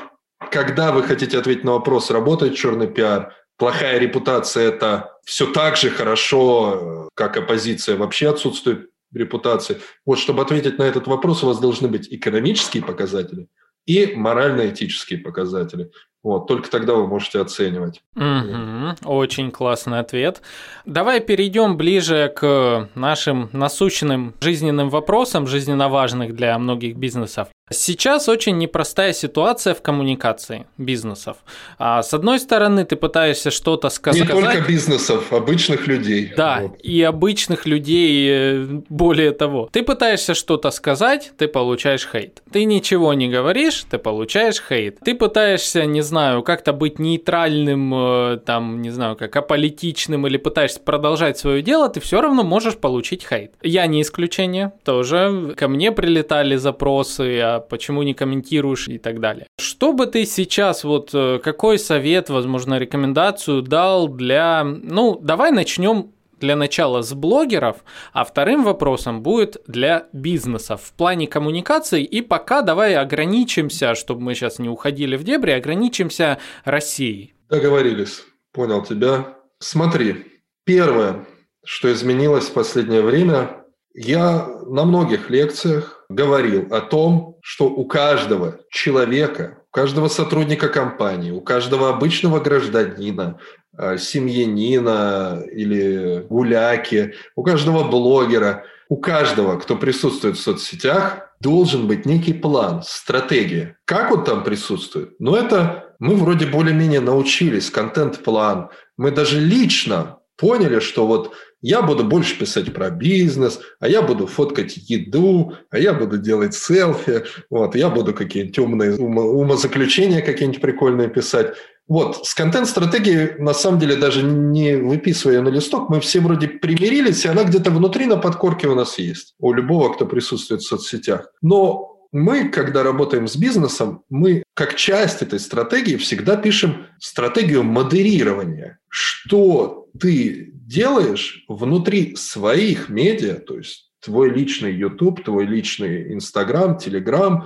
когда 0.50 0.92
вы 0.92 1.02
хотите 1.02 1.38
ответить 1.38 1.64
на 1.64 1.72
вопрос, 1.72 2.10
работает 2.10 2.54
черный 2.54 2.86
пиар, 2.86 3.34
плохая 3.56 3.98
репутация– 3.98 4.64
это 4.68 5.18
все 5.24 5.46
так 5.50 5.76
же 5.76 5.90
хорошо, 5.90 7.08
как 7.14 7.36
оппозиция, 7.36 7.96
вообще 7.96 8.30
отсутствует 8.30 8.90
репутации. 9.12 9.80
Вот 10.04 10.18
чтобы 10.18 10.42
ответить 10.42 10.78
на 10.78 10.82
этот 10.82 11.06
вопрос, 11.06 11.42
у 11.42 11.46
вас 11.46 11.58
должны 11.58 11.88
быть 11.88 12.08
экономические 12.12 12.82
показатели 12.82 13.48
и 13.86 14.14
морально-этические 14.14 15.20
показатели. 15.20 15.90
Вот, 16.26 16.48
только 16.48 16.68
тогда 16.68 16.94
вы 16.94 17.06
можете 17.06 17.40
оценивать. 17.40 18.02
Угу, 18.16 19.08
очень 19.08 19.52
классный 19.52 20.00
ответ. 20.00 20.42
Давай 20.84 21.20
перейдем 21.20 21.76
ближе 21.76 22.32
к 22.34 22.88
нашим 22.96 23.48
насущным 23.52 24.34
жизненным 24.40 24.90
вопросам, 24.90 25.46
жизненно 25.46 25.88
важных 25.88 26.34
для 26.34 26.58
многих 26.58 26.96
бизнесов. 26.96 27.46
Сейчас 27.68 28.28
очень 28.28 28.58
непростая 28.58 29.12
ситуация 29.12 29.74
в 29.74 29.82
коммуникации 29.82 30.66
бизнесов. 30.78 31.38
А, 31.80 32.04
с 32.04 32.14
одной 32.14 32.38
стороны, 32.38 32.84
ты 32.84 32.94
пытаешься 32.94 33.50
что-то 33.50 33.88
сказать. 33.88 34.22
Не 34.22 34.28
только 34.28 34.60
бизнесов, 34.60 35.32
обычных 35.32 35.88
людей. 35.88 36.32
Да, 36.36 36.60
вот. 36.62 36.78
и 36.80 37.02
обычных 37.02 37.66
людей 37.66 38.28
э, 38.30 38.66
более 38.88 39.32
того. 39.32 39.68
Ты 39.72 39.82
пытаешься 39.82 40.34
что-то 40.34 40.70
сказать, 40.70 41.32
ты 41.38 41.48
получаешь 41.48 42.08
хейт. 42.08 42.40
Ты 42.52 42.64
ничего 42.66 43.14
не 43.14 43.28
говоришь, 43.28 43.84
ты 43.90 43.98
получаешь 43.98 44.62
хейт. 44.68 45.00
Ты 45.00 45.16
пытаешься, 45.16 45.86
не 45.86 46.02
знаю, 46.02 46.15
как-то 46.44 46.72
быть 46.72 46.98
нейтральным, 46.98 47.92
э, 47.94 48.36
там, 48.44 48.82
не 48.82 48.90
знаю, 48.90 49.16
как 49.16 49.34
аполитичным 49.36 50.26
или 50.26 50.36
пытаешься 50.36 50.80
продолжать 50.80 51.38
свое 51.38 51.62
дело, 51.62 51.88
ты 51.88 52.00
все 52.00 52.20
равно 52.20 52.42
можешь 52.42 52.76
получить 52.76 53.26
хейт. 53.26 53.54
Я 53.62 53.86
не 53.86 54.02
исключение, 54.02 54.72
тоже 54.84 55.54
ко 55.56 55.68
мне 55.68 55.92
прилетали 55.92 56.56
запросы, 56.56 57.40
а 57.40 57.60
почему 57.60 58.02
не 58.02 58.14
комментируешь 58.14 58.88
и 58.88 58.98
так 58.98 59.20
далее. 59.20 59.46
Что 59.58 59.92
бы 59.92 60.06
ты 60.06 60.24
сейчас, 60.24 60.84
вот 60.84 61.10
э, 61.12 61.38
какой 61.42 61.78
совет, 61.78 62.30
возможно, 62.30 62.78
рекомендацию 62.78 63.62
дал 63.62 64.08
для, 64.08 64.64
ну, 64.64 65.18
давай 65.20 65.52
начнем 65.52 66.12
для 66.40 66.56
начала 66.56 67.02
с 67.02 67.12
блогеров, 67.12 67.84
а 68.12 68.24
вторым 68.24 68.64
вопросом 68.64 69.22
будет 69.22 69.56
для 69.66 70.08
бизнеса 70.12 70.76
в 70.76 70.92
плане 70.92 71.26
коммуникации. 71.26 72.02
И 72.04 72.20
пока 72.20 72.62
давай 72.62 72.96
ограничимся, 72.96 73.94
чтобы 73.94 74.20
мы 74.22 74.34
сейчас 74.34 74.58
не 74.58 74.68
уходили 74.68 75.16
в 75.16 75.24
дебри, 75.24 75.52
ограничимся 75.52 76.38
Россией. 76.64 77.34
Договорились. 77.48 78.22
Понял 78.52 78.82
тебя. 78.82 79.36
Смотри, 79.58 80.24
первое, 80.64 81.26
что 81.64 81.92
изменилось 81.92 82.46
в 82.46 82.52
последнее 82.52 83.02
время, 83.02 83.64
я 83.94 84.46
на 84.66 84.84
многих 84.84 85.30
лекциях 85.30 86.04
говорил 86.08 86.72
о 86.72 86.80
том, 86.80 87.38
что 87.42 87.66
у 87.66 87.86
каждого 87.86 88.60
человека, 88.70 89.55
каждого 89.76 90.08
сотрудника 90.08 90.68
компании, 90.68 91.32
у 91.32 91.42
каждого 91.42 91.90
обычного 91.90 92.40
гражданина, 92.40 93.38
э, 93.76 93.98
семьянина 93.98 95.42
или 95.52 96.24
гуляки, 96.30 97.12
у 97.34 97.42
каждого 97.42 97.84
блогера, 97.84 98.64
у 98.88 98.96
каждого, 98.96 99.58
кто 99.58 99.76
присутствует 99.76 100.38
в 100.38 100.40
соцсетях, 100.40 101.28
должен 101.40 101.86
быть 101.86 102.06
некий 102.06 102.32
план, 102.32 102.82
стратегия. 102.86 103.76
Как 103.84 104.10
он 104.10 104.24
там 104.24 104.44
присутствует? 104.44 105.10
Ну, 105.18 105.34
это 105.34 105.94
мы 105.98 106.14
вроде 106.14 106.46
более-менее 106.46 107.00
научились, 107.00 107.70
контент-план. 107.70 108.70
Мы 108.96 109.10
даже 109.10 109.38
лично 109.38 110.20
поняли, 110.38 110.80
что 110.80 111.06
вот 111.06 111.34
я 111.62 111.82
буду 111.82 112.04
больше 112.04 112.38
писать 112.38 112.72
про 112.72 112.90
бизнес, 112.90 113.60
а 113.80 113.88
я 113.88 114.02
буду 114.02 114.26
фоткать 114.26 114.76
еду, 114.76 115.54
а 115.70 115.78
я 115.78 115.94
буду 115.94 116.18
делать 116.18 116.54
селфи, 116.54 117.24
вот, 117.50 117.74
я 117.74 117.88
буду 117.88 118.14
какие-нибудь 118.14 118.58
умные 118.58 118.94
умозаключения 118.96 120.20
какие-нибудь 120.20 120.60
прикольные 120.60 121.08
писать. 121.08 121.54
Вот, 121.88 122.26
с 122.26 122.34
контент-стратегией, 122.34 123.40
на 123.40 123.54
самом 123.54 123.78
деле, 123.78 123.94
даже 123.96 124.22
не 124.22 124.76
выписывая 124.76 125.40
на 125.40 125.48
листок, 125.48 125.88
мы 125.88 126.00
все 126.00 126.20
вроде 126.20 126.48
примирились, 126.48 127.24
и 127.24 127.28
она 127.28 127.44
где-то 127.44 127.70
внутри 127.70 128.06
на 128.06 128.16
подкорке 128.16 128.66
у 128.66 128.74
нас 128.74 128.98
есть, 128.98 129.34
у 129.38 129.52
любого, 129.52 129.92
кто 129.92 130.04
присутствует 130.04 130.62
в 130.62 130.66
соцсетях. 130.66 131.30
Но 131.42 131.95
мы, 132.12 132.48
когда 132.48 132.82
работаем 132.82 133.28
с 133.28 133.36
бизнесом, 133.36 134.02
мы 134.08 134.42
как 134.54 134.74
часть 134.76 135.22
этой 135.22 135.38
стратегии 135.38 135.96
всегда 135.96 136.36
пишем 136.36 136.86
стратегию 136.98 137.62
модерирования. 137.62 138.78
Что 138.88 139.88
ты 139.98 140.50
делаешь 140.54 141.44
внутри 141.48 142.16
своих 142.16 142.88
медиа, 142.88 143.34
то 143.34 143.58
есть 143.58 143.90
твой 144.00 144.30
личный 144.30 144.72
YouTube, 144.72 145.24
твой 145.24 145.46
личный 145.46 146.12
Instagram, 146.14 146.78
Telegram, 146.78 147.44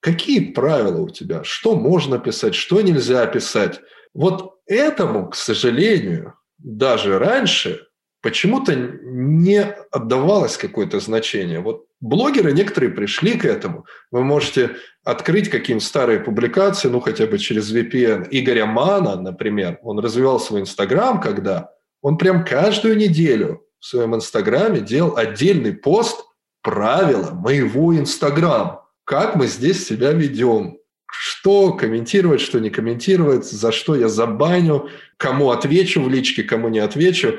какие 0.00 0.52
правила 0.52 1.00
у 1.00 1.10
тебя, 1.10 1.42
что 1.44 1.74
можно 1.74 2.18
писать, 2.18 2.54
что 2.54 2.80
нельзя 2.80 3.26
писать. 3.26 3.80
Вот 4.14 4.54
этому, 4.66 5.30
к 5.30 5.36
сожалению, 5.36 6.34
даже 6.58 7.18
раньше 7.18 7.86
почему-то 8.22 8.74
не 8.74 9.62
отдавалось 9.90 10.56
какое-то 10.56 11.00
значение. 11.00 11.60
Вот 11.60 11.86
блогеры 12.00 12.52
некоторые 12.52 12.90
пришли 12.90 13.38
к 13.38 13.44
этому. 13.44 13.86
Вы 14.10 14.24
можете 14.24 14.72
открыть 15.04 15.48
какие-нибудь 15.48 15.86
старые 15.86 16.20
публикации, 16.20 16.88
ну 16.88 17.00
хотя 17.00 17.26
бы 17.26 17.38
через 17.38 17.72
VPN. 17.72 18.28
Игоря 18.30 18.66
Мана, 18.66 19.16
например, 19.16 19.78
он 19.82 19.98
развивал 19.98 20.40
свой 20.40 20.62
Инстаграм, 20.62 21.20
когда 21.20 21.70
он 22.02 22.18
прям 22.18 22.44
каждую 22.44 22.96
неделю 22.96 23.62
в 23.80 23.86
своем 23.86 24.14
Инстаграме 24.14 24.80
делал 24.80 25.16
отдельный 25.16 25.72
пост 25.72 26.24
правила 26.62 27.30
моего 27.30 27.96
Инстаграм. 27.96 28.80
Как 29.04 29.36
мы 29.36 29.46
здесь 29.46 29.86
себя 29.86 30.12
ведем, 30.12 30.78
что 31.08 31.72
комментировать, 31.72 32.40
что 32.40 32.58
не 32.58 32.70
комментировать, 32.70 33.44
за 33.44 33.72
что 33.72 33.94
я 33.94 34.08
забаню, 34.08 34.88
кому 35.16 35.50
отвечу 35.50 36.02
в 36.02 36.08
личке, 36.08 36.42
кому 36.42 36.68
не 36.68 36.80
отвечу. 36.80 37.38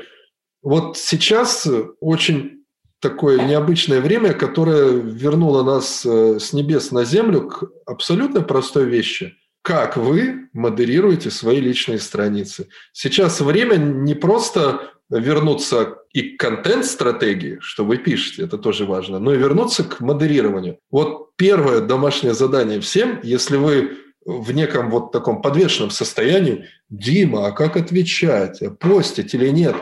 Вот 0.62 0.96
сейчас 0.96 1.66
очень 2.00 2.64
такое 3.00 3.46
необычное 3.46 4.00
время, 4.00 4.32
которое 4.32 4.90
вернуло 4.90 5.62
нас 5.62 6.04
э, 6.04 6.38
с 6.40 6.52
небес 6.52 6.90
на 6.90 7.04
землю 7.04 7.48
к 7.48 7.70
абсолютно 7.86 8.42
простой 8.42 8.86
вещи– 8.86 9.34
как 9.68 9.98
вы 9.98 10.48
модерируете 10.54 11.30
свои 11.30 11.60
личные 11.60 11.98
страницы. 11.98 12.68
Сейчас 12.94 13.42
время 13.42 13.76
не 13.76 14.14
просто 14.14 14.92
вернуться 15.10 15.98
и 16.14 16.22
к 16.30 16.40
контент-стратегии, 16.40 17.58
что 17.60 17.84
вы 17.84 17.98
пишете, 17.98 18.44
это 18.44 18.56
тоже 18.56 18.86
важно, 18.86 19.18
но 19.18 19.34
и 19.34 19.36
вернуться 19.36 19.84
к 19.84 20.00
модерированию. 20.00 20.78
Вот 20.90 21.36
первое 21.36 21.80
домашнее 21.80 22.32
задание 22.32 22.80
всем, 22.80 23.20
если 23.22 23.58
вы 23.58 23.98
в 24.24 24.52
неком 24.52 24.88
вот 24.88 25.12
таком 25.12 25.42
подвешенном 25.42 25.90
состоянии, 25.90 26.64
Дима, 26.88 27.46
а 27.46 27.52
как 27.52 27.76
отвечать, 27.76 28.62
постить 28.78 29.34
или 29.34 29.48
нет? 29.48 29.76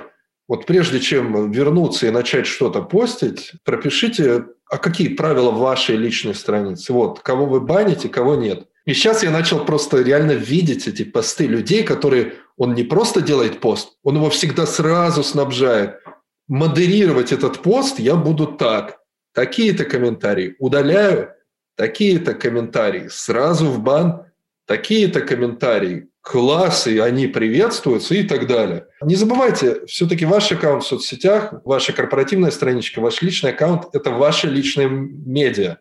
Вот 0.48 0.66
прежде 0.66 1.00
чем 1.00 1.50
вернуться 1.50 2.06
и 2.06 2.10
начать 2.10 2.46
что-то 2.46 2.82
постить, 2.82 3.52
пропишите 3.64 4.44
а 4.68 4.78
какие 4.78 5.08
правила 5.08 5.50
вашей 5.50 5.96
личной 5.96 6.34
страницы? 6.34 6.92
Вот, 6.92 7.20
кого 7.20 7.46
вы 7.46 7.60
баните, 7.60 8.08
кого 8.08 8.34
нет. 8.34 8.66
И 8.84 8.94
сейчас 8.94 9.22
я 9.22 9.30
начал 9.30 9.64
просто 9.64 10.02
реально 10.02 10.32
видеть 10.32 10.88
эти 10.88 11.04
посты 11.04 11.46
людей, 11.46 11.82
которые 11.82 12.34
он 12.56 12.74
не 12.74 12.82
просто 12.82 13.20
делает 13.20 13.60
пост, 13.60 13.96
он 14.02 14.16
его 14.16 14.30
всегда 14.30 14.66
сразу 14.66 15.22
снабжает. 15.22 16.00
Модерировать 16.48 17.32
этот 17.32 17.60
пост 17.60 17.98
я 17.98 18.14
буду 18.14 18.46
так. 18.46 18.98
Такие-то 19.34 19.84
комментарии 19.84 20.56
удаляю, 20.58 21.30
такие-то 21.76 22.34
комментарии 22.34 23.08
сразу 23.08 23.66
в 23.66 23.80
бан, 23.80 24.26
такие-то 24.66 25.20
комментарии 25.20 26.08
классы, 26.26 26.98
они 27.00 27.28
приветствуются 27.28 28.16
и 28.16 28.24
так 28.24 28.48
далее. 28.48 28.88
Не 29.00 29.14
забывайте, 29.14 29.86
все-таки 29.86 30.24
ваш 30.24 30.50
аккаунт 30.50 30.82
в 30.82 30.86
соцсетях, 30.86 31.54
ваша 31.64 31.92
корпоративная 31.92 32.50
страничка, 32.50 33.00
ваш 33.00 33.22
личный 33.22 33.50
аккаунт– 33.50 33.84
это 33.92 34.10
ваша 34.10 34.48
личная 34.48 34.88
медиа. 34.88 35.76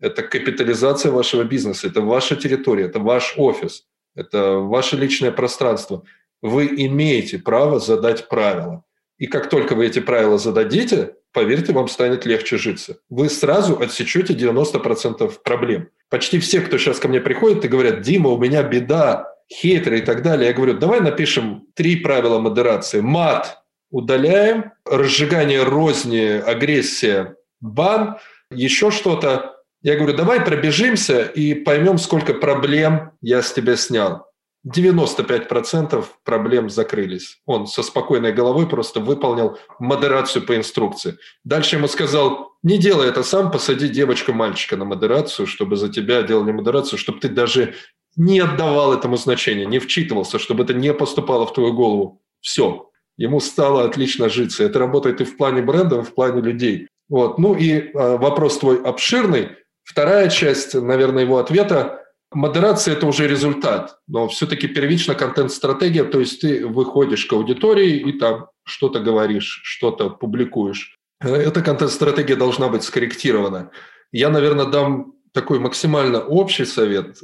Это 0.00 0.24
капитализация 0.24 1.12
вашего 1.12 1.44
бизнеса, 1.44 1.86
это 1.86 2.00
ваша 2.00 2.34
территория, 2.34 2.86
это 2.86 2.98
ваш 2.98 3.34
офис, 3.36 3.84
это 4.16 4.54
ваше 4.54 4.96
личное 4.96 5.30
пространство. 5.30 6.02
Вы 6.42 6.66
имеете 6.66 7.38
право 7.38 7.78
задать 7.78 8.28
правила. 8.28 8.82
И 9.18 9.28
как 9.28 9.48
только 9.48 9.76
вы 9.76 9.86
эти 9.86 10.00
правила 10.00 10.38
зададите, 10.38 11.14
поверьте, 11.32 11.72
вам 11.72 11.86
станет 11.86 12.26
легче 12.26 12.58
житься. 12.58 12.98
Вы 13.08 13.28
сразу 13.28 13.80
отсечете 13.80 14.34
90% 14.34 15.32
проблем. 15.44 15.88
Почти 16.10 16.40
все, 16.40 16.60
кто 16.60 16.78
сейчас 16.78 16.98
ко 16.98 17.06
мне 17.06 17.20
приходит 17.20 17.64
и 17.64 17.68
говорят, 17.68 18.00
Дима, 18.00 18.30
у 18.30 18.38
меня 18.38 18.64
беда, 18.64 19.33
хейтеры 19.52 19.98
и 19.98 20.02
так 20.02 20.22
далее. 20.22 20.48
Я 20.48 20.54
говорю, 20.54 20.74
давай 20.74 21.00
напишем 21.00 21.66
три 21.74 21.96
правила 21.96 22.38
модерации. 22.38 23.00
Мат 23.00 23.58
удаляем, 23.90 24.72
разжигание 24.84 25.62
розни, 25.62 26.42
агрессия, 26.44 27.36
бан, 27.60 28.18
еще 28.50 28.90
что-то. 28.90 29.56
Я 29.82 29.96
говорю, 29.96 30.16
давай 30.16 30.40
пробежимся 30.40 31.22
и 31.22 31.54
поймем, 31.54 31.98
сколько 31.98 32.34
проблем 32.34 33.12
я 33.20 33.42
с 33.42 33.52
тебя 33.52 33.76
снял. 33.76 34.26
95% 34.66 36.04
проблем 36.24 36.70
закрылись. 36.70 37.38
Он 37.44 37.66
со 37.66 37.82
спокойной 37.82 38.32
головой 38.32 38.66
просто 38.66 39.00
выполнил 39.00 39.58
модерацию 39.78 40.44
по 40.46 40.56
инструкции. 40.56 41.18
Дальше 41.44 41.76
ему 41.76 41.86
сказал, 41.86 42.52
не 42.62 42.78
делай 42.78 43.08
это 43.08 43.22
сам, 43.22 43.50
посади 43.50 43.88
девочка-мальчика 43.88 44.76
на 44.76 44.86
модерацию, 44.86 45.46
чтобы 45.46 45.76
за 45.76 45.90
тебя 45.90 46.22
делали 46.22 46.52
модерацию, 46.52 46.98
чтобы 46.98 47.20
ты 47.20 47.28
даже 47.28 47.74
не 48.16 48.40
отдавал 48.40 48.92
этому 48.92 49.16
значения, 49.16 49.66
не 49.66 49.78
вчитывался, 49.78 50.38
чтобы 50.38 50.64
это 50.64 50.74
не 50.74 50.92
поступало 50.92 51.46
в 51.46 51.52
твою 51.52 51.72
голову. 51.72 52.22
Все. 52.40 52.90
Ему 53.16 53.40
стало 53.40 53.84
отлично 53.84 54.28
житься. 54.28 54.64
Это 54.64 54.78
работает 54.78 55.20
и 55.20 55.24
в 55.24 55.36
плане 55.36 55.62
бренда, 55.62 56.00
и 56.00 56.02
в 56.02 56.14
плане 56.14 56.40
людей. 56.40 56.88
Вот. 57.08 57.38
Ну 57.38 57.54
и 57.54 57.72
э, 57.72 58.16
вопрос 58.16 58.58
твой 58.58 58.82
обширный. 58.82 59.50
Вторая 59.84 60.28
часть, 60.28 60.74
наверное, 60.74 61.24
его 61.24 61.38
ответа. 61.38 62.00
Модерация– 62.32 62.94
это 62.96 63.06
уже 63.06 63.28
результат, 63.28 63.98
но 64.08 64.26
все-таки 64.26 64.66
первично 64.66 65.14
контент-стратегия, 65.14 66.02
то 66.02 66.18
есть 66.18 66.40
ты 66.40 66.66
выходишь 66.66 67.26
к 67.26 67.32
аудитории 67.32 67.98
и 67.98 68.18
там 68.18 68.48
что-то 68.64 68.98
говоришь, 68.98 69.60
что-то 69.62 70.10
публикуешь. 70.10 70.96
Э, 71.20 71.36
эта 71.36 71.62
контент-стратегия 71.62 72.36
должна 72.36 72.68
быть 72.68 72.82
скорректирована. 72.82 73.70
Я, 74.10 74.30
наверное, 74.30 74.66
дам 74.66 75.13
такой 75.34 75.58
максимально 75.58 76.20
общий 76.20 76.64
совет. 76.64 77.18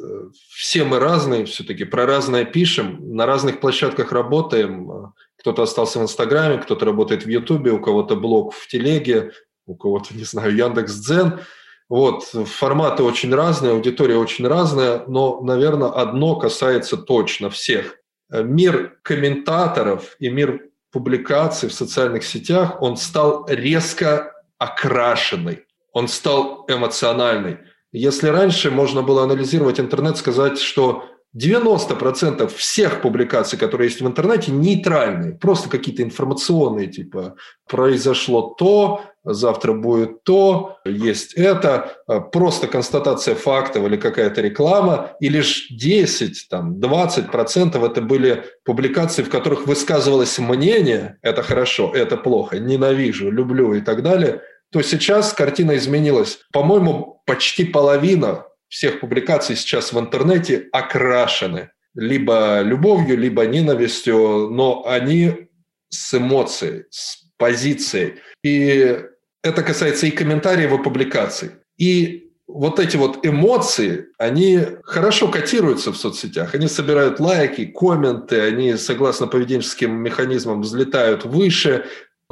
Все 0.48 0.84
мы 0.84 0.98
разные, 0.98 1.44
все-таки 1.44 1.84
про 1.84 2.06
разное 2.06 2.44
пишем, 2.44 2.98
на 3.14 3.24
разных 3.24 3.60
площадках 3.60 4.10
работаем. 4.10 5.12
Кто-то 5.38 5.62
остался 5.62 6.00
в 6.00 6.02
Инстаграме, 6.02 6.58
кто-то 6.58 6.84
работает 6.84 7.24
в 7.24 7.28
Ютубе, 7.28 7.70
у 7.70 7.80
кого-то 7.80 8.16
блог 8.16 8.52
в 8.52 8.66
Телеге, 8.66 9.30
у 9.64 9.76
кого-то, 9.76 10.08
не 10.14 10.24
знаю, 10.24 10.54
Яндекс 10.54 10.94
Дзен. 10.96 11.40
Вот, 11.88 12.24
форматы 12.24 13.02
очень 13.04 13.34
разные, 13.34 13.72
аудитория 13.72 14.16
очень 14.16 14.46
разная, 14.46 15.04
но, 15.06 15.40
наверное, 15.40 15.88
одно 15.88 16.36
касается 16.36 16.96
точно 16.96 17.48
всех. 17.48 17.96
Мир 18.28 18.98
комментаторов 19.02 20.16
и 20.20 20.30
мир 20.30 20.68
публикаций 20.92 21.68
в 21.68 21.72
социальных 21.72 22.24
сетях, 22.24 22.80
он 22.82 22.96
стал 22.96 23.46
резко 23.48 24.32
окрашенный, 24.58 25.64
он 25.92 26.08
стал 26.08 26.64
эмоциональный. 26.68 27.58
Если 27.92 28.28
раньше 28.28 28.70
можно 28.70 29.02
было 29.02 29.24
анализировать 29.24 29.80
интернет, 29.80 30.16
сказать, 30.16 30.58
что 30.58 31.04
90% 31.36 32.48
всех 32.48 33.02
публикаций, 33.02 33.58
которые 33.58 33.88
есть 33.88 34.00
в 34.00 34.06
интернете, 34.06 34.50
нейтральные, 34.50 35.34
просто 35.34 35.68
какие-то 35.68 36.02
информационные, 36.02 36.88
типа 36.88 37.36
«произошло 37.68 38.54
то», 38.58 39.02
«завтра 39.22 39.72
будет 39.72 40.24
то», 40.24 40.78
«есть 40.84 41.34
это», 41.34 41.92
просто 42.32 42.66
констатация 42.66 43.36
фактов 43.36 43.86
или 43.86 43.96
какая-то 43.96 44.40
реклама, 44.40 45.12
и 45.20 45.28
лишь 45.28 45.68
10, 45.70 46.48
там, 46.50 46.80
20% 46.80 47.86
это 47.86 48.02
были 48.02 48.44
публикации, 48.64 49.22
в 49.22 49.30
которых 49.30 49.68
высказывалось 49.68 50.36
мнение 50.40 51.18
«это 51.22 51.42
хорошо», 51.42 51.92
«это 51.94 52.16
плохо», 52.16 52.58
«ненавижу», 52.58 53.30
«люблю» 53.30 53.74
и 53.74 53.80
так 53.80 54.02
далее– 54.02 54.42
то 54.72 54.82
сейчас 54.82 55.32
картина 55.32 55.76
изменилась. 55.76 56.40
По-моему, 56.52 57.22
почти 57.26 57.64
половина 57.64 58.46
всех 58.68 59.00
публикаций 59.00 59.56
сейчас 59.56 59.92
в 59.92 59.98
интернете 59.98 60.68
окрашены 60.72 61.70
либо 61.94 62.60
любовью, 62.62 63.18
либо 63.18 63.44
ненавистью, 63.46 64.48
но 64.50 64.84
они 64.86 65.48
с 65.88 66.14
эмоцией, 66.14 66.84
с 66.90 67.24
позицией. 67.36 68.20
И 68.44 69.00
это 69.42 69.62
касается 69.62 70.06
и 70.06 70.10
комментариев, 70.10 70.72
и 70.72 70.82
публикаций. 70.82 71.50
И 71.78 72.30
вот 72.46 72.78
эти 72.78 72.96
вот 72.96 73.24
эмоции, 73.24 74.08
они 74.18 74.60
хорошо 74.84 75.28
котируются 75.28 75.92
в 75.92 75.96
соцсетях. 75.96 76.54
Они 76.54 76.68
собирают 76.68 77.20
лайки, 77.20 77.64
комменты, 77.64 78.40
они, 78.40 78.74
согласно 78.76 79.26
поведенческим 79.26 79.92
механизмам, 79.94 80.62
взлетают 80.62 81.24
выше, 81.24 81.86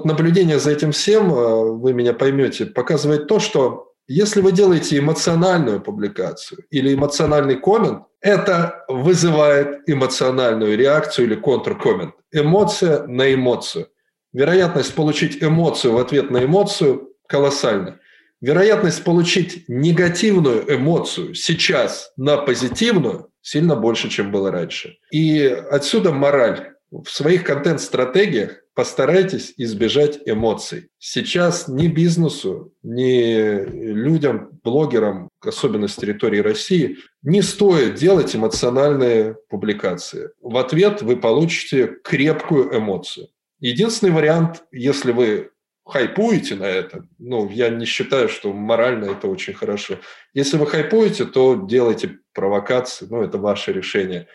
Наблюдение 0.05 0.59
за 0.59 0.71
этим 0.71 0.93
всем, 0.93 1.33
э, 1.33 1.73
вы 1.73 1.93
меня 1.93 2.13
поймете, 2.13 2.67
показывает 2.67 3.27
то, 3.27 3.39
что 3.41 3.93
если 4.07 4.41
вы 4.41 4.53
делаете 4.53 4.99
эмоциональную 4.99 5.81
публикацию 5.81 6.65
или 6.71 6.95
эмоциональный 6.95 7.57
коммент, 7.61 8.05
это 8.21 8.85
вызывает 8.89 9.81
эмоциональную 9.87 10.77
реакцию 10.77 11.27
или 11.27 11.35
контркоммент. 11.35 12.15
Эмоция 12.33 13.07
на 13.07 13.33
эмоцию. 13.33 13.89
Вероятность 14.33 14.95
получить 14.95 15.43
эмоцию 15.43 15.95
в 15.95 15.99
ответ 15.99 16.31
на 16.31 16.45
эмоцию 16.45 17.11
колоссальна. 17.29 17.99
Вероятность 18.41 19.05
получить 19.05 19.65
негативную 19.69 20.75
эмоцию 20.75 21.35
сейчас 21.35 22.13
на 22.17 22.37
позитивную 22.39 23.31
сильно 23.43 23.75
больше, 23.75 24.09
чем 24.09 24.31
было 24.31 24.51
раньше. 24.51 24.97
И 25.11 25.45
отсюда 25.71 26.13
мораль. 26.13 26.73
В 26.91 27.11
своих 27.11 27.45
контент-стратегиях 27.45 28.63
постарайтесь 28.79 29.55
избежать 29.57 30.21
эмоций. 30.25 30.91
Сейчас 31.01 31.67
ни 31.67 31.89
бизнесу, 31.89 32.73
ни 32.85 33.65
людям, 33.67 34.61
блогерам, 34.63 35.31
особенно 35.41 35.89
с 35.89 35.97
территории 35.97 36.39
России, 36.39 36.99
не 37.23 37.43
стоит 37.43 37.97
делать 37.97 38.37
эмоциональные 38.37 39.35
публикации. 39.49 40.31
В 40.41 40.57
ответ 40.59 41.03
вы 41.03 41.17
получите 41.17 41.93
крепкую 42.05 42.79
эмоцию. 42.79 43.27
Единственный 43.59 44.13
вариант, 44.13 44.63
если 44.71 45.11
вы 45.11 45.51
хайпуете 45.85 46.55
на 46.55 46.67
это, 46.67 47.05
ну, 47.19 47.49
я 47.51 47.71
не 47.71 47.85
считаю, 47.85 48.29
что 48.29 48.53
морально 48.53 49.07
это 49.07 49.27
очень 49.27 49.55
хорошо. 49.55 49.97
Если 50.35 50.57
вы 50.57 50.69
хайпуете, 50.69 51.25
то 51.25 51.57
делайте 51.57 52.21
провокации, 52.33 53.09
ну, 53.11 53.23
это 53.23 53.39
ваше 53.39 53.73
решение. 53.73 54.29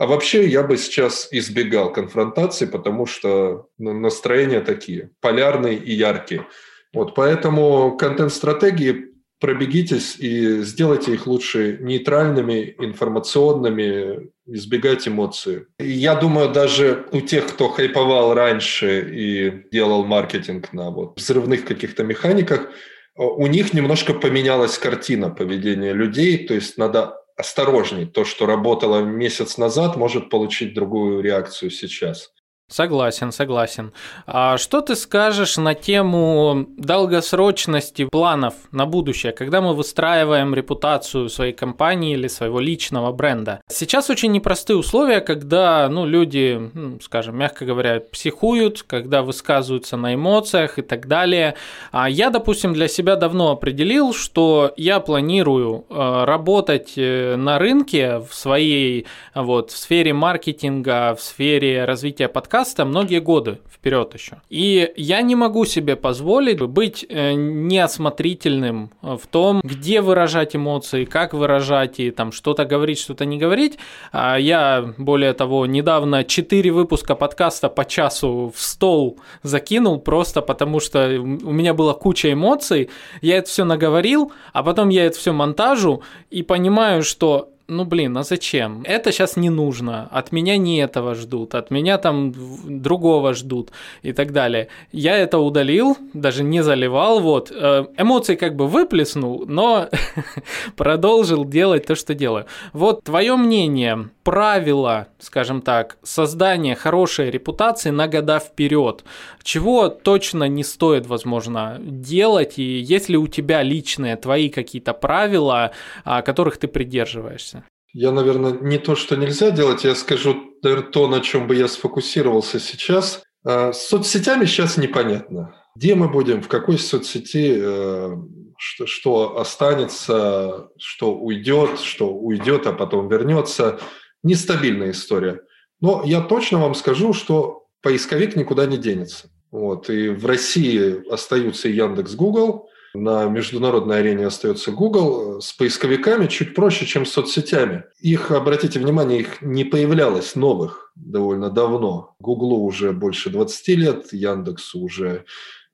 А 0.00 0.06
вообще 0.06 0.48
я 0.48 0.62
бы 0.62 0.78
сейчас 0.78 1.28
избегал 1.30 1.92
конфронтации, 1.92 2.64
потому 2.64 3.04
что 3.04 3.66
настроения 3.76 4.62
такие, 4.62 5.10
полярные 5.20 5.76
и 5.76 5.92
яркие. 5.92 6.46
Вот 6.94 7.14
поэтому 7.14 7.98
контент-стратегии 7.98 9.08
пробегитесь 9.40 10.16
и 10.18 10.62
сделайте 10.62 11.12
их 11.12 11.26
лучше 11.26 11.76
нейтральными, 11.82 12.74
информационными, 12.78 14.30
избегать 14.46 15.06
эмоций. 15.06 15.66
Я 15.78 16.14
думаю, 16.14 16.50
даже 16.50 17.06
у 17.12 17.20
тех, 17.20 17.48
кто 17.48 17.68
хайповал 17.68 18.32
раньше 18.32 19.06
и 19.06 19.68
делал 19.70 20.06
маркетинг 20.06 20.72
на 20.72 20.90
вот 20.90 21.18
взрывных 21.18 21.66
каких-то 21.66 22.04
механиках, 22.04 22.70
у 23.16 23.46
них 23.46 23.74
немножко 23.74 24.14
поменялась 24.14 24.78
картина 24.78 25.28
поведения 25.28 25.92
людей, 25.92 26.46
то 26.46 26.54
есть 26.54 26.78
надо 26.78 27.19
осторожней. 27.40 28.06
То, 28.06 28.24
что 28.24 28.46
работало 28.46 29.00
месяц 29.00 29.58
назад, 29.58 29.96
может 29.96 30.30
получить 30.30 30.74
другую 30.74 31.22
реакцию 31.22 31.70
сейчас. 31.70 32.32
Согласен, 32.70 33.32
согласен. 33.32 33.92
А 34.28 34.56
что 34.56 34.80
ты 34.80 34.94
скажешь 34.94 35.56
на 35.56 35.74
тему 35.74 36.68
долгосрочности 36.76 38.04
планов 38.04 38.54
на 38.70 38.86
будущее, 38.86 39.32
когда 39.32 39.60
мы 39.60 39.74
выстраиваем 39.74 40.54
репутацию 40.54 41.28
своей 41.28 41.52
компании 41.52 42.14
или 42.14 42.28
своего 42.28 42.60
личного 42.60 43.10
бренда? 43.10 43.60
Сейчас 43.68 44.08
очень 44.08 44.30
непростые 44.30 44.76
условия, 44.76 45.20
когда 45.20 45.88
ну, 45.88 46.06
люди, 46.06 46.70
ну, 46.72 47.00
скажем, 47.00 47.36
мягко 47.36 47.64
говоря, 47.64 47.98
психуют, 48.12 48.84
когда 48.84 49.22
высказываются 49.22 49.96
на 49.96 50.14
эмоциях 50.14 50.78
и 50.78 50.82
так 50.82 51.08
далее. 51.08 51.56
А 51.90 52.08
я, 52.08 52.30
допустим, 52.30 52.72
для 52.72 52.86
себя 52.86 53.16
давно 53.16 53.50
определил, 53.50 54.14
что 54.14 54.72
я 54.76 55.00
планирую 55.00 55.86
э, 55.90 56.24
работать 56.24 56.92
э, 56.96 57.34
на 57.34 57.58
рынке 57.58 58.18
в 58.18 58.32
своей 58.32 59.06
вот, 59.34 59.72
в 59.72 59.76
сфере 59.76 60.12
маркетинга, 60.12 61.16
в 61.16 61.20
сфере 61.20 61.84
развития 61.84 62.28
подкаста, 62.28 62.59
подкаста 62.60 62.84
многие 62.84 63.20
годы 63.20 63.58
вперед 63.72 64.12
еще. 64.14 64.42
И 64.50 64.92
я 64.96 65.22
не 65.22 65.34
могу 65.34 65.64
себе 65.64 65.96
позволить 65.96 66.60
быть 66.60 67.06
э, 67.08 67.32
неосмотрительным 67.32 68.90
в 69.00 69.26
том, 69.30 69.62
где 69.64 70.02
выражать 70.02 70.54
эмоции, 70.54 71.06
как 71.06 71.32
выражать 71.32 72.00
и 72.00 72.10
там 72.10 72.32
что-то 72.32 72.66
говорить, 72.66 72.98
что-то 72.98 73.24
не 73.24 73.38
говорить. 73.38 73.78
А 74.12 74.36
я, 74.36 74.92
более 74.98 75.32
того, 75.32 75.64
недавно 75.64 76.22
4 76.22 76.70
выпуска 76.70 77.14
подкаста 77.14 77.70
по 77.70 77.86
часу 77.86 78.52
в 78.54 78.60
стол 78.60 79.18
закинул 79.42 79.98
просто 79.98 80.42
потому, 80.42 80.80
что 80.80 81.08
у 81.18 81.52
меня 81.52 81.72
была 81.72 81.94
куча 81.94 82.30
эмоций, 82.30 82.90
я 83.22 83.38
это 83.38 83.48
все 83.48 83.64
наговорил, 83.64 84.32
а 84.52 84.62
потом 84.62 84.90
я 84.90 85.06
это 85.06 85.16
все 85.16 85.32
монтажу 85.32 86.02
и 86.30 86.42
понимаю, 86.42 87.02
что 87.04 87.48
ну 87.70 87.84
блин, 87.84 88.18
а 88.18 88.24
зачем? 88.24 88.82
Это 88.84 89.12
сейчас 89.12 89.36
не 89.36 89.48
нужно, 89.48 90.08
от 90.10 90.32
меня 90.32 90.56
не 90.56 90.78
этого 90.78 91.14
ждут, 91.14 91.54
от 91.54 91.70
меня 91.70 91.98
там 91.98 92.34
другого 92.64 93.32
ждут 93.32 93.70
и 94.02 94.12
так 94.12 94.32
далее. 94.32 94.68
Я 94.92 95.16
это 95.16 95.38
удалил, 95.38 95.96
даже 96.12 96.42
не 96.42 96.62
заливал, 96.62 97.20
вот. 97.20 97.52
Э, 97.54 97.86
эмоции 97.96 98.34
как 98.34 98.56
бы 98.56 98.66
выплеснул, 98.66 99.44
но 99.46 99.88
продолжил 100.76 101.44
делать 101.44 101.86
то, 101.86 101.94
что 101.94 102.14
делаю. 102.14 102.46
Вот 102.72 103.04
твое 103.04 103.36
мнение, 103.36 104.10
правила, 104.24 105.06
скажем 105.20 105.62
так, 105.62 105.96
создания 106.02 106.74
хорошей 106.74 107.30
репутации 107.30 107.90
на 107.90 108.08
года 108.08 108.40
вперед. 108.40 109.04
Чего 109.44 109.88
точно 109.88 110.48
не 110.48 110.64
стоит, 110.64 111.06
возможно, 111.06 111.76
делать, 111.80 112.58
и 112.58 112.80
есть 112.80 113.08
ли 113.08 113.16
у 113.16 113.28
тебя 113.28 113.62
личные 113.62 114.16
твои 114.16 114.48
какие-то 114.48 114.92
правила, 114.92 115.70
которых 116.04 116.56
ты 116.58 116.66
придерживаешься? 116.66 117.59
Я, 117.92 118.12
наверное, 118.12 118.52
не 118.52 118.78
то, 118.78 118.94
что 118.94 119.16
нельзя 119.16 119.50
делать, 119.50 119.84
я 119.84 119.94
скажу 119.94 120.50
наверное, 120.62 120.90
то, 120.90 121.08
на 121.08 121.20
чем 121.20 121.46
бы 121.46 121.56
я 121.56 121.68
сфокусировался 121.68 122.60
сейчас. 122.60 123.22
А, 123.44 123.72
с 123.72 123.88
соцсетями 123.88 124.44
сейчас 124.44 124.76
непонятно. 124.76 125.54
Где 125.74 125.94
мы 125.94 126.08
будем, 126.08 126.42
в 126.42 126.48
какой 126.48 126.78
соцсети, 126.78 127.54
э, 127.56 128.16
что, 128.58 128.86
что 128.86 129.38
останется, 129.38 130.68
что 130.78 131.14
уйдет, 131.14 131.80
что 131.80 132.12
уйдет, 132.12 132.66
а 132.66 132.72
потом 132.72 133.08
вернется. 133.08 133.80
Нестабильная 134.22 134.90
история. 134.90 135.40
Но 135.80 136.02
я 136.04 136.20
точно 136.20 136.60
вам 136.60 136.74
скажу, 136.74 137.12
что 137.14 137.66
поисковик 137.82 138.36
никуда 138.36 138.66
не 138.66 138.76
денется. 138.76 139.30
Вот. 139.50 139.88
И 139.88 140.08
в 140.08 140.26
России 140.26 141.10
остаются 141.10 141.68
Яндекс, 141.68 142.14
Google– 142.14 142.68
на 142.94 143.26
международной 143.26 144.00
арене 144.00 144.26
остается 144.26 144.72
Google. 144.72 145.40
С 145.40 145.52
поисковиками 145.52 146.26
чуть 146.26 146.54
проще, 146.54 146.86
чем 146.86 147.06
с 147.06 147.12
соцсетями. 147.12 147.84
Их, 148.00 148.30
обратите 148.30 148.78
внимание, 148.78 149.20
их 149.20 149.42
не 149.42 149.64
появлялось 149.64 150.34
новых 150.34 150.92
довольно 150.96 151.50
давно. 151.50 152.16
Google 152.20 152.52
уже 152.54 152.92
больше 152.92 153.30
20 153.30 153.68
лет, 153.68 154.12
Яндексу 154.12 154.80
уже 154.80 155.24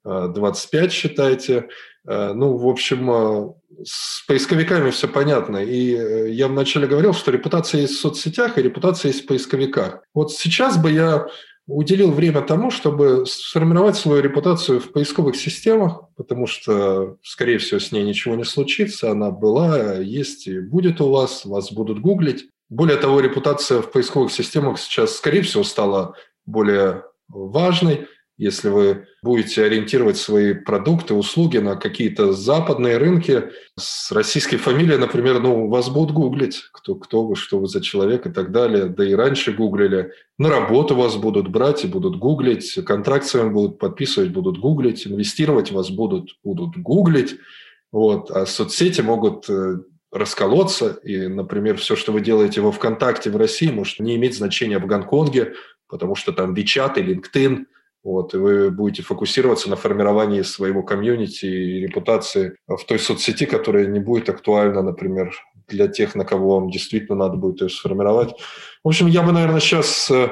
25, 0.05 0.85
э, 0.85 0.91
считайте. 0.91 1.69
Э, 2.07 2.33
ну, 2.33 2.57
в 2.57 2.69
общем, 2.69 3.11
э, 3.11 3.49
с 3.85 4.25
поисковиками 4.27 4.91
все 4.91 5.09
понятно. 5.09 5.59
И 5.59 6.33
я 6.33 6.49
вначале 6.49 6.87
говорил, 6.87 7.12
что 7.12 7.31
репутация 7.31 7.83
есть 7.83 7.95
в 7.95 8.01
соцсетях 8.01 8.59
и 8.59 8.62
репутация 8.62 9.11
есть 9.11 9.25
в 9.25 9.27
поисковиках. 9.27 10.03
Вот 10.14 10.33
сейчас 10.33 10.79
бы 10.79 10.93
я 10.93 11.27
уделил 11.67 12.12
время 12.12 12.43
тому, 12.43 12.71
чтобы 12.71 13.27
сформировать 13.27 13.97
свою 13.97 14.23
репутацию 14.23 14.81
в 14.81 14.93
поисковых 14.93 15.37
системах, 15.37 16.03
потому 16.17 16.47
что, 16.47 17.17
скорее 17.23 17.59
всего, 17.59 17.81
с 17.81 17.91
ней 17.93 18.05
ничего 18.05 18.37
не 18.37 18.45
случится. 18.45 19.11
Она 19.11 19.31
была, 19.31 19.95
есть 19.95 20.47
и 20.47 20.61
будет 20.61 21.01
у 21.01 21.11
вас, 21.11 21.45
вас 21.45 21.73
будут 21.73 22.01
гуглить. 22.01 22.47
Более 22.69 22.97
того, 22.97 23.21
репутация 23.21 23.83
в 23.83 23.91
поисковых 23.91 24.33
системах 24.33 24.79
сейчас, 24.79 25.17
скорее 25.17 25.43
всего, 25.43 25.64
стала 25.64 26.14
более 26.47 27.05
важной 27.29 28.07
если 28.39 28.68
вы 28.68 29.07
будете 29.22 29.64
ориентировать 29.64 30.18
свои 30.18 30.53
продукты, 30.53 31.14
услуги 31.14 31.57
на 31.57 31.76
какие-то 31.76 32.32
западные 32.32 32.99
рынки 32.99 33.45
с 33.78 34.12
российской 34.12 34.59
фамилией, 34.59 34.99
например, 34.99 35.41
ну, 35.41 35.68
вас 35.68 35.89
будут 35.89 36.14
гуглить, 36.14 36.64
кто, 36.72 36.97
кто 36.97 37.24
вы, 37.24 37.34
что 37.34 37.59
вы 37.59 37.66
за 37.66 37.80
человек 37.80 38.26
и 38.26 38.30
так 38.30 38.53
далее. 38.53 38.87
Да 38.87 39.07
и 39.07 39.14
раньше 39.14 39.53
гуглили. 39.53 40.12
На 40.39 40.51
работу 40.51 40.95
вас 40.95 41.16
будут 41.16 41.49
брать 41.49 41.84
и 41.84 41.89
будут 41.89 42.18
гуглить, 42.18 42.74
контракт 42.84 43.24
с 43.24 43.34
вами 43.34 43.51
будут 43.51 43.78
подписывать, 43.78 44.32
будут 44.32 44.59
гуглить, 44.59 45.07
инвестировать 45.07 45.72
вас 45.72 45.91
будут, 45.91 46.37
будут 46.45 46.76
гуглить. 46.76 47.37
Вот. 47.91 48.30
А 48.30 48.45
соцсети 48.45 49.01
могут 49.01 49.49
э, 49.49 49.78
расколоться, 50.12 50.91
и, 51.03 51.26
например, 51.26 51.78
все, 51.78 51.97
что 51.97 52.12
вы 52.12 52.20
делаете 52.20 52.61
во 52.61 52.70
ВКонтакте 52.70 53.30
в 53.30 53.37
России, 53.37 53.70
может 53.70 53.99
не 53.99 54.16
иметь 54.16 54.37
значения 54.37 54.78
в 54.78 54.87
Гонконге, 54.87 55.55
потому 55.89 56.16
что 56.16 56.32
там 56.32 56.53
WeChat 56.53 57.01
и 57.01 57.14
LinkedIn– 57.14 57.64
вот, 58.07 58.35
и 58.35 58.37
вы 58.37 58.71
будете 58.71 59.03
фокусироваться 59.03 59.69
на 59.69 59.75
формировании 59.75 60.43
своего 60.43 60.85
комьюнити 60.85 61.47
и 61.47 61.81
репутации 61.81 62.57
в 62.69 62.85
той 62.87 63.01
соцсети, 63.01 63.47
которая 63.47 63.87
не 63.87 63.99
будет 63.99 64.29
актуальна, 64.29 64.83
например, 64.83 65.35
для 65.67 65.89
тех, 65.89 66.15
на 66.15 66.25
кого 66.25 66.61
вам 66.61 66.71
действительно 66.71 67.17
надо 67.17 67.37
будет 67.37 67.63
ее 67.63 67.69
сформировать. 67.69 68.31
В 68.85 68.89
общем, 68.89 69.09
я 69.09 69.23
бы, 69.23 69.33
наверное, 69.33 69.59
сейчас 69.59 70.09
э, 70.13 70.29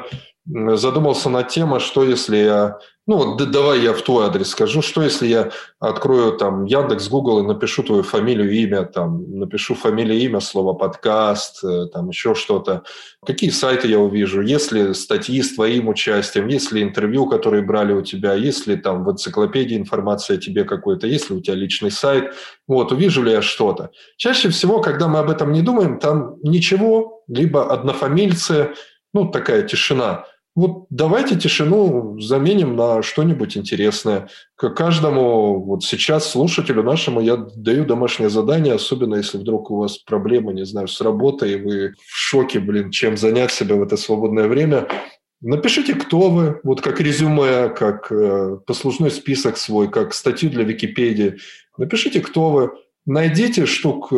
задумался 0.46 1.30
над 1.30 1.48
темой, 1.48 1.80
что 1.80 2.04
если 2.04 2.36
я 2.36 2.78
ну, 3.06 3.36
да, 3.36 3.44
давай 3.44 3.80
я 3.80 3.92
в 3.92 4.00
твой 4.00 4.24
адрес 4.24 4.48
скажу, 4.48 4.80
что 4.80 5.02
если 5.02 5.26
я 5.26 5.50
открою 5.78 6.38
там 6.38 6.64
Яндекс, 6.64 7.08
Google 7.08 7.40
и 7.40 7.46
напишу 7.46 7.82
твою 7.82 8.02
фамилию, 8.02 8.50
имя, 8.50 8.84
там, 8.84 9.38
напишу 9.38 9.74
фамилию, 9.74 10.18
имя, 10.20 10.40
слово 10.40 10.72
подкаст, 10.72 11.62
э, 11.62 11.86
там 11.92 12.08
еще 12.08 12.34
что-то. 12.34 12.82
Какие 13.26 13.50
сайты 13.50 13.88
я 13.88 13.98
увижу? 13.98 14.40
Есть 14.40 14.72
ли 14.72 14.94
статьи 14.94 15.42
с 15.42 15.54
твоим 15.54 15.88
участием? 15.88 16.48
Есть 16.48 16.72
ли 16.72 16.82
интервью, 16.82 17.26
которые 17.26 17.62
брали 17.62 17.92
у 17.92 18.00
тебя? 18.00 18.32
Есть 18.32 18.66
ли 18.66 18.76
там 18.76 19.04
в 19.04 19.10
энциклопедии 19.12 19.76
информация 19.76 20.38
о 20.38 20.40
тебе 20.40 20.64
какой-то? 20.64 21.06
Есть 21.06 21.28
ли 21.28 21.36
у 21.36 21.40
тебя 21.42 21.56
личный 21.56 21.90
сайт? 21.90 22.32
Вот, 22.66 22.90
увижу 22.90 23.22
ли 23.22 23.32
я 23.32 23.42
что-то? 23.42 23.90
Чаще 24.16 24.48
всего, 24.48 24.80
когда 24.80 25.08
мы 25.08 25.18
об 25.18 25.28
этом 25.28 25.52
не 25.52 25.60
думаем, 25.60 25.98
там 25.98 26.36
ничего, 26.42 27.22
либо 27.28 27.70
однофамильцы, 27.70 28.70
ну, 29.12 29.28
такая 29.28 29.62
тишина– 29.62 30.24
вот 30.54 30.86
давайте 30.88 31.36
тишину 31.36 32.20
заменим 32.20 32.76
на 32.76 33.02
что-нибудь 33.02 33.56
интересное. 33.56 34.28
К 34.54 34.70
каждому 34.70 35.60
вот 35.60 35.82
сейчас 35.82 36.30
слушателю 36.30 36.84
нашему 36.84 37.20
я 37.20 37.36
даю 37.36 37.84
домашнее 37.84 38.30
задание, 38.30 38.74
особенно 38.74 39.16
если 39.16 39.38
вдруг 39.38 39.72
у 39.72 39.78
вас 39.78 39.98
проблемы, 39.98 40.54
не 40.54 40.64
знаю, 40.64 40.86
с 40.86 41.00
работой, 41.00 41.54
и 41.54 41.56
вы 41.56 41.94
в 41.98 42.16
шоке, 42.16 42.60
блин, 42.60 42.92
чем 42.92 43.16
занять 43.16 43.50
себя 43.50 43.74
в 43.74 43.82
это 43.82 43.96
свободное 43.96 44.46
время. 44.46 44.86
Напишите, 45.40 45.94
кто 45.94 46.30
вы, 46.30 46.60
вот 46.62 46.80
как 46.80 47.00
резюме, 47.00 47.68
как 47.68 48.10
э, 48.12 48.56
послужной 48.64 49.10
список 49.10 49.56
свой, 49.56 49.90
как 49.90 50.14
статью 50.14 50.50
для 50.50 50.62
Википедии. 50.62 51.38
Напишите, 51.76 52.20
кто 52.20 52.50
вы. 52.50 52.70
Найдите 53.06 53.66
штук 53.66 54.10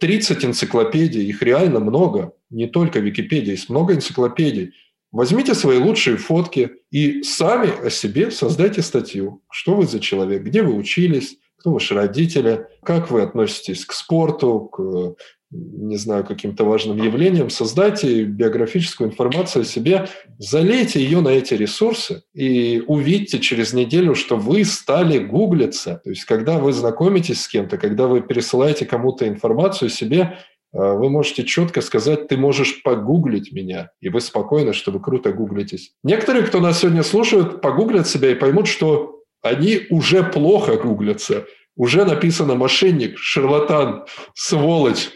30 0.00 0.44
э, 0.44 0.46
энциклопедий, 0.48 1.24
их 1.24 1.40
реально 1.42 1.80
много, 1.80 2.32
не 2.50 2.66
только 2.66 2.98
Википедия, 2.98 3.52
есть 3.52 3.70
много 3.70 3.94
энциклопедий. 3.94 4.72
Возьмите 5.14 5.54
свои 5.54 5.78
лучшие 5.78 6.16
фотки 6.16 6.72
и 6.90 7.22
сами 7.22 7.70
о 7.86 7.88
себе 7.88 8.32
создайте 8.32 8.82
статью. 8.82 9.42
Что 9.48 9.76
вы 9.76 9.86
за 9.86 10.00
человек, 10.00 10.42
где 10.42 10.60
вы 10.62 10.74
учились, 10.74 11.36
кто 11.56 11.70
ваши 11.70 11.94
родители, 11.94 12.66
как 12.82 13.12
вы 13.12 13.22
относитесь 13.22 13.84
к 13.86 13.92
спорту, 13.92 14.68
к 14.72 15.14
не 15.54 15.96
знаю, 15.98 16.24
каким-то 16.24 16.64
важным 16.64 17.00
явлениям, 17.00 17.48
создайте 17.48 18.24
биографическую 18.24 19.10
информацию 19.10 19.62
о 19.62 19.64
себе, 19.64 20.08
залейте 20.38 21.00
ее 21.00 21.20
на 21.20 21.28
эти 21.28 21.54
ресурсы 21.54 22.24
и 22.34 22.82
увидите 22.84 23.38
через 23.38 23.72
неделю, 23.72 24.16
что 24.16 24.36
вы 24.36 24.64
стали 24.64 25.18
гуглиться. 25.18 26.00
То 26.02 26.10
есть, 26.10 26.24
когда 26.24 26.58
вы 26.58 26.72
знакомитесь 26.72 27.42
с 27.42 27.46
кем-то, 27.46 27.78
когда 27.78 28.08
вы 28.08 28.20
пересылаете 28.20 28.84
кому-то 28.84 29.28
информацию 29.28 29.86
о 29.86 29.90
себе, 29.90 30.38
вы 30.74 31.08
можете 31.08 31.44
четко 31.44 31.80
сказать, 31.80 32.26
ты 32.26 32.36
можешь 32.36 32.82
погуглить 32.82 33.52
меня, 33.52 33.90
и 34.00 34.08
вы 34.08 34.20
спокойно, 34.20 34.72
что 34.72 34.90
вы 34.90 35.00
круто 35.00 35.32
гуглитесь. 35.32 35.92
Некоторые, 36.02 36.44
кто 36.44 36.58
нас 36.58 36.80
сегодня 36.80 37.04
слушают, 37.04 37.60
погуглят 37.60 38.08
себя 38.08 38.30
и 38.32 38.34
поймут, 38.34 38.66
что 38.66 39.20
они 39.40 39.86
уже 39.90 40.24
плохо 40.24 40.76
гуглятся. 40.76 41.46
Уже 41.76 42.04
написано 42.04 42.56
«мошенник», 42.56 43.18
«шарлатан», 43.18 44.04
«сволочь». 44.34 45.10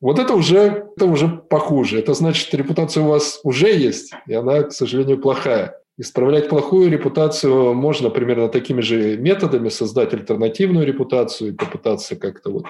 Вот 0.00 0.18
это 0.18 0.34
уже, 0.34 0.86
это 0.96 1.04
уже 1.06 1.28
похуже. 1.28 1.98
Это 1.98 2.14
значит, 2.14 2.52
репутация 2.54 3.02
у 3.02 3.08
вас 3.08 3.38
уже 3.44 3.68
есть, 3.68 4.12
и 4.26 4.32
она, 4.32 4.62
к 4.62 4.72
сожалению, 4.72 5.18
плохая. 5.18 5.78
Исправлять 5.98 6.48
плохую 6.48 6.90
репутацию 6.90 7.74
можно 7.74 8.08
примерно 8.08 8.48
такими 8.48 8.80
же 8.80 9.18
методами, 9.18 9.68
создать 9.68 10.14
альтернативную 10.14 10.86
репутацию 10.86 11.50
и 11.50 11.54
попытаться 11.54 12.16
как-то 12.16 12.50
вот 12.50 12.64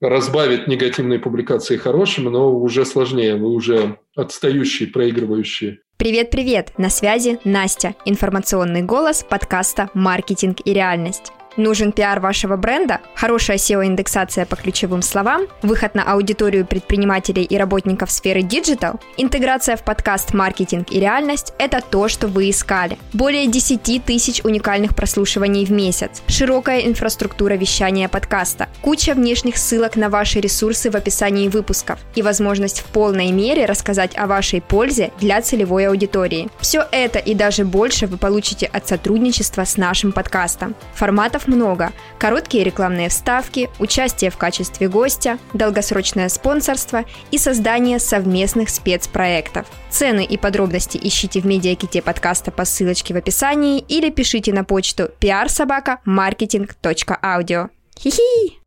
разбавить 0.00 0.66
негативные 0.68 1.18
публикации 1.18 1.76
хорошими, 1.76 2.28
но 2.28 2.52
уже 2.52 2.84
сложнее, 2.84 3.36
вы 3.36 3.48
уже 3.48 3.98
отстающие, 4.16 4.88
проигрывающие. 4.88 5.78
Привет-привет! 5.96 6.72
На 6.78 6.90
связи 6.90 7.40
Настя, 7.44 7.94
информационный 8.04 8.82
голос 8.82 9.24
подкаста 9.28 9.90
«Маркетинг 9.94 10.58
и 10.64 10.72
реальность». 10.72 11.32
Нужен 11.56 11.92
пиар 11.92 12.20
вашего 12.20 12.56
бренда, 12.56 13.00
хорошая 13.14 13.56
SEO-индексация 13.56 14.46
по 14.46 14.56
ключевым 14.56 15.02
словам, 15.02 15.46
выход 15.62 15.94
на 15.94 16.04
аудиторию 16.04 16.66
предпринимателей 16.66 17.42
и 17.42 17.56
работников 17.56 18.10
сферы 18.10 18.40
Digital, 18.40 19.00
интеграция 19.16 19.76
в 19.76 19.82
подкаст 19.82 20.34
«Маркетинг 20.34 20.92
и 20.92 21.00
реальность»– 21.00 21.52
это 21.58 21.80
то, 21.80 22.08
что 22.08 22.28
вы 22.28 22.50
искали. 22.50 22.98
Более 23.12 23.46
10 23.46 24.04
тысяч 24.04 24.40
уникальных 24.44 24.94
прослушиваний 24.94 25.64
в 25.64 25.70
месяц, 25.70 26.22
широкая 26.28 26.80
инфраструктура 26.80 27.54
вещания 27.54 28.08
подкаста, 28.08 28.68
куча 28.82 29.14
внешних 29.14 29.56
ссылок 29.56 29.96
на 29.96 30.08
ваши 30.08 30.40
ресурсы 30.40 30.90
в 30.90 30.96
описании 30.96 31.48
выпусков 31.48 31.98
и 32.14 32.22
возможность 32.22 32.80
в 32.80 32.84
полной 32.84 33.32
мере 33.32 33.64
рассказать 33.64 34.16
о 34.16 34.26
вашей 34.26 34.60
пользе 34.60 35.10
для 35.18 35.40
целевой 35.42 35.88
аудитории. 35.88 36.48
Все 36.60 36.86
это 36.92 37.18
и 37.18 37.34
даже 37.34 37.64
больше 37.64 38.06
вы 38.06 38.16
получите 38.16 38.66
от 38.66 38.86
сотрудничества 38.88 39.64
с 39.64 39.76
нашим 39.76 40.12
подкастом. 40.12 40.74
Форматов 40.94 41.37
много. 41.46 41.92
Короткие 42.18 42.64
рекламные 42.64 43.08
вставки, 43.08 43.70
участие 43.78 44.30
в 44.30 44.36
качестве 44.36 44.88
гостя, 44.88 45.38
долгосрочное 45.54 46.28
спонсорство 46.28 47.04
и 47.30 47.38
создание 47.38 47.98
совместных 47.98 48.68
спецпроектов. 48.70 49.66
Цены 49.90 50.24
и 50.24 50.36
подробности 50.36 50.98
ищите 51.00 51.40
в 51.40 51.46
медиаките 51.46 52.02
подкаста 52.02 52.50
по 52.50 52.64
ссылочке 52.64 53.14
в 53.14 53.16
описании 53.16 53.78
или 53.78 54.10
пишите 54.10 54.52
на 54.52 54.64
почту 54.64 55.10
prsobaka.marketing.audio. 55.20 57.68
Хи-хи! 57.98 58.58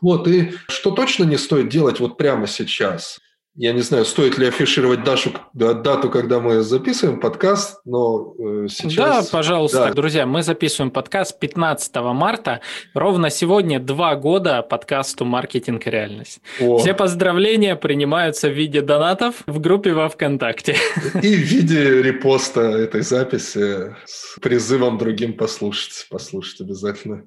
Вот, 0.00 0.26
и 0.28 0.52
что 0.68 0.90
точно 0.90 1.24
не 1.24 1.38
стоит 1.38 1.68
делать 1.68 2.00
вот 2.00 2.18
прямо 2.18 2.46
сейчас? 2.46 3.18
Я 3.56 3.72
не 3.72 3.82
знаю, 3.82 4.04
стоит 4.04 4.36
ли 4.36 4.48
афишировать 4.48 5.04
Дашу, 5.04 5.30
дату, 5.52 6.10
когда 6.10 6.40
мы 6.40 6.62
записываем 6.62 7.20
подкаст, 7.20 7.80
но 7.84 8.34
э, 8.36 8.66
сейчас... 8.68 9.26
Да, 9.26 9.30
пожалуйста, 9.30 9.86
да. 9.86 9.92
друзья, 9.92 10.26
мы 10.26 10.42
записываем 10.42 10.90
подкаст 10.90 11.38
15 11.38 11.94
марта. 11.96 12.62
Ровно 12.94 13.30
сегодня 13.30 13.78
два 13.78 14.16
года 14.16 14.62
подкасту 14.62 15.24
«Маркетинг 15.24 15.86
и 15.86 15.90
реальность». 15.90 16.40
О. 16.60 16.78
Все 16.78 16.94
поздравления 16.94 17.76
принимаются 17.76 18.48
в 18.48 18.52
виде 18.54 18.80
донатов 18.80 19.36
в 19.46 19.60
группе 19.60 19.92
во 19.92 20.08
ВКонтакте. 20.08 20.76
И 21.22 21.36
в 21.36 21.40
виде 21.46 22.02
репоста 22.02 22.60
этой 22.60 23.02
записи 23.02 23.94
с 24.04 24.36
призывом 24.40 24.98
другим 24.98 25.32
послушать. 25.32 26.08
Послушать 26.10 26.60
обязательно. 26.60 27.22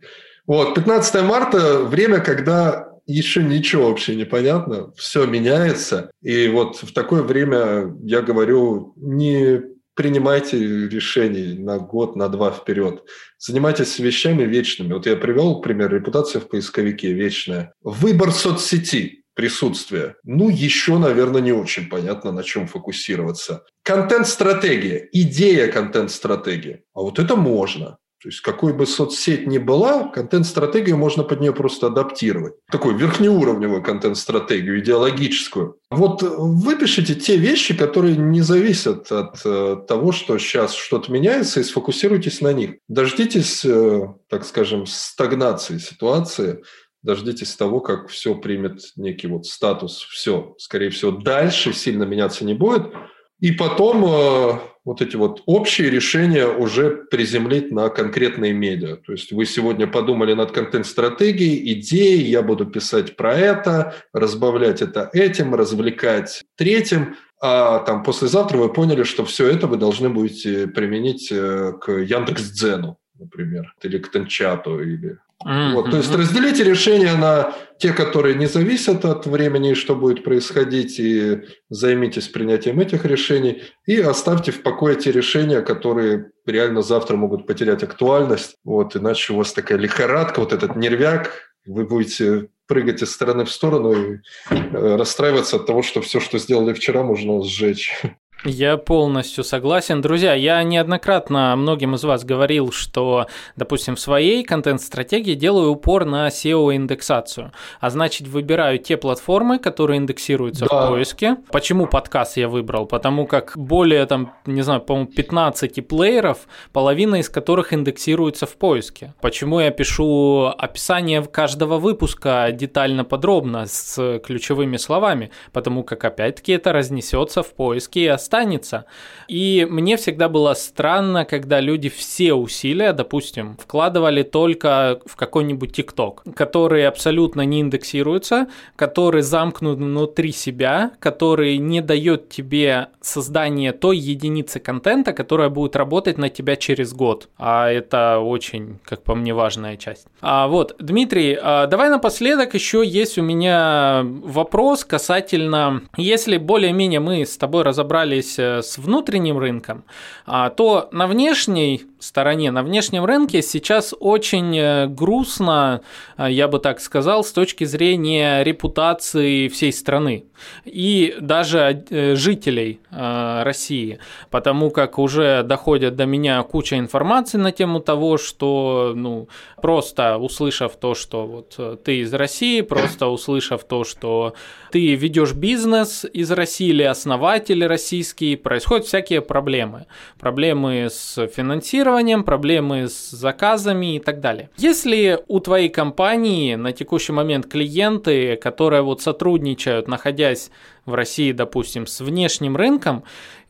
Вот, 0.46 0.76
15 0.76 1.24
марта– 1.24 1.80
время, 1.84 2.20
когда 2.20 2.97
еще 3.08 3.44
ничего 3.44 3.90
вообще 3.90 4.16
не 4.16 4.26
понятно, 4.26 4.92
все 4.96 5.26
меняется. 5.26 6.12
И 6.22 6.48
вот 6.50 6.78
в 6.78 6.94
такое 6.94 7.24
время 7.24 7.96
я 8.04 8.22
говорю, 8.22 8.94
не 8.98 9.62
принимайте 9.96 10.58
решений 10.88 11.58
на 11.58 11.80
год, 11.80 12.16
на 12.16 12.30
два 12.30 12.52
вперед. 12.52 13.04
Занимайтесь 13.40 13.98
вещами 13.98 14.44
вечными. 14.44 14.94
Вот 14.94 15.08
я 15.08 15.16
привел 15.16 15.62
пример 15.62 15.92
репутация 15.92 16.40
в 16.40 16.48
поисковике 16.48 17.14
вечная. 17.14 17.74
Выбор 17.82 18.32
соцсети 18.32 19.24
присутствие. 19.34 20.16
Ну, 20.24 20.50
еще, 20.50 20.98
наверное, 20.98 21.42
не 21.42 21.52
очень 21.52 21.88
понятно, 21.88 22.32
на 22.32 22.44
чем 22.44 22.68
фокусироваться. 22.68 23.64
Контент-стратегия, 23.84 25.08
идея 25.12 25.72
контент-стратегии. 25.72 26.82
А 26.94 27.02
вот 27.02 27.20
это 27.20 27.36
можно. 27.36 27.98
То 28.22 28.30
есть 28.30 28.42
какой 28.42 28.74
бы 28.74 28.88
соцсеть 28.88 29.46
ни 29.46 29.60
была, 29.60 30.08
контент-стратегию 30.08 30.98
можно 30.98 31.24
под 31.24 31.40
нее 31.40 31.54
просто 31.54 31.88
адаптировать. 31.88 32.56
Такую 32.72 32.98
верхнеуровневую 32.98 33.84
контент-стратегию, 33.84 34.80
идеологическую. 34.80 35.78
Вот 35.92 36.24
выпишите 36.24 37.14
те 37.14 37.38
вещи, 37.38 37.78
которые 37.78 38.18
не 38.18 38.42
зависят 38.42 39.12
от 39.12 39.40
э, 39.46 39.78
того, 39.88 40.12
что 40.12 40.38
сейчас 40.40 40.74
что-то 40.74 41.12
меняется, 41.12 41.60
и 41.60 41.64
сфокусируйтесь 41.64 42.42
на 42.42 42.54
них. 42.54 42.78
Дождитесь, 42.88 43.64
э, 43.64 44.08
так 44.30 44.46
скажем, 44.46 44.88
стагнации 44.88 45.78
ситуации, 45.78 46.64
дождитесь 47.04 47.56
того, 47.56 47.82
как 47.82 48.10
все 48.10 48.34
примет 48.34 48.82
некий 48.96 49.28
вот 49.28 49.46
статус. 49.46 50.02
Все, 50.10 50.56
скорее 50.58 50.90
всего, 50.90 51.12
дальше 51.12 51.72
сильно 51.72 52.04
меняться 52.04 52.46
не 52.46 52.56
будет. 52.56 52.92
И 53.40 53.52
потом 53.52 54.04
э, 54.06 54.60
вот 54.88 55.02
эти 55.02 55.18
вот 55.18 55.44
общие 55.46 55.90
решения 55.90 56.48
уже 56.48 56.90
приземлить 57.12 57.74
на 57.74 57.90
конкретные 57.90 58.54
медиа. 58.54 58.96
То 58.96 59.12
есть 59.12 59.34
вы 59.34 59.46
сегодня 59.46 59.86
подумали 59.86 60.34
над 60.34 60.54
контент-стратегией, 60.54 61.74
идеей, 61.74 62.24
я 62.30 62.42
буду 62.42 62.66
писать 62.66 63.18
про 63.18 63.34
это, 63.34 63.96
разбавлять 64.14 64.82
это 64.82 65.10
этим, 65.12 65.54
развлекать 65.56 66.46
третьим, 66.56 67.18
а 67.42 67.80
там 67.80 68.02
послезавтра 68.02 68.58
вы 68.60 68.72
поняли, 68.72 69.04
что 69.04 69.26
все 69.26 69.50
это 69.50 69.68
вы 69.68 69.76
должны 69.76 70.08
будете 70.08 70.68
применить 70.68 71.34
э, 71.34 71.74
к 71.82 71.92
Яндекс.Дзену, 71.92 72.98
например, 73.20 73.74
или 73.84 73.98
к 73.98 74.10
Тенчату, 74.10 74.80
или 74.80 75.20
Mm-hmm. 75.46 75.74
Вот, 75.74 75.92
то 75.92 75.98
есть 75.98 76.14
разделите 76.16 76.64
решения 76.64 77.14
на 77.14 77.54
те, 77.80 77.94
которые 77.94 78.36
не 78.36 78.48
зависят 78.48 79.06
от 79.06 79.26
времени, 79.26 79.74
что 79.74 79.96
будет 79.96 80.24
происходить, 80.24 81.00
и 81.00 81.44
займитесь 81.70 82.28
принятием 82.28 82.80
этих 82.80 83.06
решений, 83.06 83.64
и 83.86 84.00
оставьте 84.00 84.52
в 84.52 84.64
покое 84.64 84.96
те 84.96 85.12
решения, 85.12 85.62
которые 85.62 86.32
реально 86.46 86.82
завтра 86.82 87.16
могут 87.16 87.46
потерять 87.46 87.84
актуальность, 87.84 88.56
вот, 88.64 88.96
иначе 88.96 89.34
у 89.34 89.38
вас 89.38 89.54
такая 89.54 89.78
лихорадка, 89.78 90.40
вот 90.40 90.54
этот 90.54 90.76
нервяк, 90.76 91.54
вы 91.66 91.86
будете 91.86 92.50
прыгать 92.68 93.02
из 93.02 93.12
стороны 93.12 93.46
в 93.46 93.52
сторону 93.52 93.94
и 93.94 94.20
э, 94.50 94.96
расстраиваться 94.96 95.58
от 95.58 95.66
того, 95.66 95.84
что 95.84 96.02
все, 96.02 96.20
что 96.20 96.38
сделали 96.38 96.74
вчера, 96.74 97.04
можно 97.04 97.44
сжечь. 97.44 98.02
Я 98.46 98.78
полностью 98.78 99.44
согласен. 99.44 100.00
Друзья, 100.02 100.34
я 100.34 100.62
неоднократно 100.62 101.56
многим 101.56 101.96
из 101.96 102.04
вас 102.04 102.24
говорил, 102.24 102.72
что, 102.72 103.26
допустим, 103.56 103.96
в 103.96 104.00
своей 104.00 104.44
контент-стратегии 104.44 105.34
делаю 105.34 105.72
упор 105.72 106.06
на 106.06 106.28
SEO-индексацию. 106.28 107.52
А 107.80 107.90
значит, 107.90 108.28
выбираю 108.28 108.78
те 108.78 108.96
платформы, 108.96 109.58
которые 109.58 109.98
индексируются 109.98 110.68
да. 110.70 110.86
в 110.86 110.90
поиске. 110.90 111.38
Почему 111.52 111.88
подкаст 111.88 112.38
я 112.38 112.48
выбрал? 112.48 112.86
Потому 112.86 113.26
как 113.26 113.54
более, 113.56 114.06
там, 114.06 114.34
не 114.46 114.62
знаю, 114.62 114.82
по-моему, 114.82 115.10
15 115.10 115.88
плееров, 115.88 116.48
половина 116.72 117.16
из 117.16 117.30
которых 117.30 117.74
индексируется 117.74 118.46
в 118.46 118.56
поиске. 118.56 119.16
Почему 119.20 119.60
я 119.60 119.72
пишу 119.72 120.54
описание 120.58 121.24
каждого 121.24 121.80
выпуска 121.80 122.50
детально, 122.52 123.04
подробно, 123.04 123.66
с 123.66 124.20
ключевыми 124.20 124.78
словами? 124.78 125.32
Потому 125.52 125.84
как, 125.84 126.06
опять-таки, 126.06 126.52
это 126.52 126.72
разнесется 126.72 127.42
в 127.42 127.54
поиске 127.56 128.02
и 128.02 128.08
останется. 128.28 128.86
И 129.30 129.66
мне 129.70 129.96
всегда 129.96 130.28
было 130.28 130.54
странно, 130.54 131.26
когда 131.26 131.62
люди 131.62 131.90
все 131.90 132.34
усилия, 132.34 132.94
допустим, 132.94 133.58
вкладывали 133.58 134.24
только 134.24 135.00
в 135.06 135.16
какой-нибудь 135.16 135.72
ТикТок, 135.72 136.24
который 136.36 136.88
абсолютно 136.88 137.42
не 137.42 137.62
индексируется, 137.62 138.48
который 138.76 139.22
замкнут 139.22 139.78
внутри 139.78 140.32
себя, 140.32 140.92
который 141.00 141.58
не 141.58 141.82
дает 141.82 142.30
тебе 142.30 142.88
создание 143.02 143.72
той 143.72 143.98
единицы 143.98 144.60
контента, 144.60 145.14
которая 145.14 145.50
будет 145.50 145.76
работать 145.76 146.18
на 146.18 146.30
тебя 146.30 146.56
через 146.56 146.94
год. 146.94 147.30
А 147.38 147.70
это 147.70 148.20
очень, 148.20 148.80
как 148.84 149.04
по 149.04 149.16
мне, 149.16 149.34
важная 149.34 149.78
часть. 149.78 150.08
А 150.22 150.48
вот, 150.48 150.76
Дмитрий, 150.80 151.38
а 151.42 151.68
давай 151.68 151.90
напоследок 151.90 152.54
еще 152.54 152.84
есть 152.86 153.18
у 153.18 153.22
меня 153.22 154.02
вопрос 154.04 154.84
касательно, 154.84 155.82
если 155.96 156.38
более-менее 156.38 157.00
мы 157.00 157.26
с 157.26 157.38
тобой 157.38 157.64
разобрали 157.64 158.17
разобрались 158.18 158.40
э, 158.40 158.62
с 158.62 158.78
внутренним 158.78 159.38
рынком, 159.38 159.84
а, 160.26 160.50
то 160.50 160.90
на 160.92 161.08
внешней 161.08 161.86
стороне, 162.00 162.52
на 162.52 162.64
внешнем 162.64 163.06
рынке 163.06 163.42
сейчас 163.42 163.94
очень 164.00 164.58
э, 164.58 164.88
грустно, 164.88 165.82
э, 166.18 166.28
я 166.30 166.48
бы 166.48 166.60
так 166.60 166.80
сказал, 166.80 167.24
с 167.24 167.32
точки 167.32 167.64
зрения 167.64 168.44
репутации 168.44 169.48
всей 169.48 169.74
страны 169.74 170.26
и 170.66 171.16
даже 171.20 171.84
жителей 172.14 172.80
России, 172.92 173.98
потому 174.30 174.70
как 174.70 175.00
уже 175.00 175.42
доходят 175.44 175.96
до 175.96 176.06
меня 176.06 176.44
куча 176.44 176.78
информации 176.78 177.40
на 177.40 177.52
тему 177.52 177.80
того, 177.80 178.18
что, 178.18 178.94
ну, 178.96 179.30
просто 179.60 180.18
услышав 180.18 180.76
то, 180.76 180.94
что 180.94 181.26
вот 181.26 181.84
ты 181.84 182.02
из 182.02 182.14
России, 182.14 182.62
просто 182.62 183.08
услышав 183.08 183.64
то, 183.64 183.84
что 183.84 184.36
ты 184.72 184.94
ведешь 184.96 185.34
бизнес 185.34 186.06
из 186.14 186.32
России 186.32 186.70
или 186.70 186.84
основатель 186.84 187.66
российский, 187.66 188.36
происходят 188.36 188.86
всякие 188.86 189.22
проблемы. 189.22 189.88
Проблемы 190.20 190.88
с 190.92 191.28
финансированием, 191.28 191.87
финансированием, 191.88 192.24
проблемы 192.24 192.88
с 192.88 193.12
заказами 193.12 193.96
и 193.96 194.00
так 194.00 194.20
далее. 194.20 194.50
Если 194.58 195.20
у 195.28 195.40
твоей 195.40 195.70
компании 195.70 196.56
на 196.56 196.72
текущий 196.72 197.14
момент 197.14 197.48
клиенты, 197.48 198.36
которые 198.36 198.82
вот 198.82 199.02
сотрудничают, 199.02 199.88
находясь 199.88 200.52
в 200.86 200.94
России, 200.94 201.32
допустим, 201.32 201.88
с 201.88 202.02
внешним 202.02 202.58
рынком, 202.58 203.04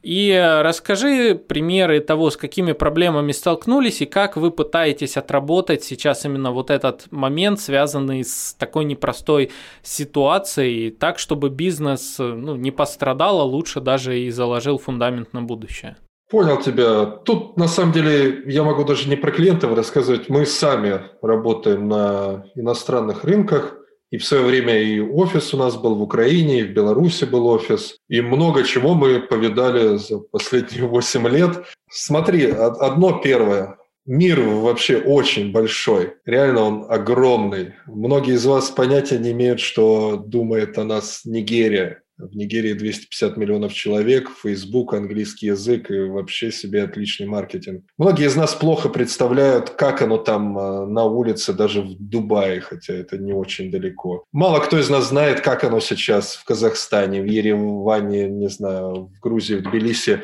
и 0.03 0.31
расскажи 0.61 1.35
примеры 1.35 1.99
того, 1.99 2.29
с 2.29 2.38
какими 2.38 2.73
проблемами 2.73 3.31
столкнулись 3.31 4.01
и 4.01 4.05
как 4.05 4.38
вы 4.38 4.51
пытаетесь 4.51 5.17
отработать 5.17 5.83
сейчас 5.83 6.25
именно 6.25 6.51
вот 6.51 6.69
этот 6.69 7.11
момент, 7.11 7.59
связанный 7.59 8.23
с 8.23 8.55
такой 8.57 8.85
непростой 8.85 9.51
ситуацией, 9.81 10.91
так, 10.91 11.19
чтобы 11.19 11.49
бизнес 11.49 12.19
ну, 12.19 12.55
не 12.55 12.71
пострадал, 12.71 13.41
а 13.41 13.43
лучше 13.43 13.81
даже 13.81 14.19
и 14.19 14.29
заложил 14.29 14.77
фундамент 14.77 15.33
на 15.33 15.41
будущее. 15.41 15.97
Понял 16.30 16.57
тебя. 16.57 17.05
Тут, 17.05 17.55
на 17.55 17.69
самом 17.69 17.93
деле, 17.93 18.43
я 18.47 18.63
могу 18.63 18.84
даже 18.84 19.07
не 19.07 19.15
про 19.15 19.32
клиентов 19.32 19.75
рассказывать. 19.75 20.28
Мы 20.28 20.45
сами 20.45 21.01
работаем 21.21 21.88
на 21.88 22.45
иностранных 22.55 23.23
рынках. 23.23 23.78
И 24.09 24.17
в 24.17 24.25
свое 24.25 24.43
время 24.43 24.82
и 24.82 24.99
офис 24.99 25.53
у 25.53 25.57
нас 25.57 25.75
был 25.75 25.95
в 25.95 26.01
Украине, 26.01 26.59
и 26.59 26.63
в 26.63 26.73
Беларуси 26.73 27.25
был 27.25 27.47
офис. 27.47 27.97
И 28.09 28.21
много 28.21 28.63
чего 28.63 28.93
мы 28.93 29.21
повидали 29.21 29.97
за 29.97 30.19
последние 30.19 30.86
8 30.88 31.28
лет. 31.30 31.63
Смотри, 31.89 32.45
одно 32.45 33.19
первое. 33.19 33.78
Мир 34.05 34.41
вообще 34.41 34.97
очень 34.97 35.51
большой. 35.51 36.15
Реально 36.25 36.61
он 36.61 36.86
огромный. 36.89 37.73
Многие 37.86 38.36
из 38.36 38.45
вас 38.45 38.69
понятия 38.69 39.17
не 39.17 39.32
имеют, 39.32 39.59
что 39.59 40.17
думает 40.17 40.78
о 40.78 40.84
нас 40.84 41.21
Нигерия 41.25 42.01
в 42.18 42.36
Нигерии 42.36 42.74
250 42.74 43.38
миллионов 43.38 43.74
человек, 43.74 44.30
Facebook, 44.43 44.93
английский 44.93 45.47
язык 45.47 45.91
и 45.91 45.99
вообще 45.99 46.51
себе 46.51 46.84
отличный 46.84 47.28
маркетинг. 47.28 47.86
Многие 47.97 48.26
из 48.26 48.36
нас 48.36 48.55
плохо 48.55 48.89
представляют, 48.89 49.72
как 49.72 50.01
оно 50.01 50.18
там 50.18 50.57
э, 50.57 50.86
на 50.88 51.03
улице, 51.03 51.53
даже 51.53 51.82
в 51.82 51.95
Дубае, 51.99 52.61
хотя 52.61 52.93
это 52.93 53.18
не 53.18 53.34
очень 53.34 53.72
далеко. 53.72 54.24
Мало 54.32 54.59
кто 54.59 54.80
из 54.80 54.89
нас 54.89 55.09
знает, 55.09 55.41
как 55.41 55.63
оно 55.63 55.80
сейчас 55.80 56.36
в 56.36 56.43
Казахстане, 56.43 57.22
в 57.22 57.26
Ереване, 57.26 58.28
не 58.28 58.49
знаю, 58.49 59.11
в 59.15 59.20
Грузии, 59.20 59.55
в 59.55 59.63
Тбилиси. 59.63 60.24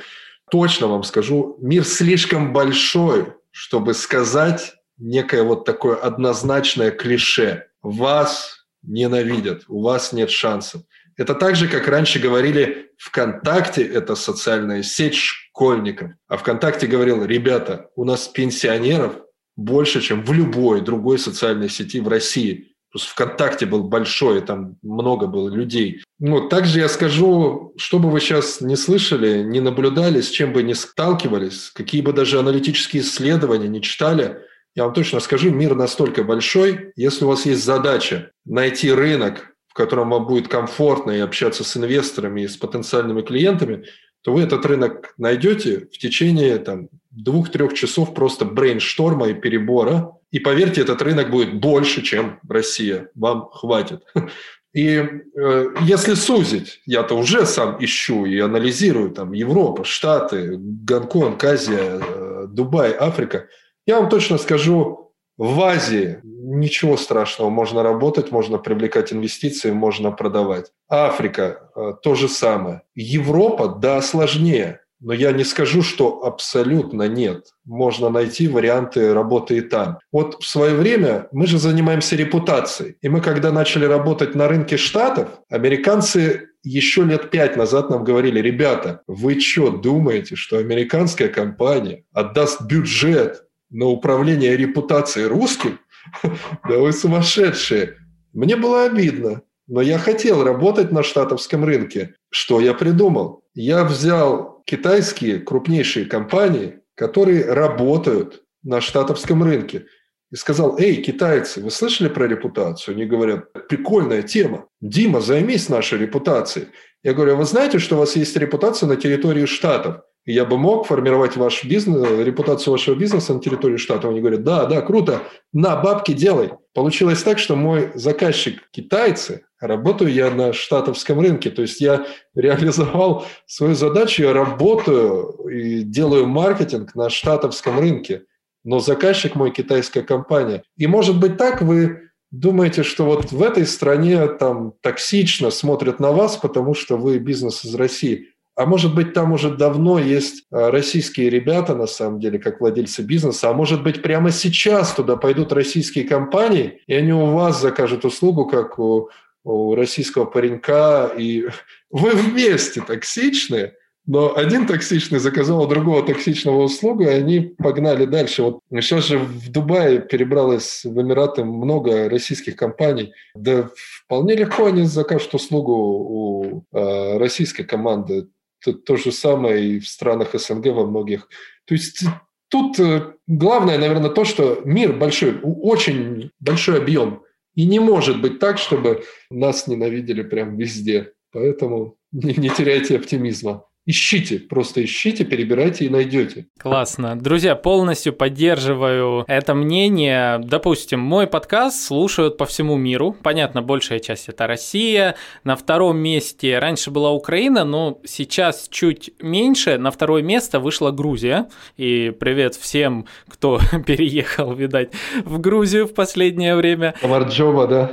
Точно 0.49 0.87
вам 0.87 1.03
скажу, 1.03 1.57
мир 1.61 1.83
слишком 1.85 2.53
большой, 2.53 3.33
чтобы 3.51 3.93
сказать 3.93 4.73
некое 4.97 5.43
вот 5.43 5.65
такое 5.65 5.95
однозначное 5.95 6.91
клише. 6.91 7.67
Вас 7.81 8.65
ненавидят, 8.83 9.63
у 9.67 9.81
вас 9.81 10.11
нет 10.13 10.29
шансов. 10.29 10.81
Это 11.17 11.35
так 11.35 11.55
же, 11.55 11.67
как 11.67 11.87
раньше 11.87 12.19
говорили, 12.19 12.91
ВКонтакте– 12.97 13.83
это 13.93 14.15
социальная 14.15 14.83
сеть 14.83 15.15
школьников. 15.15 16.11
А 16.27 16.37
ВКонтакте 16.37 16.87
говорил, 16.87 17.23
ребята, 17.23 17.89
у 17.95 18.03
нас 18.03 18.27
пенсионеров 18.27 19.13
больше, 19.55 20.01
чем 20.01 20.23
в 20.23 20.31
любой 20.33 20.81
другой 20.81 21.19
социальной 21.19 21.69
сети 21.69 21.99
в 21.99 22.07
России. 22.07 22.75
Просто 22.91 23.11
ВКонтакте 23.11 23.65
был 23.65 23.83
большой, 23.83 24.41
там 24.41 24.77
много 24.83 25.27
было 25.27 25.49
людей. 25.49 26.03
Ну, 26.19 26.47
также 26.47 26.79
я 26.79 26.87
скажу, 26.87 27.73
что 27.75 27.99
бы 27.99 28.11
вы 28.11 28.19
сейчас 28.19 28.61
не 28.61 28.75
слышали, 28.75 29.43
не 29.43 29.59
наблюдали, 29.59 30.21
с 30.21 30.29
чем 30.29 30.53
бы 30.53 30.61
не 30.61 30.75
сталкивались, 30.75 31.71
какие 31.73 32.01
бы 32.01 32.13
даже 32.13 32.39
аналитические 32.39 33.01
исследования 33.01 33.67
не 33.67 33.81
читали, 33.81 34.37
я 34.75 34.85
вам 34.85 34.93
точно 34.93 35.19
скажу, 35.19 35.51
мир 35.51 35.75
настолько 35.75 36.23
большой, 36.23 36.93
если 36.95 37.25
у 37.25 37.27
вас 37.27 37.45
есть 37.45 37.63
задача 37.63 38.31
найти 38.45 38.91
рынок, 38.91 39.52
в 39.73 39.75
котором 39.75 40.11
вам 40.11 40.27
будет 40.27 40.47
комфортно 40.47 41.09
и 41.09 41.19
общаться 41.19 41.63
с 41.63 41.75
инвесторами 41.75 42.41
и 42.41 42.47
с 42.47 42.57
потенциальными 42.57 43.23
клиентами, 43.23 43.85
то 44.21 44.31
вы 44.31 44.43
этот 44.43 44.63
рынок 44.67 45.15
найдете 45.17 45.87
в 45.91 45.97
течение 45.97 46.59
там, 46.59 46.89
двух-трех 47.09 47.73
часов 47.73 48.13
просто 48.13 48.45
брейншторма 48.45 49.29
и 49.29 49.33
перебора. 49.33 50.11
И 50.29 50.39
поверьте, 50.39 50.81
этот 50.81 51.01
рынок 51.01 51.31
будет 51.31 51.59
больше, 51.59 52.03
чем 52.03 52.39
Россия. 52.47 53.09
Вам 53.15 53.49
хватит. 53.51 54.03
И 54.73 55.03
э, 55.35 55.67
если 55.81 56.13
сузить, 56.13 56.81
я-то 56.85 57.15
уже 57.15 57.45
сам 57.45 57.77
ищу 57.79 58.25
и 58.25 58.39
анализирую 58.39 59.11
там 59.11 59.31
Европа, 59.31 59.83
Штаты, 59.83 60.55
Гонконг, 60.57 61.43
Азия, 61.43 62.01
э, 62.01 62.45
Дубай, 62.49 62.91
Африка, 62.91 63.47
я 63.85 63.99
вам 63.99 64.09
точно 64.09 64.39
скажу, 64.39 65.12
в 65.37 65.61
Азии 65.61 66.19
ничего 66.23 66.97
страшного, 66.97 67.49
можно 67.49 67.83
работать, 67.83 68.31
можно 68.31 68.57
привлекать 68.57 69.13
инвестиции, 69.13 69.71
можно 69.71 70.11
продавать. 70.11 70.71
Африка 70.89 71.69
э, 71.75 71.93
то 72.01 72.15
же 72.15 72.27
самое. 72.27 72.81
Европа, 72.95 73.67
да, 73.69 74.01
сложнее, 74.01 74.81
но 75.03 75.13
я 75.13 75.33
не 75.33 75.43
скажу, 75.43 75.81
что 75.81 76.23
абсолютно 76.23 77.07
нет. 77.07 77.47
Можно 77.65 78.09
найти 78.09 78.47
варианты 78.47 79.13
работы 79.13 79.57
и 79.57 79.61
там. 79.61 79.99
Вот 80.11 80.41
в 80.41 80.47
свое 80.47 80.75
время 80.75 81.27
мы 81.33 81.45
же 81.45 81.57
занимаемся 81.57 82.15
репутацией. 82.15 82.95
И 83.01 83.09
мы, 83.09 83.19
когда 83.19 83.51
начали 83.51 83.85
работать 83.85 84.33
на 84.33 84.47
рынке 84.47 84.77
Штатов, 84.77 85.27
американцы 85.49 86.47
еще 86.63 87.03
лет 87.03 87.29
пять 87.29 87.57
назад 87.57 87.89
нам 87.89 88.05
говорили, 88.05 88.39
ребята, 88.39 89.01
вы 89.05 89.39
что, 89.41 89.71
думаете, 89.71 90.37
что 90.37 90.57
американская 90.57 91.27
компания 91.27 92.05
отдаст 92.13 92.61
бюджет 92.61 93.43
на 93.73 93.87
управление 93.87 94.55
репутацией 94.55 95.25
русским, 95.25 95.79
да 96.69 96.77
вы 96.77 96.93
сумасшедшие. 96.93 97.97
Мне 98.31 98.55
было 98.55 98.85
обидно, 98.85 99.41
но 99.67 99.81
я 99.81 99.97
хотел 99.97 100.43
работать 100.43 100.91
на 100.91 101.03
штатовском 101.03 101.65
рынке. 101.65 102.15
Что 102.29 102.61
я 102.61 102.73
придумал? 102.73 103.43
Я 103.53 103.83
взял 103.83 104.63
китайские 104.65 105.39
крупнейшие 105.39 106.05
компании, 106.05 106.79
которые 106.95 107.51
работают 107.51 108.43
на 108.63 108.79
штатовском 108.79 109.43
рынке. 109.43 109.85
И 110.31 110.35
сказал, 110.35 110.79
эй, 110.79 110.95
китайцы, 110.95 111.61
вы 111.61 111.69
слышали 111.69 112.09
про 112.09 112.27
репутацию? 112.27 112.95
Они 112.95 113.05
говорят, 113.05 113.53
прикольная 113.67 114.23
тема. 114.23 114.65
Дима, 114.81 115.21
займись 115.21 115.69
нашей 115.69 115.99
репутацией. 115.99 116.67
Я 117.03 117.13
говорю, 117.13 117.33
а 117.33 117.35
вы 117.35 117.45
знаете, 117.45 117.77
что 117.77 117.95
у 117.95 117.99
вас 117.99 118.15
есть 118.15 118.35
репутация 118.35 118.87
на 118.87 118.95
территории 118.95 119.45
штатов? 119.45 120.01
Я 120.25 120.45
бы 120.45 120.57
мог 120.57 120.87
формировать 120.87 121.35
ваш 121.35 121.65
бизнес, 121.65 122.07
репутацию 122.19 122.71
вашего 122.71 122.95
бизнеса 122.95 123.33
на 123.33 123.41
территории 123.41 123.77
штата. 123.77 124.07
Они 124.07 124.21
говорят, 124.21 124.43
да, 124.43 124.65
да, 124.65 124.81
круто, 124.81 125.21
на 125.51 125.75
бабки 125.75 126.13
делай. 126.13 126.51
Получилось 126.73 127.21
так, 127.23 127.39
что 127.39 127.55
мой 127.55 127.91
заказчик 127.93 128.61
китайцы, 128.71 129.43
работаю 129.59 130.11
я 130.11 130.31
на 130.31 130.53
штатовском 130.53 131.19
рынке. 131.19 131.49
То 131.49 131.61
есть 131.61 131.81
я 131.81 132.05
реализовал 132.35 133.25
свою 133.45 133.75
задачу, 133.75 134.23
я 134.23 134.33
работаю 134.33 135.33
и 135.49 135.81
делаю 135.81 136.25
маркетинг 136.27 136.95
на 136.95 137.09
штатовском 137.09 137.79
рынке. 137.79 138.23
Но 138.63 138.79
заказчик 138.79 139.35
мой 139.35 139.51
китайская 139.51 140.03
компания. 140.03 140.63
И 140.77 140.87
может 140.87 141.19
быть 141.19 141.37
так 141.37 141.61
вы 141.61 142.11
думаете, 142.31 142.83
что 142.83 143.05
вот 143.05 143.31
в 143.31 143.43
этой 143.43 143.65
стране 143.65 144.25
там 144.27 144.73
токсично 144.81 145.51
смотрят 145.51 145.99
на 145.99 146.11
вас, 146.11 146.37
потому 146.37 146.73
что 146.73 146.97
вы 146.97 147.19
бизнес 147.19 147.63
из 147.63 147.75
России. 147.75 148.29
А 148.55 148.65
может 148.65 148.93
быть, 148.93 149.13
там 149.13 149.31
уже 149.31 149.49
давно 149.49 149.97
есть 149.97 150.45
а, 150.51 150.69
российские 150.69 151.29
ребята, 151.29 151.75
на 151.75 151.87
самом 151.87 152.19
деле, 152.19 152.37
как 152.37 152.59
владельцы 152.61 153.01
бизнеса. 153.01 153.49
А 153.49 153.53
может 153.53 153.83
быть, 153.83 154.01
прямо 154.01 154.31
сейчас 154.31 154.93
туда 154.93 155.15
пойдут 155.15 155.51
российские 155.51 156.05
компании, 156.05 156.81
и 156.85 156.93
они 156.93 157.13
у 157.13 157.27
вас 157.27 157.59
закажут 157.59 158.05
услугу, 158.05 158.45
как 158.45 158.77
у, 158.77 159.09
у 159.43 159.75
российского 159.75 160.25
паренька, 160.25 161.11
и 161.17 161.47
вы 161.91 162.11
вместе 162.11 162.81
токсичные, 162.81 163.73
но 164.05 164.35
один 164.35 164.67
токсичный 164.67 165.19
заказал 165.19 165.63
у 165.63 165.67
другого 165.67 166.05
токсичного 166.05 166.63
услугу, 166.63 167.03
и 167.03 167.07
они 167.07 167.39
погнали 167.39 168.05
дальше. 168.05 168.43
Вот 168.43 168.59
сейчас 168.69 169.07
же 169.07 169.17
в 169.17 169.49
Дубае 169.49 169.99
перебралось 169.99 170.81
в 170.83 171.01
Эмираты 171.01 171.45
много 171.45 172.09
российских 172.09 172.57
компаний. 172.57 173.13
Да 173.33 173.69
вполне 174.05 174.35
легко 174.35 174.65
они 174.65 174.83
закажут 174.83 175.33
услугу 175.33 175.73
у 175.73 176.65
э, 176.73 177.17
российской 177.17 177.63
команды. 177.63 178.27
То, 178.63 178.73
то 178.73 178.95
же 178.95 179.11
самое 179.11 179.63
и 179.63 179.79
в 179.79 179.87
странах 179.87 180.29
СНГ 180.33 180.67
во 180.67 180.85
многих. 180.85 181.27
То 181.65 181.73
есть 181.73 182.03
тут 182.49 182.79
э, 182.79 183.13
главное, 183.27 183.77
наверное, 183.77 184.09
то, 184.09 184.25
что 184.25 184.61
мир 184.65 184.93
большой, 184.93 185.39
очень 185.41 186.31
большой 186.39 186.77
объем. 186.77 187.23
И 187.55 187.65
не 187.65 187.79
может 187.79 188.21
быть 188.21 188.39
так, 188.39 188.57
чтобы 188.57 189.03
нас 189.29 189.67
ненавидели 189.67 190.23
прям 190.23 190.57
везде. 190.57 191.13
Поэтому 191.31 191.97
не, 192.11 192.33
не 192.35 192.49
теряйте 192.49 192.97
оптимизма. 192.97 193.65
Ищите, 193.85 194.39
просто 194.39 194.81
ищите, 194.85 195.25
перебирайте 195.25 195.83
и 195.83 195.89
найдете. 195.89 196.47
Классно. 196.57 197.19
Друзья, 197.19 197.53
полностью 197.53 198.13
поддерживаю 198.13 199.25
это 199.27 199.53
мнение. 199.55 200.39
Допустим, 200.39 201.01
мой 201.01 201.27
подкаст 201.27 201.83
слушают 201.83 202.37
по 202.37 202.45
всему 202.45 202.77
миру. 202.77 203.13
Понятно, 203.21 203.61
большая 203.61 203.99
часть 203.99 204.29
это 204.29 204.47
Россия. 204.47 205.15
На 205.43 205.57
втором 205.57 205.97
месте 205.97 206.59
раньше 206.59 206.91
была 206.91 207.11
Украина, 207.11 207.65
но 207.65 207.99
сейчас 208.05 208.69
чуть 208.69 209.11
меньше. 209.19 209.77
На 209.77 209.91
второе 209.91 210.23
место 210.23 210.61
вышла 210.61 210.91
Грузия. 210.91 211.49
И 211.75 212.13
привет 212.17 212.55
всем, 212.55 213.05
кто 213.27 213.59
переехал, 213.85 214.53
видать, 214.53 214.93
в 215.25 215.41
Грузию 215.41 215.87
в 215.87 215.93
последнее 215.93 216.55
время. 216.55 216.95
Камарджоба, 217.01 217.67
да? 217.67 217.91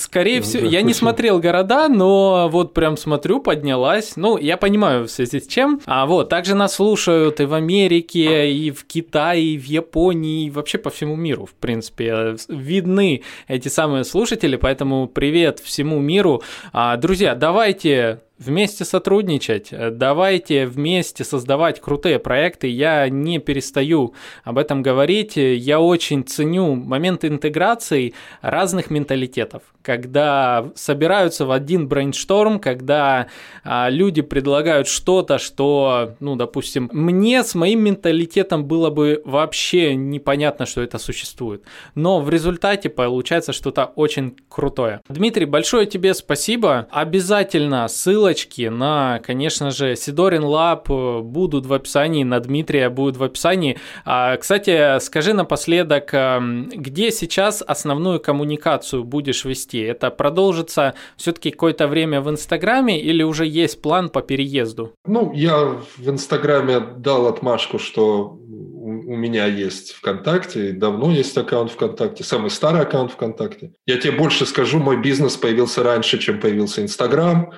Скорее 0.00 0.40
всего, 0.40 0.66
я 0.66 0.82
не 0.82 0.94
смотрел 0.94 1.38
города, 1.38 1.86
но 1.86 2.48
вот 2.50 2.74
прям 2.74 2.96
смотрю, 2.96 3.40
поднялась. 3.40 4.16
Ну, 4.16 4.36
я 4.36 4.56
понимаю, 4.56 5.06
в 5.12 5.14
связи 5.14 5.40
с 5.40 5.46
чем. 5.46 5.80
А 5.86 6.06
вот, 6.06 6.28
также 6.28 6.54
нас 6.54 6.74
слушают 6.74 7.40
и 7.40 7.44
в 7.44 7.54
Америке, 7.54 8.52
и 8.52 8.70
в 8.70 8.84
Китае, 8.84 9.42
и 9.42 9.58
в 9.58 9.64
Японии, 9.64 10.46
и 10.46 10.50
вообще 10.50 10.78
по 10.78 10.90
всему 10.90 11.16
миру, 11.16 11.46
в 11.46 11.54
принципе. 11.54 12.36
Видны 12.48 13.22
эти 13.48 13.68
самые 13.68 14.04
слушатели, 14.04 14.56
поэтому 14.56 15.06
привет 15.06 15.60
всему 15.60 16.00
миру. 16.00 16.42
А, 16.72 16.96
друзья, 16.96 17.34
давайте 17.34 18.20
вместе 18.44 18.84
сотрудничать, 18.84 19.68
э, 19.72 19.90
давайте 19.90 20.66
вместе 20.66 21.24
создавать 21.24 21.80
крутые 21.80 22.18
проекты. 22.18 22.68
Я 22.68 23.08
не 23.08 23.38
перестаю 23.38 24.14
об 24.44 24.58
этом 24.58 24.82
говорить. 24.82 25.36
Я 25.36 25.80
очень 25.80 26.24
ценю 26.24 26.74
момент 26.74 27.24
интеграции 27.24 28.14
разных 28.40 28.90
менталитетов, 28.90 29.62
когда 29.82 30.70
собираются 30.74 31.46
в 31.46 31.50
один 31.50 31.88
brainstorm, 31.88 32.58
когда 32.58 33.28
а, 33.64 33.88
люди 33.90 34.22
предлагают 34.22 34.88
что-то, 34.88 35.38
что, 35.38 36.14
ну, 36.20 36.36
допустим, 36.36 36.90
мне 36.92 37.42
с 37.42 37.54
моим 37.54 37.84
менталитетом 37.84 38.64
было 38.64 38.90
бы 38.90 39.22
вообще 39.24 39.94
непонятно, 39.94 40.66
что 40.66 40.82
это 40.82 40.98
существует. 40.98 41.62
Но 41.94 42.20
в 42.20 42.30
результате 42.30 42.88
получается 42.88 43.52
что-то 43.52 43.84
очень 43.84 44.36
крутое. 44.48 45.00
Дмитрий, 45.08 45.46
большое 45.46 45.86
тебе 45.86 46.14
спасибо. 46.14 46.88
Обязательно 46.90 47.88
ссылочки 47.88 48.31
ссылочки 48.32 48.68
на, 48.68 49.20
конечно 49.20 49.70
же, 49.70 49.96
Sidorin 49.96 50.44
Lab 50.44 50.88
будут 50.88 51.66
в 51.66 51.72
описании, 51.72 52.24
на 52.24 52.40
Дмитрия 52.40 52.88
будут 52.88 53.16
в 53.16 53.22
описании. 53.22 53.78
А, 54.04 54.36
кстати, 54.36 54.98
скажи 55.00 55.32
напоследок, 55.32 56.12
эм, 56.14 56.68
где 56.70 57.10
сейчас 57.10 57.62
основную 57.66 58.20
коммуникацию 58.20 59.04
будешь 59.04 59.44
вести? 59.44 59.80
Это 59.80 60.10
продолжится 60.10 60.94
все-таки 61.16 61.50
какое-то 61.50 61.88
время 61.88 62.20
в 62.20 62.30
Инстаграме 62.30 63.00
или 63.00 63.22
уже 63.22 63.46
есть 63.46 63.82
план 63.82 64.08
по 64.08 64.22
переезду? 64.22 64.92
Ну, 65.06 65.32
я 65.34 65.78
в 65.96 66.08
Инстаграме 66.08 66.80
дал 66.80 67.26
отмашку, 67.26 67.78
что 67.78 68.38
у 68.82 69.16
меня 69.16 69.46
есть 69.46 69.92
ВКонтакте, 69.92 70.72
давно 70.72 71.12
есть 71.12 71.36
аккаунт 71.38 71.70
ВКонтакте, 71.70 72.24
самый 72.24 72.50
старый 72.50 72.82
аккаунт 72.82 73.12
ВКонтакте. 73.12 73.72
Я 73.86 73.96
тебе 73.96 74.12
больше 74.12 74.44
скажу, 74.46 74.78
мой 74.78 75.00
бизнес 75.00 75.36
появился 75.36 75.82
раньше, 75.82 76.18
чем 76.18 76.40
появился 76.40 76.82
Инстаграм. 76.82 77.52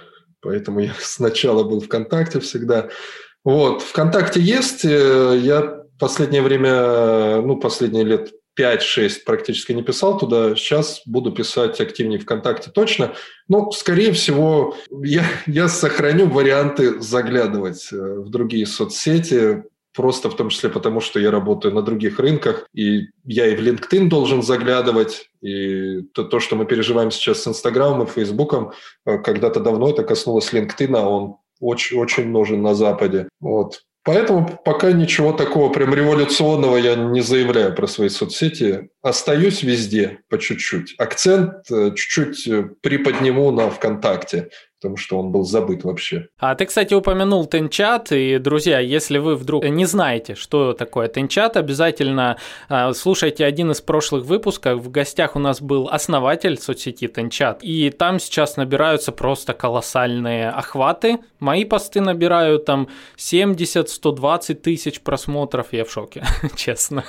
Поэтому 0.45 0.81
я 0.81 0.95
сначала 1.01 1.65
был 1.65 1.81
ВКонтакте 1.81 2.39
всегда. 2.41 2.89
Вот, 3.43 3.83
ВКонтакте 3.83 4.41
есть. 4.41 4.85
Э, 4.85 5.37
я 5.41 5.83
последнее 5.99 6.43
время, 6.43 7.41
ну, 7.41 7.57
последние 7.57 8.05
лет 8.05 8.33
5-6 8.59 9.25
практически 9.27 9.73
не 9.73 9.83
писал 9.83 10.19
туда. 10.19 10.55
Сейчас 10.55 11.03
буду 11.07 11.33
писать 11.33 11.81
активнее 11.81 12.21
ВКонтакте 12.21 12.71
точно. 12.71 13.15
Но, 13.49 13.71
скорее 13.73 14.13
всего, 14.13 14.77
я, 15.03 15.25
я 15.47 15.69
сохраню 15.69 16.29
варианты 16.29 17.01
заглядывать 17.01 17.89
э, 17.93 17.97
в 17.97 18.29
другие 18.31 18.67
соцсети, 18.67 19.65
просто 19.95 20.29
в 20.29 20.37
том 20.37 20.49
числе 20.49 20.69
потому, 20.69 21.01
что 21.01 21.21
я 21.21 21.31
работаю 21.31 21.75
на 21.75 21.83
других 21.83 22.19
рынках, 22.19 22.67
и 22.75 23.09
я 23.25 23.47
и 23.47 23.57
в 23.57 23.61
LinkedIn 23.61 24.09
должен 24.09 24.43
заглядывать, 24.43 25.31
и 25.41 26.03
то, 26.13 26.25
то 26.25 26.41
что 26.41 26.57
мы 26.57 26.67
переживаем 26.67 27.11
сейчас 27.11 27.43
с 27.43 27.49
Инстаграмом 27.49 28.03
и 28.03 28.11
Фейсбуком, 28.11 28.73
э, 29.07 29.19
когда-то 29.19 29.61
давно 29.61 29.91
это 29.91 30.03
коснулось 30.03 30.53
LinkedIn, 30.53 30.97
а 30.97 31.09
он 31.09 31.37
очень, 31.61 31.99
очень 31.99 32.29
нужен 32.29 32.63
на 32.63 32.75
Западе. 32.75 33.29
Вот. 33.41 33.83
Поэтому 34.05 34.61
пока 34.65 34.93
ничего 34.93 35.33
такого 35.33 35.73
прям 35.73 35.95
революционного 35.95 36.77
я 36.77 36.95
не 36.95 37.23
заявляю 37.23 37.75
про 37.75 37.87
свои 37.87 38.11
соцсети. 38.11 38.91
Остаюсь 39.01 39.63
везде 39.63 40.19
по 40.29 40.39
чуть-чуть. 40.39 40.95
Акцент 40.99 41.71
э, 41.71 41.93
чуть-чуть 41.95 42.47
э, 42.47 42.69
приподниму 42.83 43.51
на 43.51 43.71
ВКонтакте 43.71 44.51
потому 44.85 44.99
что 44.99 45.19
он 45.19 45.31
был 45.31 45.45
забыт 45.45 45.83
вообще. 45.83 46.29
А 46.39 46.55
ты, 46.55 46.67
кстати, 46.67 46.93
упомянул 46.93 47.47
Тенчат, 47.47 48.13
и, 48.13 48.37
друзья, 48.37 48.81
если 48.81 49.17
вы 49.17 49.35
вдруг 49.35 49.65
не 49.65 49.87
знаете, 49.87 50.35
что 50.35 50.75
такое 50.75 51.09
Тенчат, 51.09 51.57
обязательно 51.57 52.37
э, 52.69 52.93
слушайте 52.93 53.47
один 53.47 53.71
из 53.71 53.81
прошлых 53.81 54.27
выпусков. 54.27 54.81
В 54.81 54.91
гостях 54.91 55.37
у 55.37 55.39
нас 55.39 55.63
был 55.63 55.89
основатель 55.91 56.59
соцсети 56.59 57.09
Тенчат, 57.09 57.61
и 57.63 57.89
там 57.89 58.21
сейчас 58.21 58.59
набираются 58.59 59.11
просто 59.11 59.55
колоссальные 59.55 60.51
охваты. 60.51 61.17
Мои 61.39 61.65
посты 61.65 62.03
набирают 62.03 62.67
там 62.67 62.89
70-120 63.17 64.55
тысяч 64.55 65.01
просмотров, 65.01 65.69
я 65.73 65.87
в 65.87 65.91
шоке, 65.91 66.25
честно. 66.57 67.05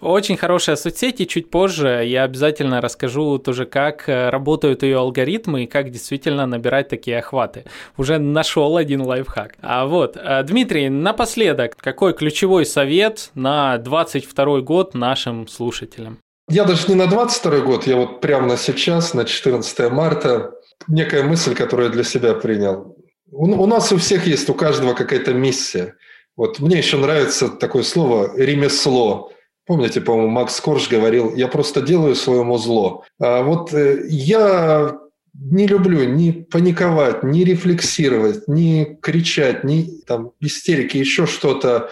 Очень 0.00 0.38
хорошая 0.38 0.76
соцсеть, 0.76 1.20
и 1.20 1.28
чуть 1.28 1.50
позже 1.50 2.02
я 2.06 2.22
обязательно 2.24 2.80
расскажу 2.80 3.36
тоже, 3.36 3.66
как 3.66 4.04
работают 4.06 4.82
ее 4.84 4.96
алгоритмы 4.96 5.64
и 5.64 5.66
как 5.66 5.90
действительно 5.90 6.46
набирать 6.46 6.88
такие 6.88 7.09
такие 7.10 7.18
охваты. 7.18 7.64
Уже 7.96 8.18
нашел 8.18 8.76
один 8.76 9.02
лайфхак. 9.02 9.54
А 9.62 9.86
вот, 9.86 10.16
э, 10.16 10.42
Дмитрий, 10.44 10.88
напоследок, 10.88 11.76
какой 11.76 12.12
ключевой 12.14 12.64
совет 12.64 13.30
на 13.34 13.78
22 13.78 14.60
год 14.60 14.94
нашим 14.94 15.48
слушателям? 15.48 16.18
Я 16.48 16.64
даже 16.64 16.88
не 16.88 16.94
на 16.94 17.06
22 17.06 17.60
год, 17.60 17.86
я 17.86 17.96
вот 17.96 18.20
прямо 18.20 18.46
на 18.46 18.56
сейчас, 18.56 19.14
на 19.14 19.24
14 19.24 19.90
марта, 19.90 20.50
некая 20.88 21.22
мысль, 21.22 21.54
которую 21.54 21.88
я 21.88 21.92
для 21.92 22.04
себя 22.04 22.34
принял. 22.34 22.96
У, 23.30 23.44
у 23.44 23.66
нас 23.66 23.92
у 23.92 23.96
всех 23.96 24.26
есть, 24.26 24.50
у 24.50 24.54
каждого 24.54 24.94
какая-то 24.94 25.32
миссия. 25.32 25.94
Вот 26.36 26.60
мне 26.60 26.78
еще 26.78 26.96
нравится 26.96 27.48
такое 27.48 27.82
слово 27.82 28.30
«ремесло». 28.36 29.30
Помните, 29.66 30.00
по-моему, 30.00 30.30
Макс 30.30 30.60
Корж 30.60 30.88
говорил, 30.88 31.36
я 31.36 31.46
просто 31.46 31.80
делаю 31.80 32.14
своему 32.14 32.58
зло. 32.58 33.04
А 33.20 33.42
вот 33.42 33.72
э, 33.72 34.00
я 34.08 34.98
не 35.34 35.66
люблю 35.66 36.04
ни 36.04 36.30
паниковать, 36.30 37.22
ни 37.22 37.44
рефлексировать, 37.44 38.48
ни 38.48 38.98
кричать, 39.00 39.64
ни 39.64 40.00
там 40.06 40.32
истерики, 40.40 40.96
еще 40.96 41.26
что-то. 41.26 41.90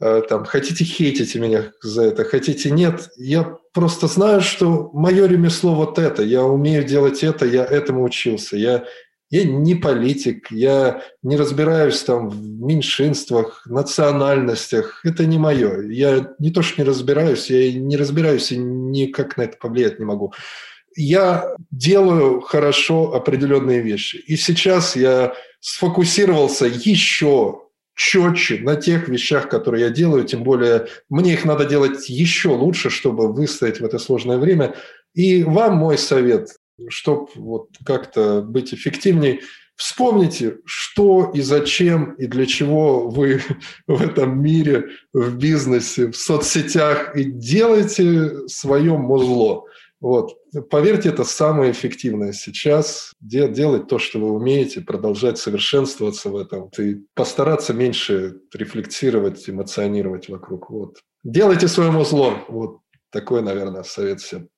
Э, 0.00 0.22
там, 0.28 0.44
хотите 0.44 0.84
хейтите 0.84 1.38
меня 1.38 1.72
за 1.82 2.02
это, 2.04 2.24
хотите 2.24 2.70
нет. 2.70 3.10
Я 3.16 3.56
просто 3.72 4.06
знаю, 4.06 4.40
что 4.40 4.90
мое 4.92 5.26
ремесло 5.26 5.74
вот 5.74 5.98
это. 5.98 6.22
Я 6.22 6.44
умею 6.44 6.84
делать 6.84 7.22
это, 7.22 7.46
я 7.46 7.64
этому 7.64 8.04
учился. 8.04 8.56
Я, 8.56 8.84
я 9.30 9.44
не 9.44 9.74
политик, 9.74 10.50
я 10.50 11.02
не 11.22 11.36
разбираюсь 11.36 12.02
там 12.02 12.30
в 12.30 12.40
меньшинствах, 12.40 13.66
национальностях. 13.66 15.04
Это 15.04 15.26
не 15.26 15.38
мое. 15.38 15.82
Я 15.88 16.34
не 16.38 16.50
то, 16.50 16.62
что 16.62 16.80
не 16.80 16.88
разбираюсь, 16.88 17.50
я 17.50 17.72
не 17.72 17.96
разбираюсь 17.96 18.52
и 18.52 18.56
никак 18.56 19.36
на 19.36 19.42
это 19.42 19.56
повлиять 19.58 19.98
не 19.98 20.04
могу 20.04 20.32
я 20.98 21.54
делаю 21.70 22.40
хорошо 22.40 23.14
определенные 23.14 23.80
вещи. 23.80 24.16
И 24.16 24.36
сейчас 24.36 24.96
я 24.96 25.32
сфокусировался 25.60 26.66
еще 26.66 27.60
четче 27.94 28.58
на 28.60 28.74
тех 28.74 29.08
вещах, 29.08 29.48
которые 29.48 29.84
я 29.84 29.90
делаю, 29.90 30.24
тем 30.24 30.42
более 30.42 30.88
мне 31.08 31.34
их 31.34 31.44
надо 31.44 31.64
делать 31.64 32.08
еще 32.08 32.48
лучше, 32.48 32.90
чтобы 32.90 33.32
выстоять 33.32 33.80
в 33.80 33.84
это 33.84 33.98
сложное 33.98 34.38
время. 34.38 34.74
И 35.14 35.44
вам 35.44 35.76
мой 35.76 35.98
совет, 35.98 36.56
чтобы 36.88 37.28
вот 37.36 37.68
как-то 37.84 38.42
быть 38.42 38.74
эффективнее, 38.74 39.40
вспомните, 39.76 40.58
что 40.64 41.30
и 41.32 41.40
зачем 41.40 42.14
и 42.14 42.26
для 42.26 42.46
чего 42.46 43.08
вы 43.08 43.40
в 43.86 44.02
этом 44.02 44.42
мире, 44.42 44.88
в 45.12 45.36
бизнесе, 45.36 46.10
в 46.10 46.16
соцсетях, 46.16 47.16
и 47.16 47.22
делайте 47.24 48.48
свое 48.48 48.98
музло. 48.98 49.67
Вот. 50.00 50.36
Поверьте, 50.70 51.08
это 51.08 51.24
самое 51.24 51.72
эффективное 51.72 52.32
сейчас. 52.32 53.12
Делать 53.20 53.88
то, 53.88 53.98
что 53.98 54.20
вы 54.20 54.30
умеете, 54.32 54.80
продолжать 54.80 55.38
совершенствоваться 55.38 56.30
в 56.30 56.36
этом. 56.36 56.70
И 56.78 57.04
постараться 57.14 57.74
меньше 57.74 58.40
рефлексировать, 58.54 59.48
эмоционировать 59.48 60.28
вокруг. 60.28 60.70
Вот. 60.70 60.98
Делайте 61.24 61.66
своему 61.66 62.04
зло. 62.04 62.34
Вот 62.48 62.78
такой, 63.10 63.42
наверное, 63.42 63.82
совет 63.82 64.20
всем. 64.20 64.48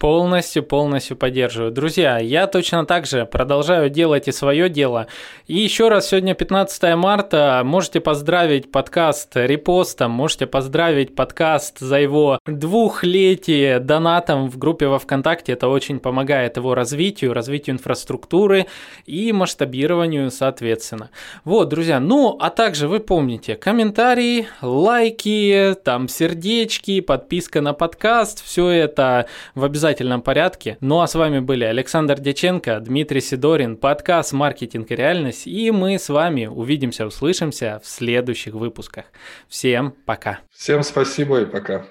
Полностью, 0.00 0.62
полностью 0.62 1.14
поддерживаю. 1.14 1.72
Друзья, 1.72 2.18
я 2.18 2.46
точно 2.46 2.86
так 2.86 3.04
же 3.04 3.26
продолжаю 3.26 3.90
делать 3.90 4.28
и 4.28 4.32
свое 4.32 4.70
дело. 4.70 5.08
И 5.46 5.58
еще 5.58 5.90
раз, 5.90 6.08
сегодня 6.08 6.34
15 6.34 6.96
марта, 6.96 7.60
можете 7.66 8.00
поздравить 8.00 8.72
подкаст 8.72 9.32
репостом, 9.34 10.10
можете 10.10 10.46
поздравить 10.46 11.14
подкаст 11.14 11.80
за 11.80 12.00
его 12.00 12.38
двухлетие 12.46 13.78
донатом 13.78 14.48
в 14.48 14.56
группе 14.56 14.86
во 14.86 14.98
ВКонтакте. 14.98 15.52
Это 15.52 15.68
очень 15.68 16.00
помогает 16.00 16.56
его 16.56 16.74
развитию, 16.74 17.34
развитию 17.34 17.76
инфраструктуры 17.76 18.68
и 19.04 19.32
масштабированию, 19.32 20.30
соответственно. 20.30 21.10
Вот, 21.44 21.68
друзья, 21.68 22.00
ну, 22.00 22.38
а 22.40 22.48
также 22.48 22.88
вы 22.88 23.00
помните, 23.00 23.54
комментарии, 23.54 24.48
лайки, 24.62 25.76
там 25.84 26.08
сердечки, 26.08 27.02
подписка 27.02 27.60
на 27.60 27.74
подкаст, 27.74 28.42
все 28.42 28.70
это 28.70 29.26
в 29.54 29.62
обязательном 29.62 29.89
обязательном 29.90 30.22
порядке. 30.22 30.76
Ну 30.80 31.00
а 31.00 31.06
с 31.08 31.14
вами 31.16 31.40
были 31.40 31.64
Александр 31.64 32.20
Дяченко, 32.20 32.78
Дмитрий 32.80 33.20
Сидорин, 33.20 33.76
подкаст 33.76 34.32
«Маркетинг 34.32 34.90
и 34.90 34.94
реальность», 34.94 35.48
и 35.48 35.70
мы 35.72 35.98
с 35.98 36.08
вами 36.08 36.46
увидимся, 36.46 37.06
услышимся 37.06 37.80
в 37.82 37.88
следующих 37.88 38.54
выпусках. 38.54 39.06
Всем 39.48 39.92
пока. 40.06 40.40
Всем 40.52 40.84
спасибо 40.84 41.40
и 41.40 41.44
пока. 41.44 41.86